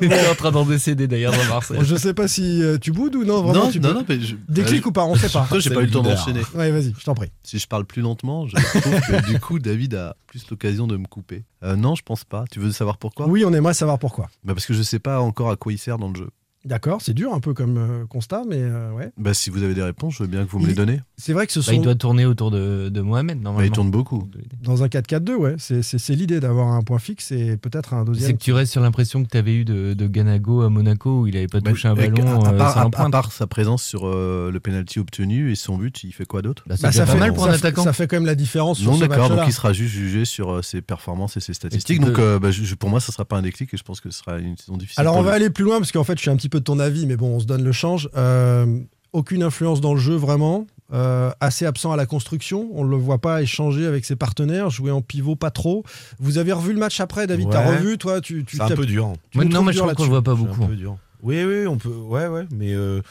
il 0.00 0.06
était 0.06 0.28
en 0.28 0.34
train 0.34 0.50
d'en 0.50 0.64
décéder 0.66 1.06
d'ailleurs 1.08 1.32
dans 1.32 1.44
Marseille. 1.44 1.78
Je 1.82 1.96
sais 1.96 2.14
pas 2.14 2.28
si 2.28 2.62
euh, 2.62 2.78
tu 2.78 2.92
boudes 2.92 3.16
ou 3.16 3.24
non, 3.24 3.42
vraiment 3.42 3.64
non, 3.64 3.70
tu 3.70 3.80
non, 3.80 3.88
peux. 3.88 3.94
non, 3.94 4.04
mais 4.08 4.20
je- 4.20 4.36
Déclic 4.48 4.84
euh, 4.84 4.88
ou 4.88 4.92
pas, 4.92 5.04
on 5.04 5.14
sait 5.16 5.28
pas. 5.28 5.40
Après, 5.44 5.60
j'ai 5.60 5.70
pas 5.70 5.80
eu 5.80 5.86
le 5.86 5.90
temps 5.90 6.02
d'enchaîner. 6.02 6.42
Ouais, 6.54 6.70
vas-y, 6.70 6.94
je 6.98 7.04
t'en 7.04 7.14
prie. 7.14 7.30
Si 7.42 7.58
je 7.58 7.66
parle 7.66 7.84
plus 7.84 8.02
lentement, 8.02 8.46
je 8.46 8.56
trouve 8.56 9.00
que 9.00 9.26
du 9.26 9.40
coup, 9.40 9.58
David 9.58 9.94
a 9.94 10.14
plus 10.26 10.44
l'occasion 10.50 10.86
de 10.86 10.96
me 10.96 11.06
couper. 11.06 11.44
Euh, 11.62 11.74
non, 11.76 11.94
je 11.94 12.02
pense 12.02 12.24
pas. 12.24 12.44
Tu 12.50 12.60
veux 12.60 12.70
savoir 12.70 12.98
pourquoi? 12.98 13.26
Oui, 13.28 13.44
on 13.44 13.52
aimerait 13.52 13.74
savoir 13.74 13.98
pourquoi. 13.98 14.28
bah 14.44 14.54
Parce 14.54 14.66
que 14.66 14.74
je 14.74 14.82
sais 14.82 14.98
pas 14.98 15.20
encore 15.20 15.50
à 15.50 15.56
quoi 15.56 15.72
il 15.72 15.78
sert 15.78 15.98
dans 15.98 16.10
le 16.10 16.16
jeu. 16.16 16.28
D'accord, 16.68 17.00
c'est 17.00 17.14
dur 17.14 17.32
un 17.32 17.40
peu 17.40 17.54
comme 17.54 17.78
euh, 17.78 18.04
constat, 18.06 18.42
mais 18.46 18.58
euh, 18.60 18.92
ouais. 18.92 19.10
Bah, 19.16 19.32
si 19.32 19.48
vous 19.48 19.62
avez 19.62 19.72
des 19.74 19.82
réponses, 19.82 20.14
je 20.18 20.22
veux 20.22 20.28
bien 20.28 20.44
que 20.44 20.50
vous 20.50 20.58
me 20.58 20.64
Il- 20.64 20.68
les 20.68 20.74
donnez. 20.74 21.00
C'est 21.16 21.32
vrai 21.32 21.46
que 21.46 21.52
ce 21.52 21.60
Bah, 21.60 21.64
sont 21.66 21.72
il 21.72 21.80
doit 21.80 21.94
tourner 21.94 22.26
autour 22.26 22.50
de, 22.50 22.90
de 22.90 23.00
Mohamed, 23.00 23.38
Bah, 23.38 23.44
normalement. 23.44 23.66
il 23.66 23.72
tourne 23.74 23.90
beaucoup. 23.90 24.28
dans 24.62 24.82
un 24.82 24.88
4-4-2, 24.88 25.34
ouais. 25.34 25.54
C'est- 25.58 25.82
C'est 25.82 25.98
c'est 25.98 26.14
l'idée 26.14 26.40
d'avoir 26.40 26.68
un 26.68 26.82
point 26.82 26.98
fixe 26.98 27.32
et 27.32 27.56
peut-être 27.56 27.94
un 27.94 28.00
C'est 28.04 28.12
deuxième. 28.12 28.36
que 28.38 28.42
tu 28.42 28.52
restes 28.52 28.72
sur 28.72 28.82
l'impression 28.82 29.24
que 29.24 29.28
tu 29.30 29.36
avais 29.38 29.54
eu 29.54 29.64
de, 29.64 29.94
de 29.94 30.06
Ganago 30.06 30.60
à 30.62 30.68
Monaco 30.68 31.22
où 31.22 31.26
il 31.26 31.36
avait 31.38 31.46
pas 31.46 31.60
Bah, 31.60 31.70
touché 31.70 31.88
un 31.88 31.94
ballon 31.94 32.42
à, 32.42 32.48
à 32.48 32.52
euh, 32.52 32.58
part, 32.58 32.78
à- 32.78 33.18
à 33.18 33.30
sa 33.30 33.46
présence 33.46 33.82
sur 33.82 34.06
euh, 34.06 34.50
le 34.52 34.60
penalty 34.60 34.98
obtenu 34.98 35.50
et 35.50 35.54
son 35.54 35.78
but, 35.78 36.04
il 36.04 36.12
fait 36.12 36.26
quoi 36.26 36.42
d'autre? 36.42 36.64
Bah, 36.66 36.76
c'est 36.76 36.82
Bah, 36.82 36.92
ça, 36.92 37.06
fait, 37.06 37.18
mal 37.18 37.32
pour 37.32 37.46
un 37.46 37.52
attaquant. 37.52 37.82
ça 37.84 37.92
fait 37.94 38.06
quand 38.06 38.16
même 38.16 38.26
la 38.26 38.34
différence 38.34 38.82
Non, 38.82 38.98
d'accord, 38.98 39.30
donc 39.30 39.40
il 39.46 39.52
sera 39.52 39.72
juste 39.72 39.94
jugé 39.94 40.24
sur 40.26 40.50
euh, 40.52 40.62
ses 40.62 40.82
performances 40.82 41.36
et 41.36 41.40
ses 41.40 41.54
statistiques. 41.54 42.00
Donc 42.00 42.18
euh, 42.18 42.38
bah, 42.38 42.50
je- 42.50 42.74
pour 42.74 42.90
moi, 42.90 43.00
ça 43.00 43.10
sera 43.12 43.24
pas 43.24 43.38
un 43.38 43.42
déclic 43.42 43.72
et 43.72 43.76
je 43.78 43.82
pense 43.84 44.00
que 44.02 44.10
ce 44.10 44.18
sera 44.18 44.38
une 44.38 44.56
saison 44.58 44.76
difficile. 44.76 45.00
Alors 45.00 45.16
on 45.16 45.22
va 45.22 45.32
aller 45.32 45.48
plus 45.50 45.64
loin 45.64 45.78
parce 45.78 45.92
qu'en 45.92 46.04
fait 46.04 46.16
je 46.16 46.20
suis 46.22 46.30
un 46.30 46.36
petit 46.36 46.48
peu 46.50 46.57
de 46.58 46.64
ton 46.64 46.78
avis, 46.78 47.06
mais 47.06 47.16
bon 47.16 47.28
on 47.36 47.40
se 47.40 47.46
donne 47.46 47.62
le 47.64 47.72
change. 47.72 48.08
Euh, 48.16 48.66
aucune 49.12 49.42
influence 49.42 49.80
dans 49.80 49.94
le 49.94 50.00
jeu 50.00 50.14
vraiment. 50.16 50.66
Euh, 50.90 51.30
assez 51.40 51.66
absent 51.66 51.92
à 51.92 51.96
la 51.96 52.06
construction, 52.06 52.70
on 52.72 52.82
ne 52.82 52.88
le 52.88 52.96
voit 52.96 53.18
pas 53.18 53.42
échanger 53.42 53.84
avec 53.86 54.06
ses 54.06 54.16
partenaires, 54.16 54.70
jouer 54.70 54.90
en 54.90 55.02
pivot 55.02 55.36
pas 55.36 55.50
trop. 55.50 55.84
Vous 56.18 56.38
avez 56.38 56.52
revu 56.52 56.72
le 56.72 56.78
match 56.78 56.98
après, 57.00 57.26
David, 57.26 57.50
t'as 57.50 57.68
Ouais. 57.68 57.76
revu, 57.76 57.98
toi, 57.98 58.22
tu, 58.22 58.42
tu 58.46 58.56
C'est 58.56 58.62
un 58.62 58.70
peu 58.70 58.86
dur. 58.86 59.12
tu 59.30 59.36
Moi, 59.36 59.44
le 59.44 59.50
non, 59.50 59.62
moi 59.62 59.72
je 59.72 59.80
crois 59.80 59.94
qu'on 59.94 60.04
le 60.04 60.08
voit 60.08 60.22
pas 60.22 60.34
beaucoup. 60.34 60.64
un 60.64 60.68
peu 60.68 60.76
dur. 60.76 60.96
Oui, 61.22 61.44
oui, 61.44 61.66
on 61.66 61.76
peut. 61.76 61.90
Ouais, 61.90 62.26
ouais, 62.28 62.46
mais 62.50 62.72
euh, 62.72 63.02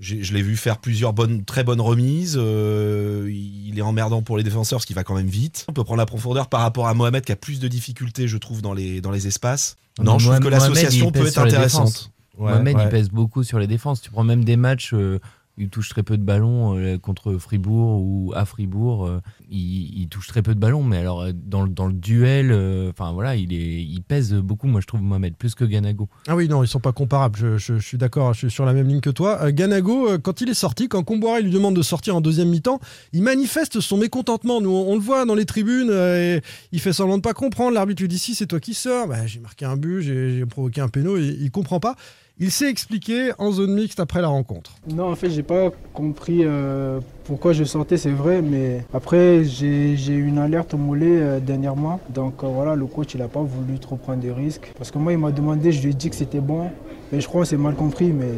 je 0.00 0.32
l'ai 0.34 0.42
vu 0.42 0.56
faire 0.56 0.78
plusieurs 0.78 1.12
bonnes, 1.12 1.44
très 1.44 1.62
bonnes 1.62 1.80
remises. 1.80 2.36
euh, 2.36 3.30
il 3.30 3.78
est 3.78 3.82
emmerdant 3.82 4.22
pour 4.22 4.36
les 4.36 4.42
défenseurs 4.42 4.78
parce 4.78 4.86
qu'il 4.86 4.96
va 4.96 5.04
quand 5.04 5.14
même 5.14 5.28
vite. 5.28 5.66
On 5.68 5.72
peut 5.72 5.84
prendre 5.84 5.98
la 5.98 6.06
profondeur 6.06 6.48
par 6.48 6.62
rapport 6.62 6.88
à 6.88 6.94
Mohamed 6.94 7.24
qui 7.24 7.30
a 7.30 7.36
plus 7.36 7.60
de 7.60 7.68
difficultés, 7.68 8.26
je 8.26 8.38
trouve, 8.38 8.60
dans 8.60 8.72
les, 8.74 9.00
dans 9.00 9.12
les 9.12 9.28
espaces. 9.28 9.76
Non, 10.02 10.14
Mais 10.14 10.18
je 10.18 10.26
trouve 10.30 10.40
que 10.40 10.48
l'association 10.48 11.12
peut 11.12 11.26
être 11.26 11.38
intéressante. 11.38 12.10
Ouais, 12.38 12.52
Mohamed, 12.52 12.76
ouais. 12.76 12.84
il 12.84 12.88
pèse 12.88 13.10
beaucoup 13.10 13.42
sur 13.42 13.58
les 13.58 13.66
défenses. 13.66 14.00
Tu 14.00 14.10
prends 14.10 14.24
même 14.24 14.44
des 14.44 14.56
matchs, 14.56 14.94
euh, 14.94 15.18
il 15.58 15.68
touche 15.68 15.90
très 15.90 16.02
peu 16.02 16.16
de 16.16 16.22
ballons 16.22 16.76
euh, 16.76 16.96
contre 16.98 17.36
Fribourg 17.36 18.02
ou 18.02 18.32
à 18.34 18.44
Fribourg. 18.44 19.06
euh, 19.06 19.20
il, 19.50 20.08
touche 20.08 20.28
très 20.28 20.42
peu 20.42 20.54
de 20.54 20.60
ballons, 20.60 20.82
mais 20.82 20.96
alors 20.96 21.22
euh, 21.22 21.32
dans, 21.34 21.62
le- 21.62 21.68
dans 21.68 21.86
le 21.86 21.92
duel, 21.92 22.50
enfin 22.90 23.12
voilà, 23.12 23.36
il, 23.36 24.02
pèse 24.08 24.34
beaucoup, 24.34 24.66
moi 24.66 24.80
je 24.80 24.86
trouve, 24.86 25.02
Mohamed, 25.02 25.36
plus 25.36 25.54
que 25.54 25.64
Ganago. 25.64 26.08
Ah 26.26 26.34
oui, 26.34 26.48
non, 26.48 26.64
ils 26.64 26.68
sont 26.68 26.80
pas 26.80 26.92
comparables. 26.92 27.38
Je, 27.58 27.78
suis 27.78 27.98
d'accord, 27.98 28.32
je 28.32 28.38
suis 28.38 28.50
sur 28.50 28.64
la 28.64 28.72
même 28.72 28.88
ligne 28.88 29.00
que 29.00 29.10
toi. 29.10 29.52
Ganago, 29.52 30.18
quand 30.18 30.40
il 30.40 30.48
est 30.48 30.54
sorti, 30.54 30.88
quand 30.88 31.04
Comboiré 31.04 31.42
lui 31.42 31.50
demande 31.50 31.76
de 31.76 31.82
sortir 31.82 32.16
en 32.16 32.20
deuxième 32.20 32.48
mi-temps, 32.48 32.80
il 33.12 33.22
manifeste 33.22 33.80
son 33.80 33.98
mécontentement. 33.98 34.60
Nous, 34.60 34.70
on, 34.70 34.94
le 34.94 35.00
voit 35.00 35.24
dans 35.26 35.34
les 35.34 35.46
tribunes. 35.46 35.90
et 35.90 36.40
il 36.72 36.80
fait 36.80 36.92
semblant 36.92 37.18
de 37.18 37.22
pas 37.22 37.34
comprendre. 37.34 37.72
L'arbitre 37.72 38.02
lui 38.02 38.08
dit 38.08 38.18
si 38.18 38.34
c'est 38.34 38.46
toi 38.46 38.60
qui 38.60 38.74
sors. 38.74 39.06
Bah, 39.06 39.26
j'ai 39.26 39.40
marqué 39.40 39.64
un 39.64 39.76
but, 39.76 40.00
j'ai 40.00 40.38
j'ai 40.38 40.46
provoqué 40.46 40.80
un 40.80 40.88
péno. 40.88 41.16
Et 41.16 41.36
il 41.40 41.50
comprend 41.50 41.80
pas. 41.80 41.96
Il 42.42 42.50
s'est 42.50 42.70
expliqué 42.70 43.32
en 43.36 43.52
zone 43.52 43.74
mixte 43.74 44.00
après 44.00 44.22
la 44.22 44.28
rencontre. 44.28 44.72
Non, 44.88 45.10
en 45.10 45.14
fait, 45.14 45.28
j'ai 45.28 45.42
pas 45.42 45.70
compris 45.92 46.40
euh, 46.42 46.98
pourquoi 47.30 47.52
je 47.52 47.62
sortais, 47.62 47.96
c'est 47.96 48.10
vrai, 48.10 48.42
mais 48.42 48.84
après, 48.92 49.44
j'ai 49.44 49.94
eu 49.94 50.26
une 50.26 50.38
alerte 50.38 50.74
au 50.74 50.78
mollet 50.78 51.06
euh, 51.20 51.38
dernièrement. 51.38 52.00
Donc 52.12 52.42
euh, 52.42 52.48
voilà, 52.48 52.74
le 52.74 52.86
coach, 52.86 53.14
il 53.14 53.22
a 53.22 53.28
pas 53.28 53.40
voulu 53.40 53.78
trop 53.78 53.94
prendre 53.94 54.20
de 54.20 54.30
risques. 54.30 54.72
Parce 54.76 54.90
que 54.90 54.98
moi, 54.98 55.12
il 55.12 55.18
m'a 55.20 55.30
demandé, 55.30 55.70
je 55.70 55.80
lui 55.80 55.90
ai 55.90 55.94
dit 55.94 56.10
que 56.10 56.16
c'était 56.16 56.40
bon. 56.40 56.72
Mais 57.12 57.20
je 57.20 57.28
crois 57.28 57.42
qu'on 57.42 57.44
s'est 57.44 57.56
mal 57.56 57.76
compris, 57.76 58.12
mais 58.12 58.32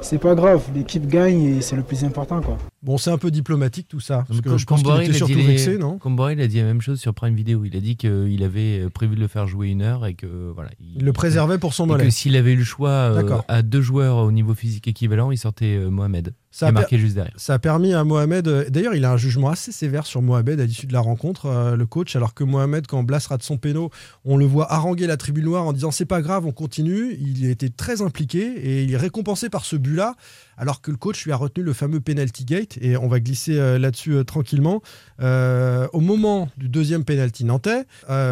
c'est 0.00 0.16
pas 0.16 0.34
grave. 0.34 0.62
L'équipe 0.74 1.06
gagne 1.06 1.42
et 1.42 1.60
c'est 1.60 1.76
le 1.76 1.82
plus 1.82 2.04
important, 2.04 2.40
quoi. 2.40 2.56
Bon, 2.82 2.96
c'est 2.96 3.10
un 3.10 3.18
peu 3.18 3.30
diplomatique 3.30 3.86
tout 3.86 4.00
ça. 4.00 4.24
Parce 4.26 4.40
que 4.40 4.56
je 4.56 4.64
pense 4.64 4.82
qu'il 4.82 4.90
était 4.92 5.04
il 5.04 5.08
a 5.08 5.12
dit 5.12 5.18
surtout 5.18 5.34
les- 5.34 5.46
vexé, 5.46 5.76
non? 5.76 5.98
Comboiré, 5.98 6.32
il 6.32 6.40
a 6.40 6.46
dit 6.46 6.56
la 6.56 6.64
même 6.64 6.80
chose 6.80 7.00
sur 7.00 7.12
Prime 7.12 7.34
Video. 7.34 7.66
Il 7.66 7.76
a 7.76 7.80
dit 7.80 7.96
qu'il 7.96 8.42
avait 8.42 8.80
euh, 8.80 8.88
prévu 8.88 9.14
de 9.14 9.20
le 9.20 9.28
faire 9.28 9.46
jouer 9.46 9.68
une 9.68 9.82
heure 9.82 10.06
et 10.06 10.14
que 10.14 10.50
voilà. 10.54 10.70
Il 10.80 11.04
le 11.04 11.12
préservait 11.12 11.58
pour 11.58 11.74
son 11.74 11.84
et 11.84 11.88
mollet. 11.88 12.04
que 12.04 12.10
s'il 12.10 12.34
avait 12.36 12.54
eu 12.54 12.56
le 12.56 12.64
choix 12.64 12.88
euh, 12.90 13.38
à 13.48 13.60
deux 13.60 13.82
joueurs 13.82 14.16
au 14.16 14.32
niveau 14.32 14.54
physique 14.54 14.88
équivalent, 14.88 15.30
il 15.30 15.36
sortait 15.38 15.76
euh, 15.76 15.90
Mohamed. 15.90 16.32
Ça 16.52 16.66
a 16.68 16.72
marqué 16.72 16.98
juste 16.98 17.14
derrière. 17.14 17.32
Ça 17.38 17.54
a 17.54 17.58
permis 17.58 17.94
à 17.94 18.04
Mohamed. 18.04 18.46
euh, 18.46 18.68
D'ailleurs, 18.68 18.94
il 18.94 19.06
a 19.06 19.10
un 19.12 19.16
jugement 19.16 19.48
assez 19.48 19.72
sévère 19.72 20.04
sur 20.04 20.20
Mohamed 20.20 20.60
à 20.60 20.66
l'issue 20.66 20.86
de 20.86 20.92
la 20.92 21.00
rencontre, 21.00 21.46
euh, 21.46 21.76
le 21.76 21.86
coach. 21.86 22.14
Alors 22.14 22.34
que 22.34 22.44
Mohamed, 22.44 22.86
quand 22.86 23.02
Blas 23.02 23.26
rate 23.26 23.42
son 23.42 23.56
péno, 23.56 23.88
on 24.26 24.36
le 24.36 24.44
voit 24.44 24.70
haranguer 24.70 25.06
la 25.06 25.16
tribune 25.16 25.46
noire 25.46 25.64
en 25.64 25.72
disant 25.72 25.90
c'est 25.90 26.04
pas 26.04 26.20
grave, 26.20 26.44
on 26.44 26.52
continue. 26.52 27.16
Il 27.18 27.46
été 27.48 27.70
très 27.70 28.02
impliqué 28.02 28.42
et 28.42 28.84
il 28.84 28.92
est 28.92 28.98
récompensé 28.98 29.48
par 29.48 29.64
ce 29.64 29.76
but-là. 29.76 30.14
Alors 30.58 30.82
que 30.82 30.90
le 30.90 30.98
coach 30.98 31.24
lui 31.24 31.32
a 31.32 31.36
retenu 31.36 31.64
le 31.64 31.72
fameux 31.72 32.00
penalty 32.00 32.44
gate 32.44 32.78
et 32.82 32.98
on 32.98 33.08
va 33.08 33.18
glisser 33.18 33.58
euh, 33.58 33.78
là-dessus 33.78 34.22
tranquillement. 34.26 34.82
Au 35.20 36.00
moment 36.00 36.48
du 36.58 36.68
deuxième 36.68 37.04
penalty 37.04 37.44
nantais, 37.44 37.86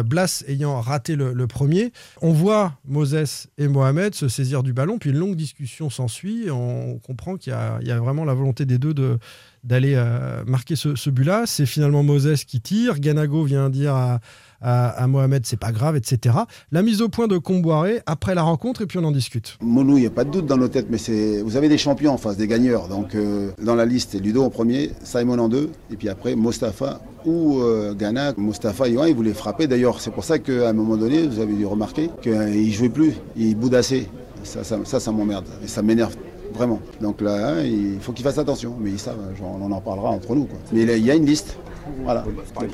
Blas 0.05 0.43
ayant 0.47 0.79
raté 0.79 1.15
le, 1.15 1.33
le 1.33 1.47
premier, 1.47 1.91
on 2.21 2.31
voit 2.33 2.73
Moses 2.85 3.47
et 3.57 3.67
Mohamed 3.67 4.13
se 4.13 4.27
saisir 4.27 4.61
du 4.61 4.73
ballon, 4.73 4.99
puis 4.99 5.09
une 5.09 5.17
longue 5.17 5.35
discussion 5.35 5.89
s'ensuit. 5.89 6.51
On 6.51 6.99
comprend 6.99 7.37
qu'il 7.37 7.53
y, 7.81 7.87
y 7.87 7.91
a 7.91 7.99
vraiment 7.99 8.10
la 8.25 8.33
volonté 8.33 8.65
des 8.65 8.77
deux 8.77 8.93
de 8.93 9.17
d'aller 9.63 9.93
euh, 9.95 10.43
marquer 10.45 10.75
ce, 10.75 10.95
ce 10.95 11.09
but-là. 11.09 11.43
C'est 11.45 11.65
finalement 11.65 12.03
Moses 12.03 12.45
qui 12.45 12.61
tire. 12.61 12.99
Ganago 12.99 13.43
vient 13.43 13.69
dire 13.69 13.93
à, 13.93 14.19
à, 14.61 14.89
à 14.89 15.07
Mohamed 15.07 15.45
c'est 15.45 15.59
pas 15.59 15.71
grave, 15.71 15.95
etc. 15.95 16.35
La 16.71 16.81
mise 16.81 17.01
au 17.01 17.09
point 17.09 17.27
de 17.27 17.37
Comboiré 17.37 18.01
après 18.05 18.35
la 18.35 18.41
rencontre 18.43 18.81
et 18.81 18.85
puis 18.85 18.97
on 18.97 19.03
en 19.03 19.11
discute. 19.11 19.57
Monou, 19.61 19.97
il 19.97 20.01
n'y 20.01 20.07
a 20.07 20.11
pas 20.11 20.23
de 20.23 20.31
doute 20.31 20.45
dans 20.45 20.57
nos 20.57 20.67
têtes, 20.67 20.87
mais 20.89 20.97
c'est 20.97 21.41
vous 21.41 21.57
avez 21.57 21.69
des 21.69 21.77
champions 21.77 22.13
en 22.13 22.17
face, 22.17 22.37
des 22.37 22.47
gagneurs. 22.47 22.87
Donc 22.87 23.15
euh, 23.15 23.51
dans 23.61 23.75
la 23.75 23.85
liste, 23.85 24.19
Ludo 24.19 24.43
en 24.43 24.49
premier, 24.49 24.91
Simon 25.03 25.37
en 25.39 25.49
deux, 25.49 25.69
et 25.91 25.95
puis 25.95 26.09
après 26.09 26.35
Mostafa 26.35 27.01
ou 27.25 27.59
euh, 27.61 27.93
Ghana. 27.93 28.33
Mostafa, 28.37 28.87
il 28.87 29.15
voulait 29.15 29.33
frapper. 29.33 29.67
D'ailleurs, 29.67 30.01
c'est 30.01 30.11
pour 30.11 30.23
ça 30.23 30.39
qu'à 30.39 30.69
un 30.69 30.73
moment 30.73 30.97
donné, 30.97 31.27
vous 31.27 31.39
avez 31.39 31.53
dû 31.53 31.65
remarquer 31.65 32.09
qu'il 32.21 32.33
ne 32.33 32.71
jouait 32.71 32.89
plus, 32.89 33.13
il 33.35 33.55
boudassait. 33.55 34.07
Ça, 34.43 34.63
ça, 34.63 34.79
ça, 34.85 34.99
ça 34.99 35.11
m'emmerde 35.11 35.45
et 35.63 35.67
ça 35.67 35.83
m'énerve 35.83 36.15
vraiment. 36.53 36.79
Donc 37.01 37.21
là, 37.21 37.49
hein, 37.55 37.63
il 37.63 37.99
faut 38.01 38.11
qu'ils 38.11 38.23
fassent 38.25 38.37
attention. 38.37 38.75
Mais 38.79 38.91
ils 38.91 38.99
savent, 38.99 39.17
genre, 39.37 39.57
on 39.61 39.71
en 39.71 39.81
parlera 39.81 40.09
entre 40.09 40.35
nous. 40.35 40.45
Quoi. 40.45 40.57
Mais 40.71 40.81
il 40.83 41.05
y 41.05 41.11
a 41.11 41.15
une 41.15 41.25
liste. 41.25 41.57
Voilà. 42.03 42.23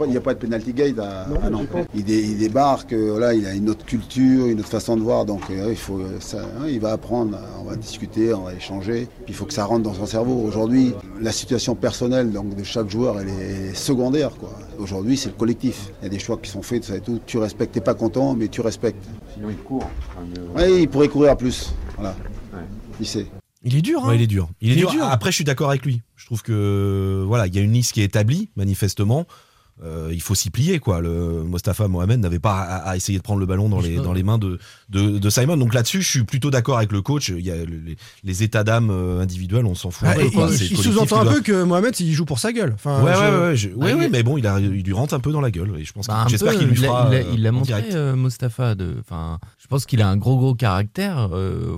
Il 0.06 0.10
n'y 0.12 0.18
a 0.18 0.22
pas 0.22 0.34
de 0.34 0.40
penalty 0.40 0.74
gate 0.74 1.00
à, 1.00 1.24
à 1.44 1.50
Nantes. 1.50 1.68
Il, 1.96 2.04
dé- 2.04 2.22
il 2.24 2.38
débarque, 2.38 2.92
euh, 2.94 3.18
là, 3.20 3.34
il 3.34 3.46
a 3.48 3.54
une 3.54 3.70
autre 3.70 3.86
culture, 3.86 4.46
une 4.48 4.60
autre 4.60 4.68
façon 4.70 4.96
de 4.98 5.02
voir. 5.02 5.26
Donc 5.26 5.42
euh, 5.50 5.68
il, 5.70 5.78
faut, 5.78 5.98
euh, 6.00 6.18
ça, 6.20 6.40
hein, 6.40 6.66
il 6.68 6.80
va 6.80 6.92
apprendre, 6.92 7.38
on 7.60 7.63
va 7.63 7.76
discuter, 7.78 8.34
on 8.34 8.44
va 8.44 8.54
échanger. 8.54 9.08
Puis 9.24 9.30
il 9.30 9.34
faut 9.34 9.46
que 9.46 9.54
ça 9.54 9.63
rentre 9.66 9.84
dans 9.84 9.94
son 9.94 10.06
cerveau. 10.06 10.42
Aujourd'hui, 10.46 10.94
la 11.22 11.32
situation 11.32 11.74
personnelle 11.74 12.32
donc, 12.32 12.54
de 12.56 12.63
chaque 12.63 12.90
joueur, 12.90 13.20
elle 13.20 13.30
est 13.30 13.74
secondaire. 13.76 14.32
quoi. 14.38 14.50
Aujourd'hui, 14.78 15.18
c'est 15.18 15.30
le 15.30 15.36
collectif. 15.36 15.90
Il 16.02 16.04
y 16.04 16.08
a 16.08 16.10
des 16.10 16.20
choix 16.20 16.38
qui 16.38 16.52
sont 16.52 16.62
faits, 16.62 16.82
tout 16.84 16.90
ça 16.90 16.98
et 16.98 17.02
tout. 17.02 17.20
Tu 17.26 17.38
respectes, 17.38 17.74
t'es 17.74 17.82
pas 17.82 17.96
content, 17.96 18.36
mais 18.36 18.50
tu 18.50 18.62
respectes. 18.62 19.04
Sinon, 19.34 19.50
il 19.50 19.58
court. 19.58 19.90
Oui, 20.56 20.82
il 20.82 20.90
pourrait 20.90 21.08
courir 21.08 21.36
plus. 21.38 21.74
Voilà. 21.98 22.13
Il 23.00 23.06
sait. 23.08 23.26
Il 23.63 23.76
est 23.76 23.82
dur, 23.82 24.04
hein 24.04 24.10
Ouais, 24.10 24.15
il 24.15 24.22
est 24.22 24.28
dur. 24.28 24.50
Il 24.62 24.70
est, 24.70 24.74
Il 24.74 24.78
est 24.78 24.82
dur. 24.82 24.91
dur. 24.91 25.06
Après, 25.06 25.32
je 25.32 25.36
suis 25.36 25.43
d'accord 25.43 25.70
avec 25.70 25.86
lui. 25.86 26.02
Je 26.15 26.26
trouve 26.26 26.41
que 26.43 27.24
voilà, 27.26 27.48
il 27.48 27.56
y 27.56 27.60
a 27.60 27.62
une 27.62 27.74
liste 27.74 27.93
qui 27.93 28.02
est 28.02 28.06
établie, 28.06 28.50
manifestement. 28.56 29.26
Euh, 29.84 30.10
il 30.12 30.22
faut 30.24 30.34
s'y 30.34 30.50
plier, 30.50 30.80
quoi. 30.80 31.02
Le 31.02 31.43
Mostafa 31.43 31.88
Mohamed 31.88 32.20
n'avait 32.20 32.39
pas 32.39 32.62
à, 32.62 32.78
à 32.78 32.96
essayer 32.96 33.20
de 33.20 33.24
prendre 33.24 33.39
le 33.39 33.46
ballon 33.46 33.70
dans 33.70 33.80
les, 33.80 33.98
dans 33.98 34.12
les 34.13 34.24
mains 34.24 34.39
de, 34.39 34.58
de, 34.89 35.20
de 35.20 35.30
Simon. 35.30 35.56
Donc 35.56 35.76
là-dessus, 35.76 36.02
je 36.02 36.10
suis 36.10 36.24
plutôt 36.24 36.50
d'accord 36.50 36.78
avec 36.78 36.91
le 36.91 37.04
coach. 37.04 37.30
Il 37.30 37.46
y 37.46 37.52
a 37.52 37.58
le- 37.58 37.78
les, 37.86 37.96
les 38.24 38.43
états 38.43 38.63
d'âme 38.63 38.89
euh, 38.89 39.22
individuels, 39.22 39.67
on 39.67 39.76
s'en 39.76 39.91
fout. 39.91 40.08
Ah, 40.12 40.20
et- 40.20 40.32
quoi. 40.32 40.50
il- 40.52 40.76
sous-entend 40.78 41.20
un 41.20 41.24
doit- 41.26 41.34
peu 41.36 41.41
que 41.41 41.62
Mohamed 41.63 41.93
il 42.00 42.12
joue 42.12 42.26
pour 42.26 42.39
sa 42.39 42.54
gueule. 42.54 42.72
Enfin, 42.74 43.04
Ouais, 43.04 43.13
je- 43.13 43.20
ouais, 43.20 43.39
ouais, 43.50 43.56
je- 43.56 43.70
ouais, 43.70 43.91
Ah, 43.91 43.96
ouais, 43.98 44.06
il- 44.06 44.12
mais 44.12 44.24
bon, 44.24 44.38
il, 44.39 44.48
a, 44.48 44.60
il 44.60 44.82
lui 44.82 44.93
rentre 44.93 45.13
un 45.13 45.20
peu 45.20 45.32
dans 45.32 45.41
la 45.41 45.52
gueule. 45.52 45.72
Et 45.78 45.86
je 45.86 45.93
pense 45.93 46.08
Bah, 46.08 46.26
j'espère 46.28 46.58
qu'il 46.58 46.67
lui 46.70 46.76
fera. 46.76 47.12
il 47.32 47.41
l'a- 47.43 47.50
euh, 47.50 47.52
montré, 47.52 47.74
euh, 47.93 48.15
Mostafa. 48.15 48.74
De, 48.74 48.96
enfin, 49.00 49.38
je 49.62 49.67
pense 49.67 49.86
qu'il 49.86 50.02
a 50.02 50.10
un 50.10 50.17
gros, 50.17 50.38
gros 50.38 50.56
caractère. 50.56 51.30
euh, 51.34 51.78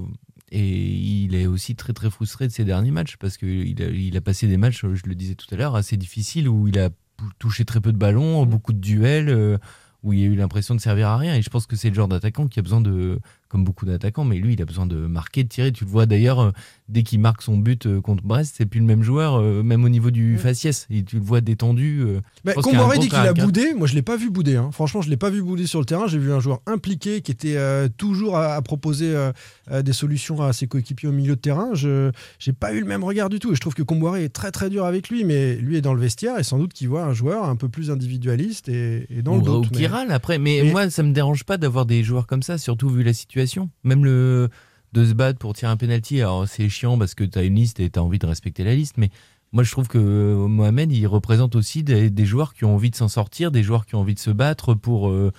et 0.52 0.68
il 0.68 1.36
est 1.36 1.48
aussi 1.48 1.76
très, 1.76 1.94
très 1.94 2.10
frustré 2.10 2.48
de 2.48 2.52
ses 2.52 2.66
derniers 2.66 2.92
matchs 2.92 3.18
parce 3.18 3.38
qu'il 3.38 3.82
a, 3.82 3.86
il 3.88 4.18
a 4.18 4.22
passé 4.22 4.48
des 4.48 4.58
matchs, 4.58 4.82
je 4.82 5.04
le 5.06 5.16
disais 5.16 5.36
tout 5.36 5.48
à 5.52 5.58
l'heure, 5.58 5.76
assez 5.76 5.98
difficiles 5.98 6.48
où 6.48 6.68
il 6.68 6.80
a 6.80 6.90
touché 7.38 7.66
très 7.66 7.82
peu 7.82 7.92
de 7.92 7.98
ballons, 7.98 8.46
beaucoup 8.46 8.74
de 8.74 8.80
duels, 8.80 9.30
euh, 9.30 9.58
où 10.04 10.14
il 10.14 10.24
a 10.24 10.26
eu 10.28 10.36
l'impression 10.36 10.76
de 10.76 10.80
servir 10.80 11.10
à 11.10 11.18
rien. 11.18 11.36
Et 11.36 11.42
je 11.42 11.50
pense 11.50 11.66
que 11.66 11.76
c'est 11.76 11.90
le 11.90 11.96
genre 11.96 12.08
d'attaquant 12.08 12.48
qui 12.48 12.60
a 12.60 12.62
besoin 12.62 12.82
de, 12.82 13.20
comme 13.50 13.64
beaucoup 13.64 13.86
d'attaquants, 13.86 14.24
mais 14.26 14.38
lui, 14.38 14.54
il 14.54 14.62
a 14.62 14.66
besoin 14.66 14.86
de 14.86 14.96
marquer, 14.96 15.44
de 15.44 15.50
tirer. 15.50 15.72
Tu 15.72 15.84
le 15.84 15.90
vois 15.90 16.06
d'ailleurs, 16.06 16.40
euh, 16.40 16.52
dès 16.88 17.02
qu'il 17.04 17.20
marque 17.20 17.42
son 17.42 17.58
but 17.58 17.88
euh, 17.88 18.00
contre 18.00 18.24
Brest, 18.24 18.54
c'est 18.58 18.68
plus 18.68 18.80
le 18.80 18.86
même 18.86 19.02
joueur, 19.02 19.40
euh, 19.40 19.64
même 19.64 19.84
au 19.84 19.90
niveau 19.90 20.12
du 20.12 20.38
faciès. 20.38 20.86
Et 20.92 21.04
tu 21.04 21.16
le 21.18 21.22
vois 21.24 21.42
détendu. 21.42 22.02
euh, 22.02 22.22
Mais 22.46 22.54
dit 23.00 23.08
qu'il 23.10 23.18
a 23.18 23.34
boudé. 23.46 23.74
Moi, 23.74 23.88
je 23.88 23.96
l'ai 23.96 24.02
pas 24.04 24.18
vu 24.18 24.30
bouder. 24.30 24.56
hein. 24.56 24.70
Franchement, 24.72 25.02
je 25.02 25.10
l'ai 25.10 25.18
pas 25.18 25.32
vu 25.32 25.42
bouder 25.42 25.66
sur 25.66 25.80
le 25.80 25.86
terrain. 25.86 26.06
J'ai 26.08 26.20
vu 26.20 26.32
un 26.32 26.40
joueur 26.40 26.60
impliqué 26.68 27.22
qui 27.22 27.32
était 27.32 27.58
euh, 27.58 27.90
toujours 27.98 28.38
à, 28.38 28.54
à 28.54 28.62
proposer 28.62 29.16
euh, 29.16 29.82
des 29.82 29.94
solutions 29.94 30.42
à 30.44 30.54
ses 30.54 30.68
coéquipiers 30.68 31.10
au 31.10 31.12
milieu 31.12 31.36
de 31.36 31.42
terrain. 31.42 31.70
Je 31.74 32.12
j'ai 32.38 32.54
pas 32.54 32.72
eu 32.74 32.80
le 32.82 32.86
même 32.86 33.04
regard 33.04 33.30
du 33.30 33.40
tout. 33.40 33.52
Et 33.52 33.56
je 33.56 33.62
trouve 33.62 33.74
que 33.74 33.82
Comboiré 33.84 34.24
est 34.26 34.30
très 34.30 34.52
très 34.52 34.70
dur 34.70 34.86
avec 34.86 35.10
lui, 35.10 35.24
mais 35.24 35.56
lui 35.56 35.76
est 35.76 35.82
dans 35.82 35.96
le 35.96 36.02
vestiaire 36.02 36.38
et 36.38 36.44
sans 36.44 36.60
doute 36.60 36.74
qu'il 36.74 36.88
voit 36.88 37.04
un 37.04 37.14
joueur 37.14 37.46
un 37.50 37.56
peu 37.56 37.68
plus 37.68 37.90
individualiste 37.90 38.70
et, 38.70 39.08
et 39.10 39.24
dans 39.24 39.34
ou, 39.38 39.40
le 39.40 39.44
doute. 39.44 39.68
ou 39.68 39.70
qui 39.72 39.88
râle 39.88 40.12
après. 40.12 40.38
Mais, 40.38 40.62
mais- 40.64 40.72
moi, 40.72 40.90
ça 40.92 41.02
me 41.02 41.14
dérange 41.14 41.46
pas 41.46 41.58
d'avoir 41.58 41.88
des 41.88 42.04
joueurs 42.04 42.28
comme 42.28 42.44
ça, 42.44 42.60
surtout 42.60 42.90
vu 42.90 43.02
la 43.02 43.14
situation. 43.14 43.38
Même 43.84 44.06
le 44.06 44.49
de 44.93 45.06
se 45.06 45.13
battre 45.13 45.38
pour 45.38 45.54
tirer 45.54 45.71
un 45.71 45.78
penalty, 45.78 46.19
alors 46.21 46.47
c'est 46.47 46.67
chiant 46.69 46.97
parce 46.97 47.13
que 47.13 47.23
tu 47.23 47.38
as 47.38 47.43
une 47.43 47.56
liste 47.56 47.80
et 47.80 47.89
tu 47.89 47.99
as 47.99 48.04
envie 48.04 48.19
de 48.19 48.25
respecter 48.25 48.63
la 48.63 48.75
liste, 48.75 48.97
mais 48.97 49.10
moi 49.52 49.63
je 49.63 49.71
trouve 49.71 49.88
que 49.88 49.97
euh, 49.97 50.47
Mohamed, 50.47 50.91
il 50.91 51.06
représente 51.06 51.56
aussi 51.56 51.84
des, 51.84 52.10
des 52.10 52.25
joueurs 52.25 52.54
qui 52.54 52.65
ont 52.65 52.73
envie 52.73 52.89
de 52.89 52.95
s'en 52.95 53.08
sortir, 53.08 53.52
des 53.52 53.63
joueurs 53.63 53.86
qui 53.86 53.95
ont 53.95 53.99
envie 53.99 54.15
de 54.15 54.19
se 54.19 54.32
battre 54.32 54.73
pour, 54.73 55.10
euh, 55.10 55.32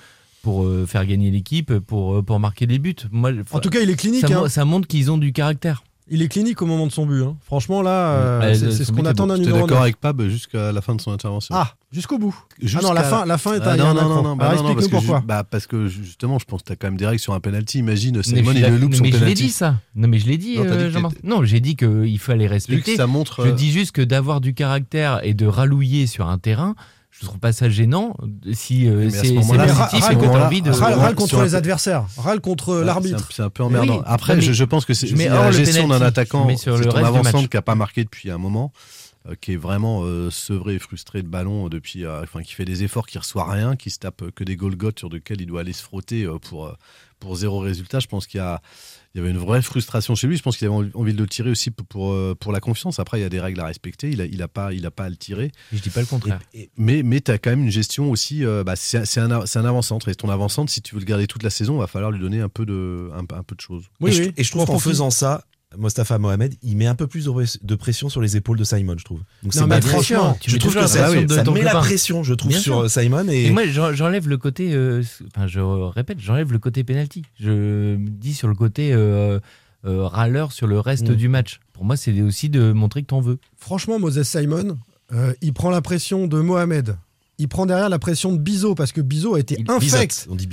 pour 0.43 0.65
euh, 0.65 0.87
faire 0.87 1.05
gagner 1.05 1.31
l'équipe, 1.31 1.79
pour, 1.81 2.25
pour 2.25 2.39
marquer 2.39 2.67
des 2.67 2.79
buts. 2.79 2.95
Moi, 3.11 3.33
En 3.51 3.61
tout 3.61 3.71
cas, 3.71 3.81
il 3.81 3.91
est 3.91 3.97
clinique. 3.97 4.27
ça, 4.27 4.39
hein. 4.39 4.49
ça 4.49 4.65
montre 4.65 4.87
qu'ils 4.87 5.11
ont 5.11 5.19
du 5.19 5.33
caractère. 5.33 5.83
Il 6.13 6.23
est 6.23 6.29
clinique 6.29 6.61
au 6.61 6.67
moment 6.67 6.87
de 6.89 6.93
son 6.93 7.07
but. 7.07 7.23
hein. 7.23 7.37
Franchement, 7.45 7.83
là, 7.83 8.11
euh, 8.11 8.41
Ouais, 8.41 8.55
c'est 8.55 8.85
ce 8.85 8.91
qu'on 8.91 9.05
attend 9.07 9.25
bon. 9.25 9.29
d'un 9.29 9.37
J'étais 9.37 9.47
numéro 9.47 9.67
d'accord 9.67 9.77
9. 9.79 9.83
avec 9.85 9.97
Pab 10.01 10.23
jusqu'à 10.29 10.73
la 10.73 10.81
fin 10.81 10.95
de 10.97 11.01
son 11.01 11.13
intervention. 11.13 11.55
Ah, 11.57 11.75
jusqu'au 11.93 12.19
bout. 12.19 12.35
Ah 12.77 12.81
non, 12.83 12.93
la 12.93 13.05
fin, 13.05 13.25
la 13.25 13.39
fin 13.39 13.55
est 13.55 13.61
Ah 13.63 13.77
non, 13.77 13.85
non, 13.85 13.91
accroc. 14.01 14.09
non, 14.17 14.23
non, 14.23 14.37
bah 14.37 14.55
non, 14.57 14.63
non, 14.63 14.75
parce 14.75 14.87
explique-nous 14.87 14.89
que 14.89 14.91
pourquoi. 15.07 15.21
bah, 15.25 15.45
parce 15.49 15.69
que 15.69 15.87
justement, 15.87 16.41
je 16.41 16.45
pense 16.47 16.63
que 16.63 16.67
tu 16.67 16.73
as 16.73 16.77
quand 16.77 16.89
même 16.89 16.97
des 16.97 17.07
règles 17.07 17.21
sur 17.21 17.33
un 17.33 17.39
penalty. 17.41 17.79
Imagine, 17.79 18.17
Mais, 18.17 18.23
Simon, 18.25 18.51
je, 18.53 18.57
il 18.59 18.63
le 18.65 18.71
loupe 18.79 18.91
d'accord- 18.91 18.97
son 18.97 19.03
mais 19.05 19.09
je 19.11 19.15
l'ai 19.15 19.21
penalty. 19.21 19.43
dit 19.45 19.51
ça. 19.51 19.77
Non, 19.95 20.09
mais 20.09 20.19
je 20.19 20.27
l'ai 20.27 20.37
dit, 20.37 20.57
Non, 20.59 20.65
t'as 20.65 20.71
dit 20.71 20.83
euh, 20.83 20.87
que 20.87 20.91
Jean-Marc. 20.91 21.17
Non, 21.23 21.45
j'ai 21.45 21.61
dit 21.61 21.77
qu'il 21.77 22.19
fallait 22.19 22.49
respecter. 22.49 22.91
que 22.93 22.97
ça 22.97 23.07
montre. 23.07 23.45
Je 23.45 23.51
euh, 23.51 23.53
dis 23.53 23.71
juste 23.71 23.93
que 23.93 24.03
d'avoir 24.03 24.41
du 24.41 24.53
caractère 24.53 25.21
et 25.25 25.33
de 25.33 25.47
rallouiller 25.47 26.09
sur 26.09 26.29
un 26.29 26.39
terrain, 26.39 26.75
je 27.21 27.27
trouve 27.27 27.39
pas 27.39 27.53
ça 27.53 27.69
gênant 27.69 28.17
si 28.53 28.89
euh, 28.89 29.11
c'est 29.11 29.27
ce 29.29 29.35
positif 29.35 30.11
et 30.11 30.17
que 30.17 30.23
t'as 30.25 30.47
envie 30.47 30.63
de. 30.63 30.71
Râle, 30.71 31.15
contre 31.15 31.43
les 31.43 31.51
peu- 31.51 31.57
adversaires, 31.57 32.07
râle 32.17 32.41
contre 32.41 32.79
Ouais, 32.79 32.85
l'arbitre. 32.85 33.29
c'est 33.33 33.43
un- 33.43 33.51
peu 33.51 33.63
emmerdant. 33.63 33.99
Oui, 33.99 34.03
Après, 34.07 34.37
mais 34.37 34.41
je, 34.43 34.53
je 34.53 34.65
pense 34.65 34.85
que 34.87 34.95
c'est 34.95 35.07
la 35.07 35.53
gestion 35.53 35.89
d'un 35.89 36.01
attaquant, 36.01 36.57
sur 36.57 36.77
le 36.79 36.87
ton 36.87 37.47
qui 37.47 37.57
a 37.57 37.63
pas 37.63 37.75
marqué 37.75 38.05
depuis 38.05 38.31
un 38.31 38.39
moment, 38.39 38.73
euh, 39.29 39.35
qui 39.41 39.53
est 39.53 39.57
vraiment 39.57 40.03
euh, 40.05 40.31
sevré 40.31 40.75
et 40.77 40.79
frustré 40.79 41.23
de 41.23 41.29
ballon 41.29 41.69
depuis, 41.69 42.05
euh, 42.07 42.23
enfin 42.23 42.43
qui 42.43 42.55
fait 42.55 42.65
des 42.65 42.85
efforts, 42.85 43.07
qui 43.07 43.19
reçoit 43.19 43.51
rien, 43.51 43.77
qui 43.77 43.91
se 43.91 43.99
tape 43.99 44.23
euh, 44.23 44.31
que 44.35 44.45
des 44.45 44.57
Golgoth 44.57 44.99
sur 44.99 45.11
lesquels 45.11 45.41
il 45.43 45.47
doit 45.47 45.61
aller 45.61 45.75
se 45.75 45.83
frotter 45.83 46.25
euh, 46.25 46.39
pour 46.39 46.67
euh, 46.69 46.73
pour 47.19 47.37
zéro 47.37 47.59
résultat. 47.59 48.01
Je 48.01 48.07
pense 48.07 48.27
qu'il 48.27 48.39
y 48.39 48.43
a 48.43 48.63
il 49.15 49.19
y 49.19 49.21
avait 49.21 49.31
une 49.31 49.39
vraie 49.39 49.61
frustration 49.63 50.15
chez 50.15 50.27
lui. 50.29 50.37
Je 50.37 50.43
pense 50.43 50.57
qu'il 50.57 50.67
avait 50.69 50.77
envie- 50.95 51.13
de 51.15 51.19
le 51.21 51.27
tirer 51.27 51.51
aussi 51.51 51.71
pour, 51.71 51.85
pour, 51.87 52.13
euh, 52.13 52.35
pour 52.39 52.53
la 52.53 52.61
confiance. 52.61 53.01
Après, 53.01 53.19
il 53.19 53.23
y 53.23 53.25
a 53.25 53.29
des 53.29 53.41
règles 53.41 53.61
à 53.61 53.67
respecter. 53.67 54.09
Il 54.11 54.21
a, 54.21 54.25
il 54.27 54.41
a, 54.43 54.49
pas, 54.49 54.73
il 54.73 54.87
a 54.87 54.91
pas 54.91 55.05
à 55.05 55.09
le 55.09 55.17
tirer. 55.17 55.51
Je 55.73 55.79
dis 55.81 55.91
pas 55.91 56.01
le 56.01 56.07
contraire. 56.07 56.39
Et- 56.55 56.71
mais 56.77 57.03
mais 57.03 57.21
tu 57.21 57.31
as 57.33 57.39
quand 57.39 57.51
même 57.51 57.65
une 57.65 57.71
gestion 57.71 58.11
aussi. 58.11 58.45
euh, 58.45 58.63
bah, 58.63 58.77
c'est 58.77 59.05
c'est 59.07 59.21
un, 59.21 59.47
c'est 59.47 59.59
un 59.59 59.65
avant-centre. 59.65 60.09
Et 60.09 60.15
ton 60.15 60.29
avant-centre, 60.29 60.71
si 60.73 60.81
tu 60.83 60.95
veux 60.95 61.01
le 61.01 61.07
garder 61.07 61.27
toute 61.27 61.43
la 61.43 61.51
saison, 61.51 61.77
il 61.77 61.81
va 61.81 61.87
falloir 61.89 62.11
lui 62.13 62.21
donner 62.21 62.41
un 62.41 62.49
peu 62.49 62.65
de, 62.67 63.11
un, 63.15 63.21
un 63.37 63.43
peu 63.43 63.57
de 63.57 63.61
choses. 63.61 63.85
Oui, 64.01 64.11
et, 64.11 64.13
je, 64.13 64.23
et 64.37 64.45
je 64.45 64.51
trouve 64.51 64.65
qu'en 64.67 64.79
faisant 64.79 65.11
ça, 65.11 65.45
Mostafa 65.79 66.19
Mohamed, 66.19 66.55
il 66.63 66.77
met 66.77 66.87
un 66.87 66.95
peu 66.97 67.07
plus 67.07 67.27
de 67.27 67.31
res- 67.31 67.59
de 67.63 67.75
pression 67.77 68.09
sur 68.09 68.21
les 68.21 68.37
épaules 68.37 68.59
de 68.59 68.65
Simon, 68.65 68.97
je 68.99 69.05
trouve. 69.05 69.21
Donc 69.43 69.55
c'est 69.55 69.61
Non, 69.61 69.69
mais 69.69 69.81
franchement, 69.81 70.37
tu 70.41 70.51
je 70.51 70.57
mets 70.57 70.59
trouve 70.61 70.75
que 70.75 70.79
la 70.81 70.89
ça, 70.89 71.11
met 71.53 71.63
la 71.63 71.75
pression, 71.77 72.23
je 72.25 72.35
trouve, 72.35 72.51
Bien 72.51 72.59
sur 72.61 72.91
sûr. 72.91 73.03
Simon. 73.03 73.29
Et, 73.29 73.47
Et 73.47 73.51
moi, 73.51 73.67
j'en- 73.67 73.93
j'enlève 73.95 74.29
le 74.29 74.37
côté, 74.37 74.73
euh, 74.75 75.03
enfin, 75.35 75.47
je 75.47 75.61
répète, 75.61 76.19
j'enlève 76.21 76.53
le 76.53 76.59
côté 76.59 76.83
penalty. 76.83 77.23
Je 77.39 77.51
me 77.97 78.09
dis 78.09 78.35
sur 78.35 78.49
le 78.49 78.55
côté 78.57 78.93
euh, 78.93 79.39
euh, 79.87 80.07
râleur 80.07 80.51
sur 80.53 80.67
le 80.67 80.81
reste 80.81 81.09
Mm. 81.11 81.15
du 81.15 81.29
match. 81.29 81.61
Pour 81.73 81.85
moi, 81.85 81.97
c'est 81.97 82.21
aussi 82.21 82.49
de 82.49 82.73
montrer 82.73 83.03
que 83.03 83.07
t'en 83.07 83.21
veux. 83.21 83.39
Franchement, 83.57 83.99
Moses 84.01 84.23
Simon, 84.25 84.77
euh, 85.13 85.33
il 85.41 85.53
prend 85.53 85.71
la 85.71 85.81
pression 85.83 86.27
de 86.27 86.41
Mohamed. 86.41 86.97
Il 87.39 87.49
prend 87.49 87.65
derrière 87.65 87.89
la 87.89 87.99
pression 87.99 88.33
de 88.33 88.39
Bizot 88.39 88.75
parce 88.75 88.93
que 88.93 89.01
Bizot 89.01 89.37
a 89.37 89.41
été 89.41 89.57
Il- 89.59 89.71
infect. 89.71 90.27
on 90.29 90.35
dit 90.35 90.47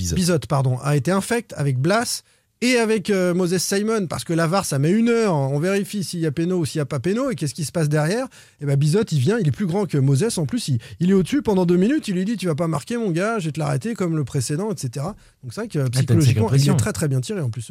pardon, 0.47 0.77
a 0.83 0.95
été 0.95 1.11
infect 1.11 1.53
avec 1.57 1.77
Blas 1.79 2.21
et 2.61 2.77
avec 2.77 3.09
euh, 3.09 3.33
Moses 3.33 3.57
Simon 3.57 4.07
parce 4.07 4.23
que 4.23 4.33
la 4.33 4.47
VAR 4.47 4.65
ça 4.65 4.79
met 4.79 4.89
une 4.91 5.09
heure, 5.09 5.35
on 5.35 5.59
vérifie 5.59 6.03
s'il 6.03 6.19
y 6.19 6.25
a 6.25 6.31
péno 6.31 6.57
ou 6.57 6.65
s'il 6.65 6.79
n'y 6.79 6.83
a 6.83 6.85
pas 6.85 6.99
péno 6.99 7.29
et 7.29 7.35
qu'est-ce 7.35 7.53
qui 7.53 7.65
se 7.65 7.71
passe 7.71 7.87
derrière 7.89 8.25
Et 8.61 8.65
ben 8.65 8.75
Bizot 8.75 9.03
il 9.11 9.19
vient, 9.19 9.37
il 9.39 9.47
est 9.47 9.51
plus 9.51 9.65
grand 9.67 9.85
que 9.85 9.97
Moses 9.97 10.37
en 10.37 10.45
plus, 10.45 10.67
il, 10.69 10.79
il 10.99 11.09
est 11.11 11.13
au-dessus 11.13 11.41
pendant 11.41 11.65
deux 11.65 11.77
minutes, 11.77 12.07
il 12.07 12.15
lui 12.15 12.25
dit 12.25 12.35
tu 12.37 12.47
vas 12.47 12.55
pas 12.55 12.67
marquer 12.67 12.97
mon 12.97 13.11
gars, 13.11 13.39
je 13.39 13.45
vais 13.45 13.51
te 13.51 13.59
l'arrêter 13.59 13.93
comme 13.93 14.15
le 14.15 14.23
précédent, 14.23 14.71
etc. 14.71 15.05
Donc 15.43 15.53
c'est 15.53 15.61
vrai 15.61 15.67
que 15.67 15.79
Ah, 15.79 15.89
psychologiquement 15.91 16.47
il 16.53 16.55
est 16.55 16.77
très 16.77 16.93
très 16.93 17.07
bien 17.07 17.21
tiré 17.21 17.41
en 17.41 17.49
plus 17.49 17.67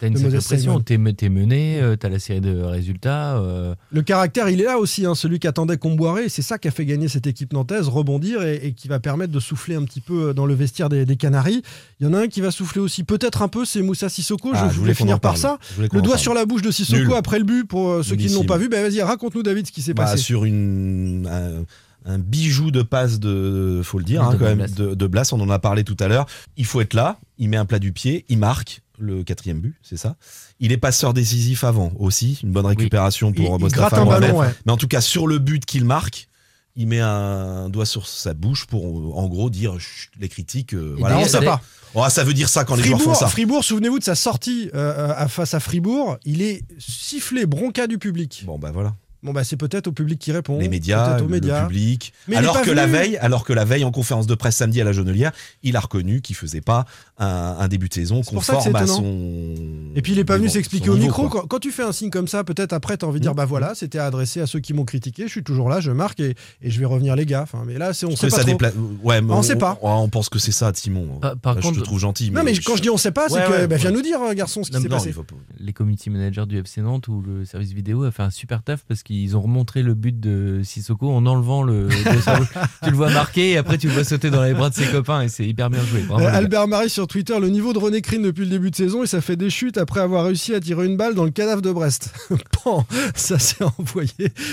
T'as 0.00 0.06
une 0.08 0.14
de 0.14 0.38
pression. 0.40 0.80
T'es 0.80 1.28
mené, 1.28 1.80
euh, 1.80 1.96
t'as 1.96 2.08
la 2.08 2.18
série 2.18 2.40
de 2.40 2.60
résultats. 2.60 3.36
euh, 3.38 3.74
Le 3.90 4.02
caractère, 4.02 4.48
il 4.48 4.60
est 4.60 4.64
là 4.64 4.78
aussi, 4.78 5.06
hein, 5.06 5.14
celui 5.14 5.38
qu'attendait 5.40 5.76
Comboiré. 5.76 6.28
C'est 6.28 6.42
ça 6.42 6.58
qui 6.58 6.68
a 6.68 6.70
fait 6.70 6.84
gagner 6.86 7.08
cette 7.08 7.26
équipe 7.26 7.52
nantaise, 7.52 7.88
rebondir 7.88 8.42
et, 8.42 8.56
et 8.66 8.72
qui 8.72 8.88
va 8.88 9.00
permettre 9.00 9.32
de 9.32 9.40
souffler 9.40 9.74
un 9.74 9.82
petit 9.84 10.00
peu 10.00 10.32
dans 10.34 10.46
le 10.46 10.54
vestiaire 10.54 10.88
des, 10.88 11.04
des 11.04 11.16
Canaries. 11.16 11.62
Il 12.00 12.06
y 12.06 12.08
en 12.08 12.14
a 12.14 12.20
un 12.20 12.28
qui 12.28 12.40
va 12.40 12.50
souffler 12.50 12.80
aussi, 12.80 13.04
peut-être 13.04 13.42
un 13.42 13.48
peu, 13.48 13.64
c'est 13.64 13.82
Moussa 13.82 14.03
Sissoko. 14.08 14.50
Ah, 14.54 14.68
je, 14.68 14.74
je 14.74 14.78
voulais 14.80 14.94
finir 14.94 15.20
par 15.20 15.36
ça. 15.36 15.58
Le 15.78 15.88
doigt 16.02 16.18
sur 16.18 16.34
la 16.34 16.46
bouche 16.46 16.62
de 16.62 16.70
Sissoko 16.70 16.98
Nul. 17.02 17.14
après 17.14 17.38
le 17.38 17.44
but, 17.44 17.64
pour 17.64 17.88
euh, 17.90 18.02
ceux 18.02 18.16
qui 18.16 18.26
ne 18.28 18.34
l'ont 18.34 18.44
pas 18.44 18.58
vu. 18.58 18.68
Ben, 18.68 18.82
Vas-y, 18.88 19.02
raconte-nous, 19.02 19.42
David, 19.42 19.66
ce 19.66 19.72
qui 19.72 19.82
s'est 19.82 19.94
Bah, 19.94 20.04
passé. 20.04 20.18
sur 20.22 20.44
une, 20.44 21.26
un, 21.30 21.64
un 22.12 22.18
bijou 22.18 22.70
de 22.70 22.82
passe 22.82 23.18
de, 23.20 23.80
faut 23.84 23.98
le 23.98 24.04
dire, 24.04 24.22
De 24.22 24.26
hein, 24.34 24.36
quand 24.38 24.44
même, 24.44 24.58
Blas. 24.58 24.68
de, 24.68 24.94
de 24.94 25.06
Blas. 25.06 25.32
On 25.32 25.40
en 25.40 25.50
a 25.50 25.58
parlé 25.58 25.84
tout 25.84 25.96
à 26.00 26.08
l'heure. 26.08 26.26
Il 26.56 26.64
faut 26.66 26.80
être 26.80 26.94
là. 26.94 27.18
Il 27.38 27.48
met 27.48 27.56
un 27.56 27.64
plat 27.64 27.78
du 27.78 27.92
pied. 27.92 28.24
Il 28.28 28.38
marque 28.38 28.80
le 28.98 29.24
quatrième 29.24 29.58
but, 29.60 29.74
c'est 29.82 29.96
ça. 29.96 30.14
Il 30.60 30.70
est 30.70 30.76
passeur 30.76 31.14
décisif 31.14 31.64
avant 31.64 31.92
aussi. 31.98 32.38
Une 32.44 32.52
bonne 32.52 32.66
récupération 32.66 33.32
pour 33.32 33.56
il 33.56 33.60
Mostafa 33.60 33.88
gratte 33.88 33.94
un 34.00 34.06
ballon, 34.06 34.38
ouais. 34.38 34.46
Mais 34.66 34.72
en 34.72 34.76
tout 34.76 34.86
cas, 34.86 35.00
sur 35.00 35.26
le 35.26 35.38
but 35.38 35.64
qu'il 35.64 35.84
marque, 35.84 36.28
il 36.76 36.86
met 36.86 37.00
un 37.00 37.68
doigt 37.70 37.86
sur 37.86 38.06
sa 38.06 38.34
bouche 38.34 38.66
pour, 38.66 38.84
en 39.18 39.26
gros, 39.28 39.50
dire 39.50 39.78
Chut, 39.80 40.10
les 40.20 40.28
critiques. 40.28 40.74
euh, 40.74 40.94
voilà, 40.98 41.18
on 41.18 41.24
sait 41.24 41.40
pas. 41.44 41.60
Oh, 41.94 42.04
ça 42.08 42.24
veut 42.24 42.34
dire 42.34 42.48
ça 42.48 42.64
quand 42.64 42.74
les 42.74 42.82
joueurs 42.82 42.98
font 42.98 43.04
Fribourg, 43.04 43.20
ça. 43.20 43.28
Fribourg, 43.28 43.64
souvenez-vous 43.64 43.98
de 44.00 44.04
sa 44.04 44.14
sortie 44.14 44.70
euh, 44.74 45.12
à- 45.16 45.28
face 45.28 45.54
à 45.54 45.60
Fribourg. 45.60 46.18
Il 46.24 46.42
est 46.42 46.62
sifflé 46.78 47.46
bronca 47.46 47.86
du 47.86 47.98
public. 47.98 48.42
Bon, 48.46 48.58
bah 48.58 48.70
voilà. 48.72 48.94
Bon 49.24 49.32
bah 49.32 49.42
c'est 49.42 49.56
peut-être 49.56 49.86
au 49.86 49.92
public 49.92 50.18
qui 50.18 50.30
répond. 50.32 50.58
les 50.58 50.68
médias, 50.68 51.18
aux 51.20 51.26
le 51.26 51.40
public. 51.66 52.12
Mais 52.28 52.36
alors 52.36 52.60
que 52.62 52.70
la 52.70 52.86
veille, 52.86 53.16
alors 53.16 53.44
que 53.44 53.52
la 53.52 53.64
veille 53.64 53.84
en 53.84 53.90
conférence 53.90 54.26
de 54.26 54.34
presse 54.34 54.56
samedi 54.56 54.80
à 54.80 54.84
la 54.84 54.92
Jonelière, 54.92 55.32
il 55.62 55.76
a 55.76 55.80
reconnu 55.80 56.20
qu'il 56.20 56.36
faisait 56.36 56.60
pas 56.60 56.84
un, 57.18 57.56
un 57.58 57.68
début 57.68 57.88
de 57.88 57.94
saison 57.94 58.22
conforme 58.22 58.76
à 58.76 58.86
son. 58.86 59.54
Et 59.94 60.02
puis 60.02 60.12
il 60.12 60.18
est 60.18 60.24
pas 60.24 60.36
venu 60.36 60.48
bon, 60.48 60.52
s'expliquer 60.52 60.90
au 60.90 60.96
micro. 60.96 61.28
Quand, 61.28 61.46
quand 61.46 61.58
tu 61.58 61.70
fais 61.72 61.82
un 61.82 61.92
signe 61.92 62.10
comme 62.10 62.28
ça, 62.28 62.44
peut-être 62.44 62.72
après 62.72 62.96
tu 62.96 63.04
as 63.04 63.08
envie 63.08 63.18
de 63.20 63.24
dire 63.24 63.32
Mmh. 63.32 63.36
bah 63.36 63.44
voilà, 63.46 63.74
c'était 63.74 63.98
adressé 63.98 64.40
à 64.40 64.46
ceux 64.46 64.60
qui 64.60 64.74
m'ont 64.74 64.84
critiqué. 64.84 65.24
Je 65.24 65.28
suis 65.32 65.42
toujours 65.42 65.68
là, 65.68 65.80
je 65.80 65.90
marque 65.90 66.20
et, 66.20 66.34
et 66.62 66.70
je 66.70 66.78
vais 66.78 66.84
revenir 66.86 67.16
les 67.16 67.24
gars. 67.26 67.42
Enfin, 67.42 67.62
mais 67.66 67.78
là 67.78 67.92
c'est 67.94 68.06
on 68.06 68.14
sait 68.16 68.28
pas 68.28 68.36
ça 68.36 68.42
trop. 68.44 68.52
dépla- 68.52 68.72
Ouais, 69.02 69.20
mais 69.22 69.32
On 69.32 69.42
sait 69.42 69.56
pas. 69.56 69.78
On, 69.82 69.90
on 69.90 70.08
pense 70.08 70.28
que 70.28 70.38
c'est 70.38 70.52
ça, 70.52 70.70
Timon. 70.72 71.18
Par- 71.20 71.36
par 71.38 71.54
Là, 71.54 71.60
je 71.62 71.66
contre- 71.68 71.80
te 71.80 71.84
trouve 71.84 71.98
gentil. 71.98 72.30
Non 72.30 72.42
mais 72.44 72.52
quand 72.58 72.76
je 72.76 72.82
dis 72.82 72.90
on 72.90 72.96
sait 72.98 73.10
pas, 73.10 73.28
c'est 73.28 73.36
Ouais, 73.36 73.44
que 73.46 73.50
ouais, 73.52 73.66
bah, 73.66 73.76
viens 73.76 73.90
nous 73.90 74.02
dire 74.02 74.18
garçon 74.34 74.62
ce 74.64 74.70
qui 74.70 74.80
s'est 74.82 74.88
passé. 74.88 75.14
Les 75.58 75.72
community 75.72 76.10
managers 76.10 76.44
du 76.46 76.58
FC 76.58 76.82
Nantes 76.82 77.08
ou 77.08 77.22
le 77.22 77.44
service 77.44 77.72
vidéo 77.72 78.04
a 78.04 78.10
fait 78.10 78.22
un 78.22 78.30
super 78.30 78.62
taf 78.62 78.84
parce 78.86 79.02
qu'ils 79.14 79.36
ont 79.36 79.40
remontré 79.42 79.82
le 79.82 79.94
but 79.94 80.18
de 80.18 80.60
Sissoko 80.64 81.10
en 81.12 81.24
enlevant 81.26 81.62
le. 81.62 81.88
tu 82.82 82.90
le 82.90 82.96
vois 82.96 83.10
marquer 83.10 83.52
et 83.52 83.56
après 83.56 83.78
tu 83.78 83.88
le 83.88 83.92
vois 83.94 84.04
sauter 84.04 84.30
dans 84.30 84.42
les 84.42 84.54
bras 84.54 84.70
de 84.70 84.74
ses 84.74 84.86
copains 84.86 85.22
et 85.22 85.28
c'est 85.28 85.46
hyper 85.46 85.70
bien 85.70 85.82
joué. 85.84 86.02
Bravo. 86.02 86.24
Albert 86.26 86.68
Marie 86.68 86.90
sur 86.90 87.06
Twitter, 87.06 87.38
le 87.40 87.48
niveau 87.48 87.72
de 87.72 87.78
René 87.78 88.00
Crine 88.00 88.22
depuis 88.22 88.44
le 88.44 88.50
début 88.50 88.70
de 88.70 88.76
saison 88.76 89.02
et 89.02 89.06
ça 89.06 89.20
fait 89.20 89.36
des 89.36 89.50
chutes 89.50 89.78
après 89.78 90.00
avoir 90.00 90.24
réussi 90.26 90.54
à 90.54 90.60
tirer 90.60 90.86
une 90.86 90.96
balle 90.96 91.14
dans 91.14 91.24
le 91.24 91.30
cadavre 91.30 91.62
de 91.62 91.72
Brest. 91.72 92.12
Pan, 92.62 92.86
ça 93.14 93.38
s'est 93.38 93.64
envoyé. 93.78 94.10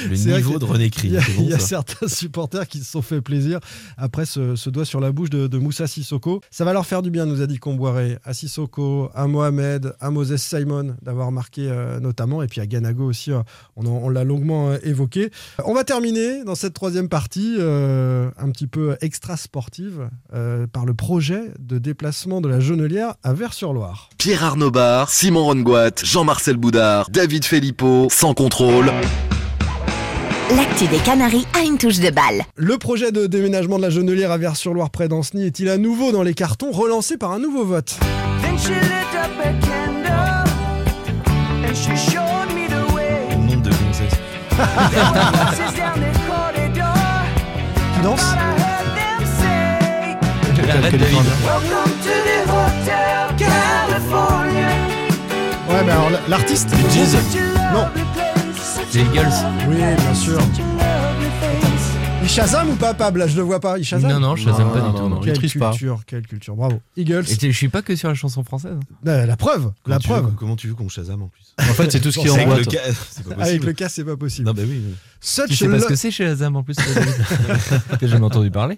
Le 0.09 0.15
niveau 0.37 0.59
de 0.59 0.65
René 0.65 0.89
Crine. 0.89 1.19
il 1.39 1.45
y 1.49 1.53
a 1.53 1.59
certains 1.59 2.07
supporters 2.07 2.67
qui 2.67 2.79
se 2.79 2.85
sont 2.91 3.01
fait 3.01 3.21
plaisir 3.21 3.59
après 3.97 4.25
ce, 4.25 4.55
ce 4.55 4.69
doigt 4.69 4.85
sur 4.85 4.99
la 4.99 5.11
bouche 5.11 5.29
de, 5.29 5.47
de 5.47 5.57
Moussa 5.57 5.87
Sissoko. 5.87 6.41
Ça 6.51 6.65
va 6.65 6.73
leur 6.73 6.85
faire 6.85 7.01
du 7.01 7.09
bien, 7.11 7.25
nous 7.25 7.41
a 7.41 7.47
dit 7.47 7.57
Comboiré, 7.57 8.17
à 8.23 8.33
Sissoko, 8.33 9.09
à 9.15 9.27
Mohamed, 9.27 9.93
à 9.99 10.09
Moses 10.11 10.35
Simon 10.37 10.95
d'avoir 11.01 11.31
marqué 11.31 11.67
euh, 11.69 11.99
notamment, 11.99 12.41
et 12.43 12.47
puis 12.47 12.61
à 12.61 12.65
Ganago 12.67 13.05
aussi, 13.05 13.31
euh, 13.31 13.39
on, 13.75 13.85
en- 13.85 13.89
on 14.03 14.09
l'a 14.09 14.23
longuement 14.23 14.50
euh, 14.51 14.77
évoqué. 14.83 15.29
On 15.65 15.73
va 15.73 15.83
terminer 15.83 16.43
dans 16.43 16.55
cette 16.55 16.73
troisième 16.73 17.09
partie 17.09 17.55
euh, 17.59 18.29
un 18.37 18.49
petit 18.51 18.67
peu 18.67 18.97
extra 19.01 19.37
sportive 19.37 20.09
euh, 20.33 20.67
par 20.67 20.85
le 20.85 20.93
projet 20.93 21.51
de 21.59 21.77
déplacement 21.77 22.41
de 22.41 22.49
la 22.49 22.59
Jonelière 22.59 23.15
à 23.23 23.33
Vers-sur-Loire. 23.33 24.09
Pierre 24.17 24.43
Arnaud 24.43 24.71
Bar, 24.71 25.09
Simon 25.09 25.45
Rongoat, 25.45 25.91
Jean-Marcel 26.03 26.57
Boudard, 26.57 27.09
David 27.09 27.45
Filippo, 27.45 28.07
sans 28.09 28.33
contrôle. 28.33 28.91
L'actu 30.55 30.87
des 30.87 30.97
Canaries 30.97 31.47
a 31.57 31.63
une 31.63 31.77
touche 31.77 31.99
de 31.99 32.09
balle. 32.09 32.43
Le 32.57 32.77
projet 32.77 33.13
de 33.13 33.25
déménagement 33.25 33.77
de 33.77 33.83
la 33.83 33.89
Jonelière 33.89 34.31
à 34.31 34.37
Vers-sur-Loire 34.37 34.89
près 34.89 35.07
d'Ancenis 35.07 35.45
est-il 35.45 35.69
à 35.69 35.77
nouveau 35.77 36.11
dans 36.11 36.23
les 36.23 36.33
cartons, 36.33 36.71
relancé 36.71 37.17
par 37.17 37.31
un 37.31 37.39
nouveau 37.39 37.63
vote? 37.63 37.97
Qui 47.93 48.01
danse 48.03 48.35
Arrête, 50.69 50.97
David. 50.97 51.17
Welcome 51.43 51.91
to 52.01 52.15
the 52.25 52.37
Hotel 52.47 53.35
California. 53.37 54.69
Ouais, 55.69 55.83
mais 55.85 55.91
alors 55.91 56.11
l'artiste 56.29 56.69
Non. 57.73 57.87
Les 58.93 58.99
Eagles. 59.01 59.33
Oui, 59.67 59.77
bien 59.77 60.13
sûr. 60.13 60.39
Shazam 62.31 62.69
ou 62.69 62.75
pas, 62.75 62.93
Pab 62.93 63.17
Là, 63.17 63.27
je 63.27 63.35
le 63.35 63.41
vois 63.41 63.59
pas. 63.59 63.77
Il 63.77 63.83
Shazam? 63.83 64.09
Non, 64.09 64.19
non, 64.19 64.35
je 64.37 64.45
Shazam 64.45 64.71
pas 64.71 64.79
du 64.79 64.95
tout. 64.97 65.09
non. 65.09 65.19
il 65.19 65.25
Quelle 65.25 65.33
triche 65.35 65.59
pas. 65.59 65.71
culture, 65.71 66.01
quelle 66.07 66.25
culture. 66.25 66.55
Bravo. 66.55 66.79
Eagles. 66.95 67.25
Et 67.29 67.51
je 67.51 67.57
suis 67.57 67.67
pas 67.67 67.81
que 67.81 67.93
sur 67.95 68.07
la 68.07 68.13
chanson 68.15 68.43
française. 68.43 68.77
La, 69.03 69.25
la 69.25 69.35
preuve, 69.35 69.73
Comment 69.83 69.95
la 69.95 69.99
tu 69.99 70.07
veux- 70.07 70.13
preuve. 70.21 70.35
comment 70.35 70.55
tu 70.55 70.67
veux 70.69 70.73
qu'on 70.73 70.87
Shazam 70.87 71.21
en 71.23 71.27
plus? 71.27 71.53
En 71.59 71.73
fait, 71.73 71.91
c'est 71.91 71.99
tout 71.99 72.11
ce 72.11 72.19
qui 72.19 72.27
est 72.27 72.29
en 72.29 72.35
Avec 72.35 72.47
le 72.47 72.53
boîte. 72.53 72.71
ca- 72.71 72.81
C'est 73.11 73.23
pas 73.25 73.31
Avec 73.31 73.37
possible. 73.45 73.65
le 73.65 73.73
cas, 73.73 73.89
c'est 73.89 74.03
pas 74.05 74.15
possible. 74.15 74.47
Non, 74.47 74.53
bah 74.53 74.61
oui. 74.65 74.81
oui. 74.85 74.93
Such, 75.19 75.47
Tu 75.49 75.55
sais 75.57 75.65
a 75.67 75.69
pas 75.71 75.79
ce 75.81 75.85
que 75.87 75.95
c'est 75.95 76.09
chez 76.11 76.25
Azam 76.25 76.55
en 76.55 76.63
plus 76.63 76.75
j'ai 78.01 78.07
jamais 78.07 78.25
entendu 78.25 78.49
parler. 78.49 78.77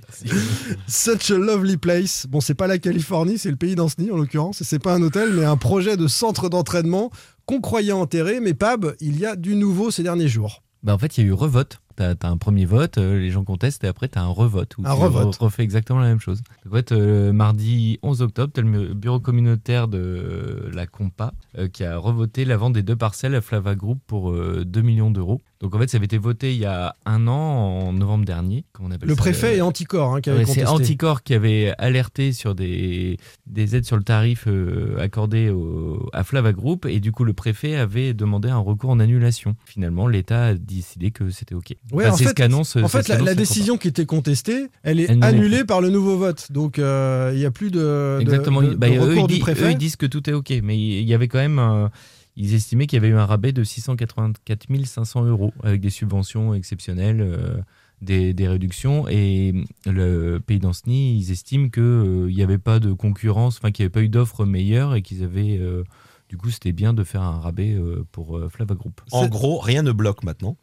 such 0.88 1.30
a 1.32 1.36
lovely 1.38 1.78
place. 1.78 2.26
Bon, 2.28 2.41
c'est 2.41 2.56
pas 2.56 2.68
la 2.68 2.80
Californie, 2.80 3.38
c'est 3.38 3.51
le 3.51 3.56
pays 3.56 3.76
d'Ancenis 3.76 4.10
en 4.12 4.18
l'occurrence. 4.18 4.62
Et 4.62 4.64
C'est 4.64 4.80
pas 4.80 4.93
un 4.95 5.01
hôtel, 5.04 5.30
mais 5.34 5.45
un 5.45 5.58
projet 5.58 5.95
de 5.95 6.08
centre 6.08 6.49
d'entraînement 6.49 7.12
qu'on 7.45 7.62
croyait 7.62 7.91
enterré. 7.91 8.39
Mais 8.41 8.54
Pab, 8.56 8.95
il 8.99 9.20
y 9.20 9.26
a 9.28 9.36
du 9.36 9.56
nouveau 9.56 9.91
ces 9.91 10.01
derniers 10.04 10.28
jours. 10.28 10.64
Bah 10.82 10.93
en 10.93 10.97
fait, 10.97 11.18
il 11.18 11.22
y 11.24 11.28
a 11.28 11.30
eu 11.30 11.34
revote. 11.34 11.80
T'as 11.96 12.14
as 12.22 12.28
un 12.28 12.38
premier 12.38 12.66
vote, 12.66 12.98
euh, 12.98 13.20
les 13.20 13.30
gens 13.32 13.44
contestent, 13.44 13.84
et 13.84 13.88
après 13.88 14.08
t'as 14.08 14.22
un 14.22 14.28
revote. 14.30 14.78
Où 14.78 14.82
Un 14.86 14.96
tu 14.96 15.02
revote. 15.02 15.36
re- 15.36 15.44
refais 15.44 15.64
exactement 15.64 16.00
la 16.00 16.08
même 16.08 16.20
chose. 16.20 16.41
Donc, 16.66 16.74
en 16.74 16.76
fait, 16.78 16.91
euh, 16.91 17.32
mardi 17.34 18.00
11 18.02 18.22
octobre, 18.22 18.52
t'as 18.54 18.62
le 18.62 18.94
bureau 18.94 19.20
communautaire 19.20 19.88
de 19.88 20.70
la 20.74 20.88
Compa 20.88 21.34
euh, 21.58 21.68
qui 21.68 21.84
a 21.84 21.98
revoté 21.98 22.46
la 22.46 22.58
vente 22.58 22.74
des 22.74 22.84
deux 22.84 22.96
parcelles 22.96 23.36
à 23.36 23.41
Flava 23.41 23.76
Group 23.76 24.00
pour 24.08 24.32
euh, 24.32 24.64
2 24.66 24.82
millions 24.82 25.12
d'euros. 25.12 25.41
Donc 25.64 25.74
en 25.76 25.80
fait, 25.80 25.89
ça 25.89 25.95
avait 25.95 26.05
été 26.05 26.18
voté 26.18 26.53
il 26.53 26.59
y 26.59 26.66
a 26.66 26.95
un 27.05 27.26
an, 27.28 27.32
en 27.32 27.93
novembre 27.93 28.26
dernier. 28.26 28.66
On 28.82 28.91
appelle 28.91 29.07
Le 29.07 29.16
ça, 29.16 29.22
préfet 29.22 29.53
euh, 29.53 29.57
et 29.57 29.61
Anticor 29.61 30.14
hein, 30.14 30.20
qui 30.20 30.30
avaient 30.30 30.39
Ouais, 30.39 30.45
c'est. 30.45 30.66
Anticor 30.68 31.24
qui 31.24 31.34
avait 31.34 31.74
alerté 31.78 32.34
sur 32.34 32.53
des, 32.53 33.16
des 33.47 33.76
aides 33.78 33.86
sur 33.86 33.95
le 33.95 34.03
tarif 34.03 34.43
euh, 34.47 34.97
accordées 34.99 35.49
au- 35.49 36.09
à 36.11 36.26
Flava 36.26 36.51
Group 36.51 36.86
et 36.86 36.99
du 36.99 37.14
coup 37.14 37.24
le 37.24 37.32
préfet 37.32 37.76
avait 37.78 38.14
demandé 38.14 38.49
un 38.49 38.57
recours 38.57 38.89
en 38.89 38.99
annulation. 38.99 39.55
Finalement, 39.64 40.05
l'État 40.07 40.47
a 40.47 40.53
décidé 40.53 41.11
que 41.11 41.30
c'était 41.30 41.55
OK. 41.55 41.74
Ouais, 41.93 42.07
Enfin, 42.07 42.18
c'est 42.18 42.24
fait- 42.26 42.30
ce 42.32 42.36
qu'annonce. 42.36 42.76
En 42.76 42.89
c'est 42.89 43.01
fait, 43.07 43.20
la, 43.24 43.34
décision 43.34 43.78
qui 43.78 43.88
était 43.88 44.05
contestée, 44.05 44.68
elle 44.84 44.99
est 44.99 45.24
annulée 45.24 45.64
par 45.64 45.80
le 45.80 45.89
nouveau 45.89 46.18
vote. 46.18 46.51
Donc, 46.51 46.78
euh, 46.78 47.32
il 47.34 47.39
n'y 47.39 47.45
a 47.45 47.51
plus 47.51 47.72
de, 47.72 48.18
Exactement. 48.20 48.61
de- 48.61 48.76
Bah, 48.76 48.89
de 48.89 48.95
eux, 48.95 48.99
recours 48.99 49.16
ils 49.16 49.28
du 49.28 49.34
disent, 49.36 49.39
préfet. 49.43 49.64
eux, 49.68 49.72
ils 49.72 49.78
disent 49.78 49.95
que 49.95 50.07
tout 50.07 50.30
est 50.30 50.34
OK, 50.34 50.51
mais 50.61 50.78
il 50.78 51.07
y 51.07 51.14
avait 51.14 51.30
quand 51.30 51.39
même. 51.39 51.59
euh, 51.59 51.88
ils 52.36 52.54
estimaient 52.54 52.88
qu'il 52.88 52.98
y 52.98 53.02
avait 53.06 53.14
eu 53.14 53.18
un 53.18 53.26
rabais 53.26 53.52
de 53.52 53.64
684 53.64 54.68
500 54.86 55.26
euros 55.26 55.54
avec 55.64 55.82
des 55.82 55.90
subventions 55.90 56.54
exceptionnelles, 56.54 57.22
euh, 57.22 57.58
des, 58.02 58.48
réductions. 58.48 59.08
Et 59.08 59.54
le 59.86 60.40
pays 60.40 60.60
d'Ancenis, 60.60 61.18
ils 61.18 61.32
estiment 61.32 61.70
qu'il 61.70 62.28
n'y 62.28 62.44
avait 62.44 62.58
pas 62.58 62.80
de 62.80 62.94
concurrence, 62.94 63.58
enfin 63.58 63.72
qu'il 63.72 63.84
n'y 63.84 63.88
avait 63.88 63.94
pas 63.94 64.04
eu 64.04 64.10
d'offre 64.10 64.46
meilleure 64.46 64.96
et 64.96 65.02
qu'ils 65.02 65.24
avaient. 65.24 65.58
euh, 65.58 65.84
du 66.30 66.38
coup, 66.38 66.50
c'était 66.50 66.72
bien 66.72 66.94
de 66.94 67.04
faire 67.04 67.22
un 67.22 67.40
rabais 67.40 67.74
euh, 67.74 68.08
pour 68.12 68.38
euh, 68.38 68.50
Flava 68.50 68.74
Group. 68.74 69.02
En 69.12 69.28
gros, 69.28 69.60
rien 69.60 69.84
ne 69.84 69.92
bloque 69.92 70.24
maintenant. 70.24 70.58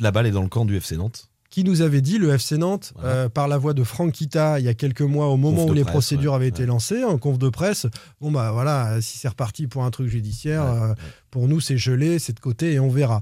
La 0.00 0.10
balle 0.10 0.26
est 0.26 0.32
dans 0.32 0.42
le 0.42 0.48
camp 0.48 0.64
du 0.64 0.76
FC 0.76 0.96
Nantes. 0.96 1.30
Qui 1.52 1.62
nous 1.64 1.82
avait 1.82 2.00
dit, 2.00 2.18
le 2.18 2.30
FC 2.32 2.56
Nantes, 2.58 2.92
Voilà. 2.96 3.08
euh, 3.14 3.28
par 3.28 3.46
la 3.46 3.58
voix 3.58 3.74
de 3.74 3.84
Franck 3.84 4.12
Kita, 4.12 4.58
il 4.58 4.64
y 4.64 4.68
a 4.68 4.74
quelques 4.74 5.02
mois, 5.02 5.28
au 5.28 5.36
moment 5.36 5.66
où 5.66 5.72
les 5.74 5.82
presse, 5.82 5.92
procédures 5.92 6.32
ouais, 6.32 6.36
avaient 6.36 6.48
été 6.48 6.66
lancées, 6.66 7.04
en 7.04 7.18
conf 7.18 7.38
de 7.38 7.48
presse, 7.50 7.86
bon 8.20 8.30
bah 8.32 8.50
voilà, 8.52 9.00
si 9.02 9.18
c'est 9.18 9.28
reparti 9.28 9.66
pour 9.66 9.84
un 9.84 9.90
truc 9.90 10.08
judiciaire, 10.08 10.64
Ouais, 10.64 10.80
euh, 10.90 10.94
pour 11.30 11.46
nous 11.48 11.60
c'est 11.60 11.76
gelé, 11.76 12.18
c'est 12.18 12.32
de 12.32 12.40
côté 12.40 12.72
et 12.72 12.80
on 12.80 12.88
verra. 12.88 13.20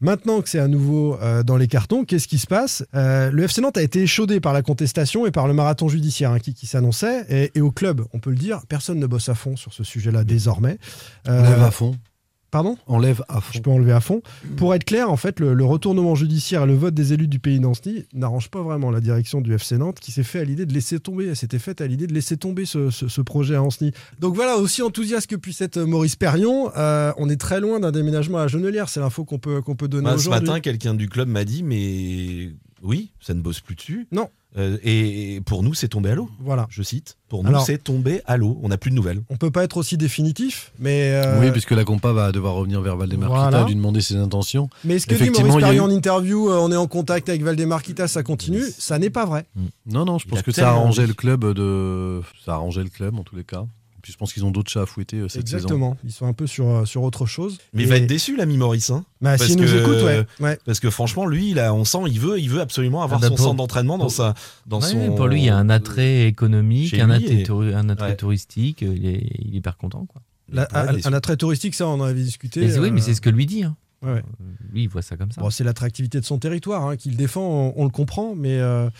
Maintenant 0.00 0.40
que 0.42 0.48
c'est 0.48 0.58
à 0.58 0.66
nouveau 0.66 1.16
euh, 1.22 1.42
dans 1.44 1.56
les 1.56 1.68
cartons, 1.68 2.04
qu'est-ce 2.04 2.26
qui 2.26 2.38
se 2.38 2.46
passe? 2.48 2.84
Le 2.92 3.42
FC 3.42 3.60
Nantes 3.60 3.76
a 3.78 3.82
été 3.82 4.02
échaudé 4.02 4.40
par 4.40 4.52
la 4.52 4.62
contestation 4.62 5.26
et 5.26 5.30
par 5.30 5.46
le 5.46 5.54
marathon 5.54 5.88
judiciaire 5.88 6.30
hein, 6.32 6.38
qui, 6.40 6.54
qui 6.54 6.66
s'annonçait. 6.66 7.24
Et, 7.28 7.52
et 7.56 7.60
au 7.60 7.70
club, 7.70 8.02
on 8.12 8.18
peut 8.18 8.30
le 8.30 8.36
dire, 8.36 8.62
personne 8.68 8.98
ne 8.98 9.06
bosse 9.06 9.28
à 9.28 9.34
fond 9.36 9.54
sur 9.56 9.72
ce 9.72 9.84
sujet-là 9.84 10.24
désormais. 10.24 10.78
Euh, 11.28 11.40
Enlève 11.40 11.62
à 11.62 11.70
fond. 11.70 11.96
Pardon 12.52 12.76
Enlève 12.86 13.24
à 13.28 13.40
je 13.50 13.56
fond. 13.56 13.62
peux 13.62 13.70
enlever 13.70 13.90
à 13.92 14.00
fond. 14.00 14.22
Pour 14.56 14.74
être 14.74 14.84
clair, 14.84 15.10
en 15.10 15.16
fait, 15.16 15.40
le, 15.40 15.54
le 15.54 15.64
retournement 15.64 16.14
judiciaire 16.14 16.62
et 16.62 16.66
le 16.66 16.74
vote 16.74 16.94
des 16.94 17.12
élus 17.14 17.26
du 17.26 17.38
pays 17.40 17.58
d'Ancenis 17.58 18.04
n'arrange 18.12 18.48
pas 18.50 18.62
vraiment 18.62 18.90
la 18.90 19.00
direction 19.00 19.40
du 19.40 19.52
FC 19.54 19.78
Nantes 19.78 19.98
qui 20.00 20.12
s'est 20.12 20.22
fait 20.22 20.38
à 20.40 20.44
l'idée 20.44 20.66
de 20.66 20.72
laisser 20.74 21.00
tomber, 21.00 21.26
elle 21.28 21.36
s'était 21.36 21.58
faite 21.58 21.80
à 21.80 21.86
l'idée 21.86 22.06
de 22.06 22.12
laisser 22.14 22.36
tomber 22.36 22.64
ce, 22.66 22.90
ce- 22.90 23.08
ce 23.08 23.20
projet 23.22 23.54
à 23.56 23.62
Ancenis. 23.62 23.92
Donc 24.20 24.34
voilà, 24.36 24.58
aussi 24.58 24.82
enthousiaste 24.82 25.28
que 25.28 25.36
puisse 25.36 25.62
être 25.62 25.80
Maurice 25.80 26.14
Perrion, 26.16 26.70
euh, 26.76 27.10
on 27.16 27.28
est 27.30 27.40
très 27.40 27.58
loin 27.60 27.80
d'un 27.80 27.90
déménagement 27.90 28.38
à 28.38 28.46
Genelière, 28.48 28.88
c'est 28.90 29.00
l'info 29.00 29.24
qu'on 29.24 29.38
peut, 29.38 29.62
qu'on 29.62 29.74
peut 29.74 29.88
donner 29.88 30.10
ce 30.18 30.28
matin, 30.28 30.60
quelqu'un 30.60 30.92
du 30.94 31.08
club 31.08 31.28
m'a 31.28 31.44
dit, 31.44 31.62
mais 31.62 32.50
oui, 32.82 33.10
ça 33.20 33.34
ne 33.34 33.40
bosse 33.40 33.60
plus 33.60 33.74
dessus. 33.74 34.06
Non. 34.12 34.28
Euh, 34.58 34.76
et, 34.84 35.40
pour 35.46 35.62
nous, 35.62 35.72
c'est 35.72 35.88
tombé 35.88 36.10
à 36.10 36.14
l'eau. 36.14 36.28
Voilà. 36.40 36.66
Je 36.68 36.82
cite. 36.82 37.16
Pour 37.30 37.42
nous, 37.42 37.48
Alors- 37.48 37.64
c'est 37.64 37.78
tombé 37.78 38.20
à 38.26 38.36
l'eau. 38.36 38.60
On 38.62 38.68
n'a 38.68 38.76
plus 38.76 38.90
de 38.90 38.94
nouvelles. 38.96 39.22
On 39.30 39.36
peut 39.38 39.50
pas 39.50 39.64
être 39.64 39.78
aussi 39.78 39.96
définitif, 39.96 40.72
mais, 40.78 41.10
euh, 41.12 41.40
Oui, 41.40 41.50
puisque 41.52 41.70
la 41.70 41.84
compa 41.84 42.12
va 42.12 42.32
devoir 42.32 42.52
revenir 42.54 42.82
vers 42.82 42.96
Valdemar 42.98 43.30
Voilà. 43.30 43.64
Lui 43.64 43.74
demander 43.74 44.02
ses 44.02 44.16
intentions. 44.16 44.68
mais 44.84 44.98
ce 44.98 45.06
que 45.06 45.14
dit 45.14 45.22
Effectivement, 45.22 45.58
Maurice 45.58 45.76
eu- 45.76 45.80
en 45.80 45.88
interview, 45.88 46.50
euh, 46.50 46.58
on 46.58 46.70
est 46.70 46.76
en 46.76 46.86
contact 46.86 47.30
avec 47.30 47.42
Valdemar 47.42 47.82
Kita, 47.82 48.08
ça 48.08 48.22
continue, 48.22 48.62
ça 48.76 48.98
n'est 48.98 49.08
pas 49.10 49.24
vrai. 49.24 49.46
Non, 49.86 50.04
non, 50.04 50.18
je 50.18 50.28
pense 50.28 50.42
que 50.42 50.52
ça 50.52 50.60
a 50.62 50.64
tellement 50.66 50.80
arrangé 50.82 51.02
dit. 51.02 51.08
le 51.08 51.14
club 51.14 51.54
de. 51.54 52.20
Ça 52.44 52.52
a 52.52 52.54
arrangé 52.56 52.82
le 52.82 52.90
club 52.90 53.18
en 53.18 53.22
tous 53.22 53.36
les 53.36 53.44
cas. 53.44 53.64
Puis 54.02 54.12
je 54.12 54.18
pense 54.18 54.32
qu'ils 54.32 54.44
ont 54.44 54.50
d'autres 54.50 54.70
chats 54.70 54.82
à 54.82 54.86
fouetter 54.86 55.18
euh, 55.18 55.28
cette 55.28 55.46
saison. 55.46 55.58
Exactement, 55.58 55.96
ils 56.04 56.10
sont 56.12 56.26
un 56.26 56.32
peu 56.32 56.48
sur, 56.48 56.68
euh, 56.68 56.84
sur 56.84 57.02
autre 57.04 57.24
chose. 57.24 57.58
Mais 57.72 57.82
Et- 57.82 57.84
il 57.84 57.88
va 57.88 57.96
être 57.98 58.06
déçu, 58.08 58.36
l'ami 58.36 58.56
Maurice. 58.56 58.90
hein. 58.90 59.04
Bah, 59.20 59.36
Parce 59.38 59.44
s'il 59.48 59.56
nous 59.60 59.64
que- 59.64 59.80
écoute, 59.80 60.02
ouais. 60.04 60.26
ouais. 60.40 60.58
Parce 60.66 60.80
que 60.80 60.90
franchement, 60.90 61.24
lui, 61.24 61.54
là, 61.54 61.72
on 61.72 61.84
sent, 61.84 61.98
il 62.08 62.18
veut, 62.18 62.40
il 62.40 62.50
veut 62.50 62.60
absolument 62.60 63.02
avoir 63.02 63.20
Ah 63.22 63.28
bah, 63.30 63.36
son 63.36 63.42
centre 63.44 63.54
d'entraînement 63.56 63.98
dans 63.98 64.08
sa, 64.08 64.34
dans 64.66 64.80
Ouais, 64.80 64.88
son. 64.88 65.14
Pour 65.14 65.28
lui, 65.28 65.40
il 65.40 65.44
y 65.46 65.50
a 65.50 65.56
un 65.56 65.70
attrait 65.70 66.26
économique, 66.26 66.88
Chez 66.90 67.00
un 67.00 67.10
attrait, 67.10 67.32
et- 67.40 67.42
touri- 67.44 67.74
un 67.74 67.88
attrait 67.88 68.08
Ouais. 68.10 68.16
touristique. 68.16 68.82
euh, 68.82 68.92
Il 68.96 69.06
est, 69.06 69.24
il 69.38 69.54
est 69.54 69.58
hyper 69.58 69.76
content. 69.76 70.04
Quoi. 70.06 70.20
La- 70.52 70.66
un, 70.74 71.12
attrait 71.12 71.36
touristique, 71.36 71.74
ça, 71.74 71.86
on 71.86 71.92
en 72.00 72.02
avait 72.02 72.22
discuté. 72.24 72.60
Mais 72.66 72.78
oui, 72.78 72.88
euh, 72.88 72.92
mais 72.92 73.00
c'est 73.00 73.14
ce 73.14 73.20
que 73.20 73.30
lui 73.30 73.46
dit. 73.46 73.62
hein. 73.62 73.76
ouais, 74.02 74.14
ouais. 74.14 74.18
Euh, 74.18 74.44
Lui, 74.72 74.82
il 74.82 74.88
voit 74.88 75.00
ça 75.02 75.16
comme 75.16 75.30
ça. 75.30 75.40
Bon, 75.40 75.48
c'est 75.50 75.62
l'attractivité 75.64 76.18
de 76.18 76.24
son 76.24 76.38
territoire 76.38 76.86
hein, 76.88 76.96
qu'il 76.96 77.16
défend, 77.16 77.42
on, 77.42 77.74
on 77.76 77.84
le 77.84 77.90
comprend, 77.90 78.34
mais 78.34 78.58
euh, 78.58 78.90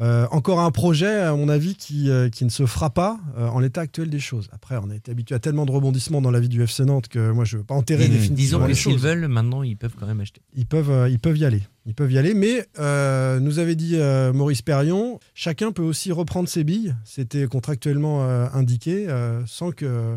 Euh, 0.00 0.26
encore 0.30 0.60
un 0.60 0.70
projet, 0.70 1.12
à 1.20 1.34
mon 1.34 1.48
avis, 1.48 1.74
qui, 1.74 2.08
euh, 2.08 2.28
qui 2.28 2.44
ne 2.44 2.50
se 2.50 2.66
fera 2.66 2.90
pas 2.90 3.18
euh, 3.36 3.48
en 3.48 3.58
l'état 3.58 3.80
actuel 3.80 4.10
des 4.10 4.20
choses. 4.20 4.48
Après, 4.52 4.76
on 4.80 4.90
a 4.90 4.94
été 4.94 5.10
habitué 5.10 5.34
à 5.34 5.40
tellement 5.40 5.66
de 5.66 5.72
rebondissements 5.72 6.22
dans 6.22 6.30
la 6.30 6.38
vie 6.38 6.48
du 6.48 6.62
FC 6.62 6.84
Nantes 6.84 7.08
que 7.08 7.32
moi, 7.32 7.44
je 7.44 7.56
ne 7.56 7.60
veux 7.60 7.66
pas 7.66 7.74
enterrer 7.74 8.06
Mmh. 8.06 8.12
définitivement 8.12 8.66
Disons 8.66 8.66
que 8.66 8.74
s'ils 8.74 8.98
veulent, 8.98 9.26
maintenant, 9.26 9.64
ils 9.64 9.76
peuvent 9.76 9.94
quand 9.98 10.06
même 10.06 10.20
acheter. 10.20 10.40
Ils 10.54 10.66
peuvent, 10.66 10.90
euh, 10.90 11.08
ils 11.08 11.18
peuvent 11.18 11.36
y 11.36 11.44
aller. 11.44 11.62
Ils 11.84 11.94
peuvent 11.94 12.12
y 12.12 12.18
aller. 12.18 12.34
Mais 12.34 12.64
euh, 12.78 13.40
nous 13.40 13.58
avait 13.58 13.74
dit 13.74 13.96
euh, 13.96 14.32
Maurice 14.32 14.62
Perrion, 14.62 15.18
chacun 15.34 15.72
peut 15.72 15.82
aussi 15.82 16.12
reprendre 16.12 16.48
ses 16.48 16.62
billes. 16.62 16.94
C'était 17.04 17.46
contractuellement 17.48 18.22
euh, 18.22 18.46
indiqué 18.52 19.08
euh, 19.08 19.42
sans 19.46 19.72
que 19.72 19.84
euh, 19.84 20.16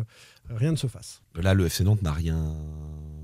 rien 0.50 0.70
ne 0.70 0.76
se 0.76 0.86
fasse. 0.86 1.22
Là, 1.34 1.54
le 1.54 1.66
FC 1.66 1.82
Nantes 1.82 2.02
n'a 2.02 2.12
rien 2.12 2.54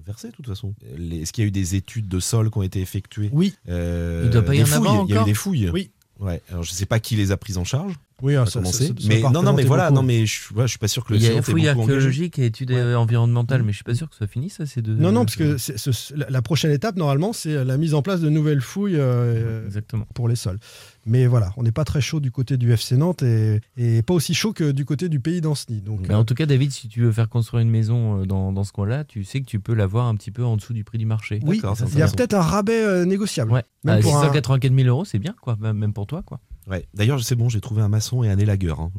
versé, 0.06 0.28
de 0.28 0.32
toute 0.32 0.46
façon. 0.46 0.74
Est-ce 1.12 1.32
qu'il 1.32 1.44
y 1.44 1.46
a 1.46 1.48
eu 1.48 1.52
des 1.52 1.74
études 1.74 2.08
de 2.08 2.18
sol 2.18 2.50
qui 2.50 2.58
ont 2.58 2.62
été 2.62 2.80
effectuées? 2.80 3.28
Oui. 3.32 3.54
Euh, 3.68 4.22
Il 4.24 4.30
doit 4.30 4.42
pas 4.42 4.54
y 4.54 4.58
des 4.64 4.72
en 4.72 4.76
avoir 4.76 5.04
Il 5.06 5.10
y 5.10 5.12
a 5.12 5.14
eu 5.14 5.18
encore 5.18 5.26
des 5.26 5.34
fouilles. 5.34 5.70
Oui. 5.70 5.90
Ouais. 6.18 6.42
Alors, 6.50 6.62
je 6.62 6.72
sais 6.72 6.86
pas 6.86 7.00
qui 7.00 7.16
les 7.16 7.30
a 7.30 7.36
prises 7.36 7.58
en 7.58 7.64
charge. 7.64 7.94
Oui, 8.20 8.34
ah, 8.34 8.42
à 8.42 8.46
ça- 8.46 8.52
ça- 8.52 8.58
commencer. 8.60 8.86
ça- 8.88 8.94
ça 8.98 9.08
mais 9.08 9.20
non, 9.22 9.42
non, 9.42 9.52
mais 9.52 9.64
voilà, 9.64 9.90
beaucoup. 9.90 10.00
non, 10.00 10.02
mais 10.06 10.26
je, 10.26 10.52
ouais, 10.54 10.62
je 10.64 10.66
suis 10.70 10.78
pas 10.78 10.88
sûr 10.88 11.04
que 11.04 11.12
le 11.12 11.18
Il 11.20 11.22
y 11.22 11.28
a 11.28 11.34
la 11.34 11.42
fouille 11.42 11.68
archéologique 11.68 12.38
et 12.40 12.46
études 12.46 12.72
euh, 12.72 12.96
environnementales, 12.96 13.62
mais 13.62 13.70
je 13.72 13.76
suis 13.76 13.84
pas 13.84 13.94
sûr 13.94 14.08
que 14.08 14.14
ce 14.14 14.18
soit 14.18 14.26
fini, 14.26 14.50
ça, 14.50 14.66
c'est 14.66 14.82
de. 14.82 14.92
Non, 14.94 15.12
non, 15.12 15.24
parce 15.24 15.36
que 15.36 15.56
ce- 15.56 16.14
la- 16.14 16.42
prochaine 16.42 16.70
étape, 16.72 16.96
normalement, 16.96 17.32
c'est 17.32 17.64
la 17.64 17.76
mise 17.76 17.94
en 17.94 18.02
place 18.02 18.20
de 18.20 18.28
nouvelles 18.28 18.60
fouilles 18.60 18.96
euh, 18.96 19.64
Exactement. 19.66 20.06
pour 20.14 20.28
les 20.28 20.36
sols. 20.36 20.58
Mais 21.06 21.26
voilà, 21.26 21.52
on 21.56 21.62
n'est 21.62 21.72
pas 21.72 21.84
très 21.84 22.00
chaud 22.02 22.20
du 22.20 22.30
côté 22.30 22.56
du 22.58 22.70
FC 22.72 22.96
Nantes 22.96 23.22
et, 23.22 23.60
et 23.78 24.02
pas 24.02 24.12
aussi 24.14 24.34
chaud 24.34 24.52
que 24.52 24.72
du 24.72 24.84
côté 24.84 25.08
du 25.08 25.20
pays 25.20 25.40
d'Ancenis. 25.40 25.80
Donc, 25.80 26.00
Mais 26.08 26.14
en 26.14 26.24
tout 26.24 26.34
cas, 26.34 26.44
David, 26.44 26.70
si 26.70 26.88
tu 26.88 27.00
veux 27.00 27.12
faire 27.12 27.28
construire 27.30 27.62
une 27.62 27.70
maison 27.70 28.20
euh, 28.22 28.26
dans, 28.26 28.52
dans 28.52 28.64
ce 28.64 28.72
coin-là, 28.72 29.04
tu 29.04 29.24
sais 29.24 29.40
que 29.40 29.46
tu 29.46 29.58
peux 29.60 29.72
l'avoir 29.74 30.06
un 30.06 30.16
petit 30.16 30.30
peu 30.30 30.44
en 30.44 30.56
dessous 30.56 30.74
du 30.74 30.84
prix 30.84 30.98
du 30.98 31.06
marché. 31.06 31.40
oui, 31.44 31.60
Ça, 31.60 31.72
il 31.92 31.98
y 31.98 32.02
a 32.02 32.08
peut-être 32.08 32.34
un 32.34 32.42
rabais 32.42 32.82
euh, 32.82 33.04
négociable. 33.06 33.52
Ouais. 33.52 33.62
Même 33.84 33.98
Ah, 33.98 34.02
pour 34.02 34.16
un- 34.18 34.22
684 34.24 34.74
000 34.74 34.88
euros, 34.88 35.04
c'est 35.06 35.18
bien, 35.18 35.34
quoi. 35.40 35.56
Même 35.60 35.78
même 35.78 35.92
pour 35.94 36.06
toi, 36.06 36.22
quoi. 36.22 36.40
Ouais. 36.70 36.86
D'ailleurs, 36.94 37.22
c'est 37.22 37.34
bon, 37.34 37.48
j'ai 37.48 37.60
trouvé 37.60 37.80
un 37.82 37.88
maçon 37.88 38.22
et 38.24 38.30
un 38.30 38.38
élagueur. 38.38 38.80
hein. 38.80 38.90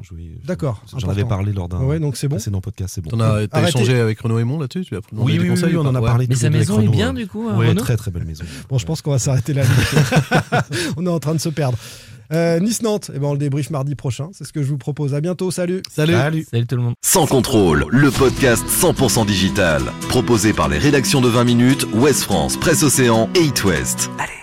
D'accord, 0.46 0.84
J'en 0.98 1.08
avais 1.10 1.24
parlé 1.26 1.54
lors 1.54 1.70
d'un 1.70 1.80
Ouais, 1.82 2.00
donc 2.00 2.18
c'est 2.18 2.28
bon. 2.28 2.36
précédent 2.38 2.62
podcast, 2.62 2.94
c'est 2.96 3.02
bon. 3.02 3.12
T'en 3.12 3.20
as, 3.20 3.48
t'as 3.48 3.58
Arrêtez. 3.60 3.78
échangé 3.78 4.00
avec 4.00 4.20
Renaud 4.22 4.40
Aymon 4.40 4.60
là-dessus 4.60 4.86
Tu 4.86 4.96
as 4.96 5.00
Oui, 5.14 5.34
oui, 5.34 5.40
oui, 5.42 5.50
conseils 5.50 5.70
oui, 5.72 5.76
ou 5.76 5.82
on 5.82 5.86
en 5.86 5.96
a 5.96 6.00
Ouais. 6.00 6.06
parlé. 6.08 6.26
Mais 6.28 6.36
sa 6.36 6.50
maison 6.50 6.76
avec 6.78 6.86
est 6.86 6.90
Renaud, 6.90 6.98
bien, 6.98 7.14
du 7.14 7.28
coup, 7.28 7.48
Renaud 7.48 7.74
très 7.76 7.96
très 7.98 8.12
belle 8.12 8.26
maison. 8.26 8.44
Bon, 8.70 8.78
je 8.78 8.86
pense 8.86 9.02
qu'on 9.02 9.12
va 9.12 9.20
s'arrêter 9.20 9.54
là. 9.54 9.64
on 10.98 11.06
est 11.06 11.10
en 11.10 11.20
train 11.20 11.34
de 11.34 11.40
se 11.40 11.50
perdre. 11.50 11.78
Euh, 12.32 12.60
Nice-Nantes, 12.60 13.10
eh 13.16 13.18
ben, 13.18 13.26
on 13.28 13.32
le 13.34 13.40
débrief 13.40 13.72
mardi 13.72 13.96
prochain. 13.96 14.30
C'est 14.34 14.44
ce 14.44 14.54
que 14.54 14.62
je 14.62 14.70
vous 14.70 14.78
propose. 14.78 15.16
À 15.16 15.22
bientôt. 15.22 15.50
Salut. 15.50 15.82
Salut. 15.92 16.14
Salut. 16.14 16.46
Salut 16.50 16.68
tout 16.68 16.76
le 16.76 16.82
monde. 16.84 16.94
Sans 17.04 17.26
contrôle, 17.26 17.86
le 17.90 18.12
podcast 18.12 18.64
100% 18.68 19.26
digital. 19.26 19.82
Proposé 20.10 20.54
par 20.54 20.70
les 20.70 20.78
rédactions 20.78 21.22
de 21.22 21.28
20 21.28 21.44
minutes, 21.44 21.88
Ouest 21.94 22.22
France, 22.24 22.56
Presse 22.58 22.84
Océan 22.84 23.30
et 23.36 23.46
It 23.46 23.64
West. 23.64 24.12
Allez. 24.20 24.39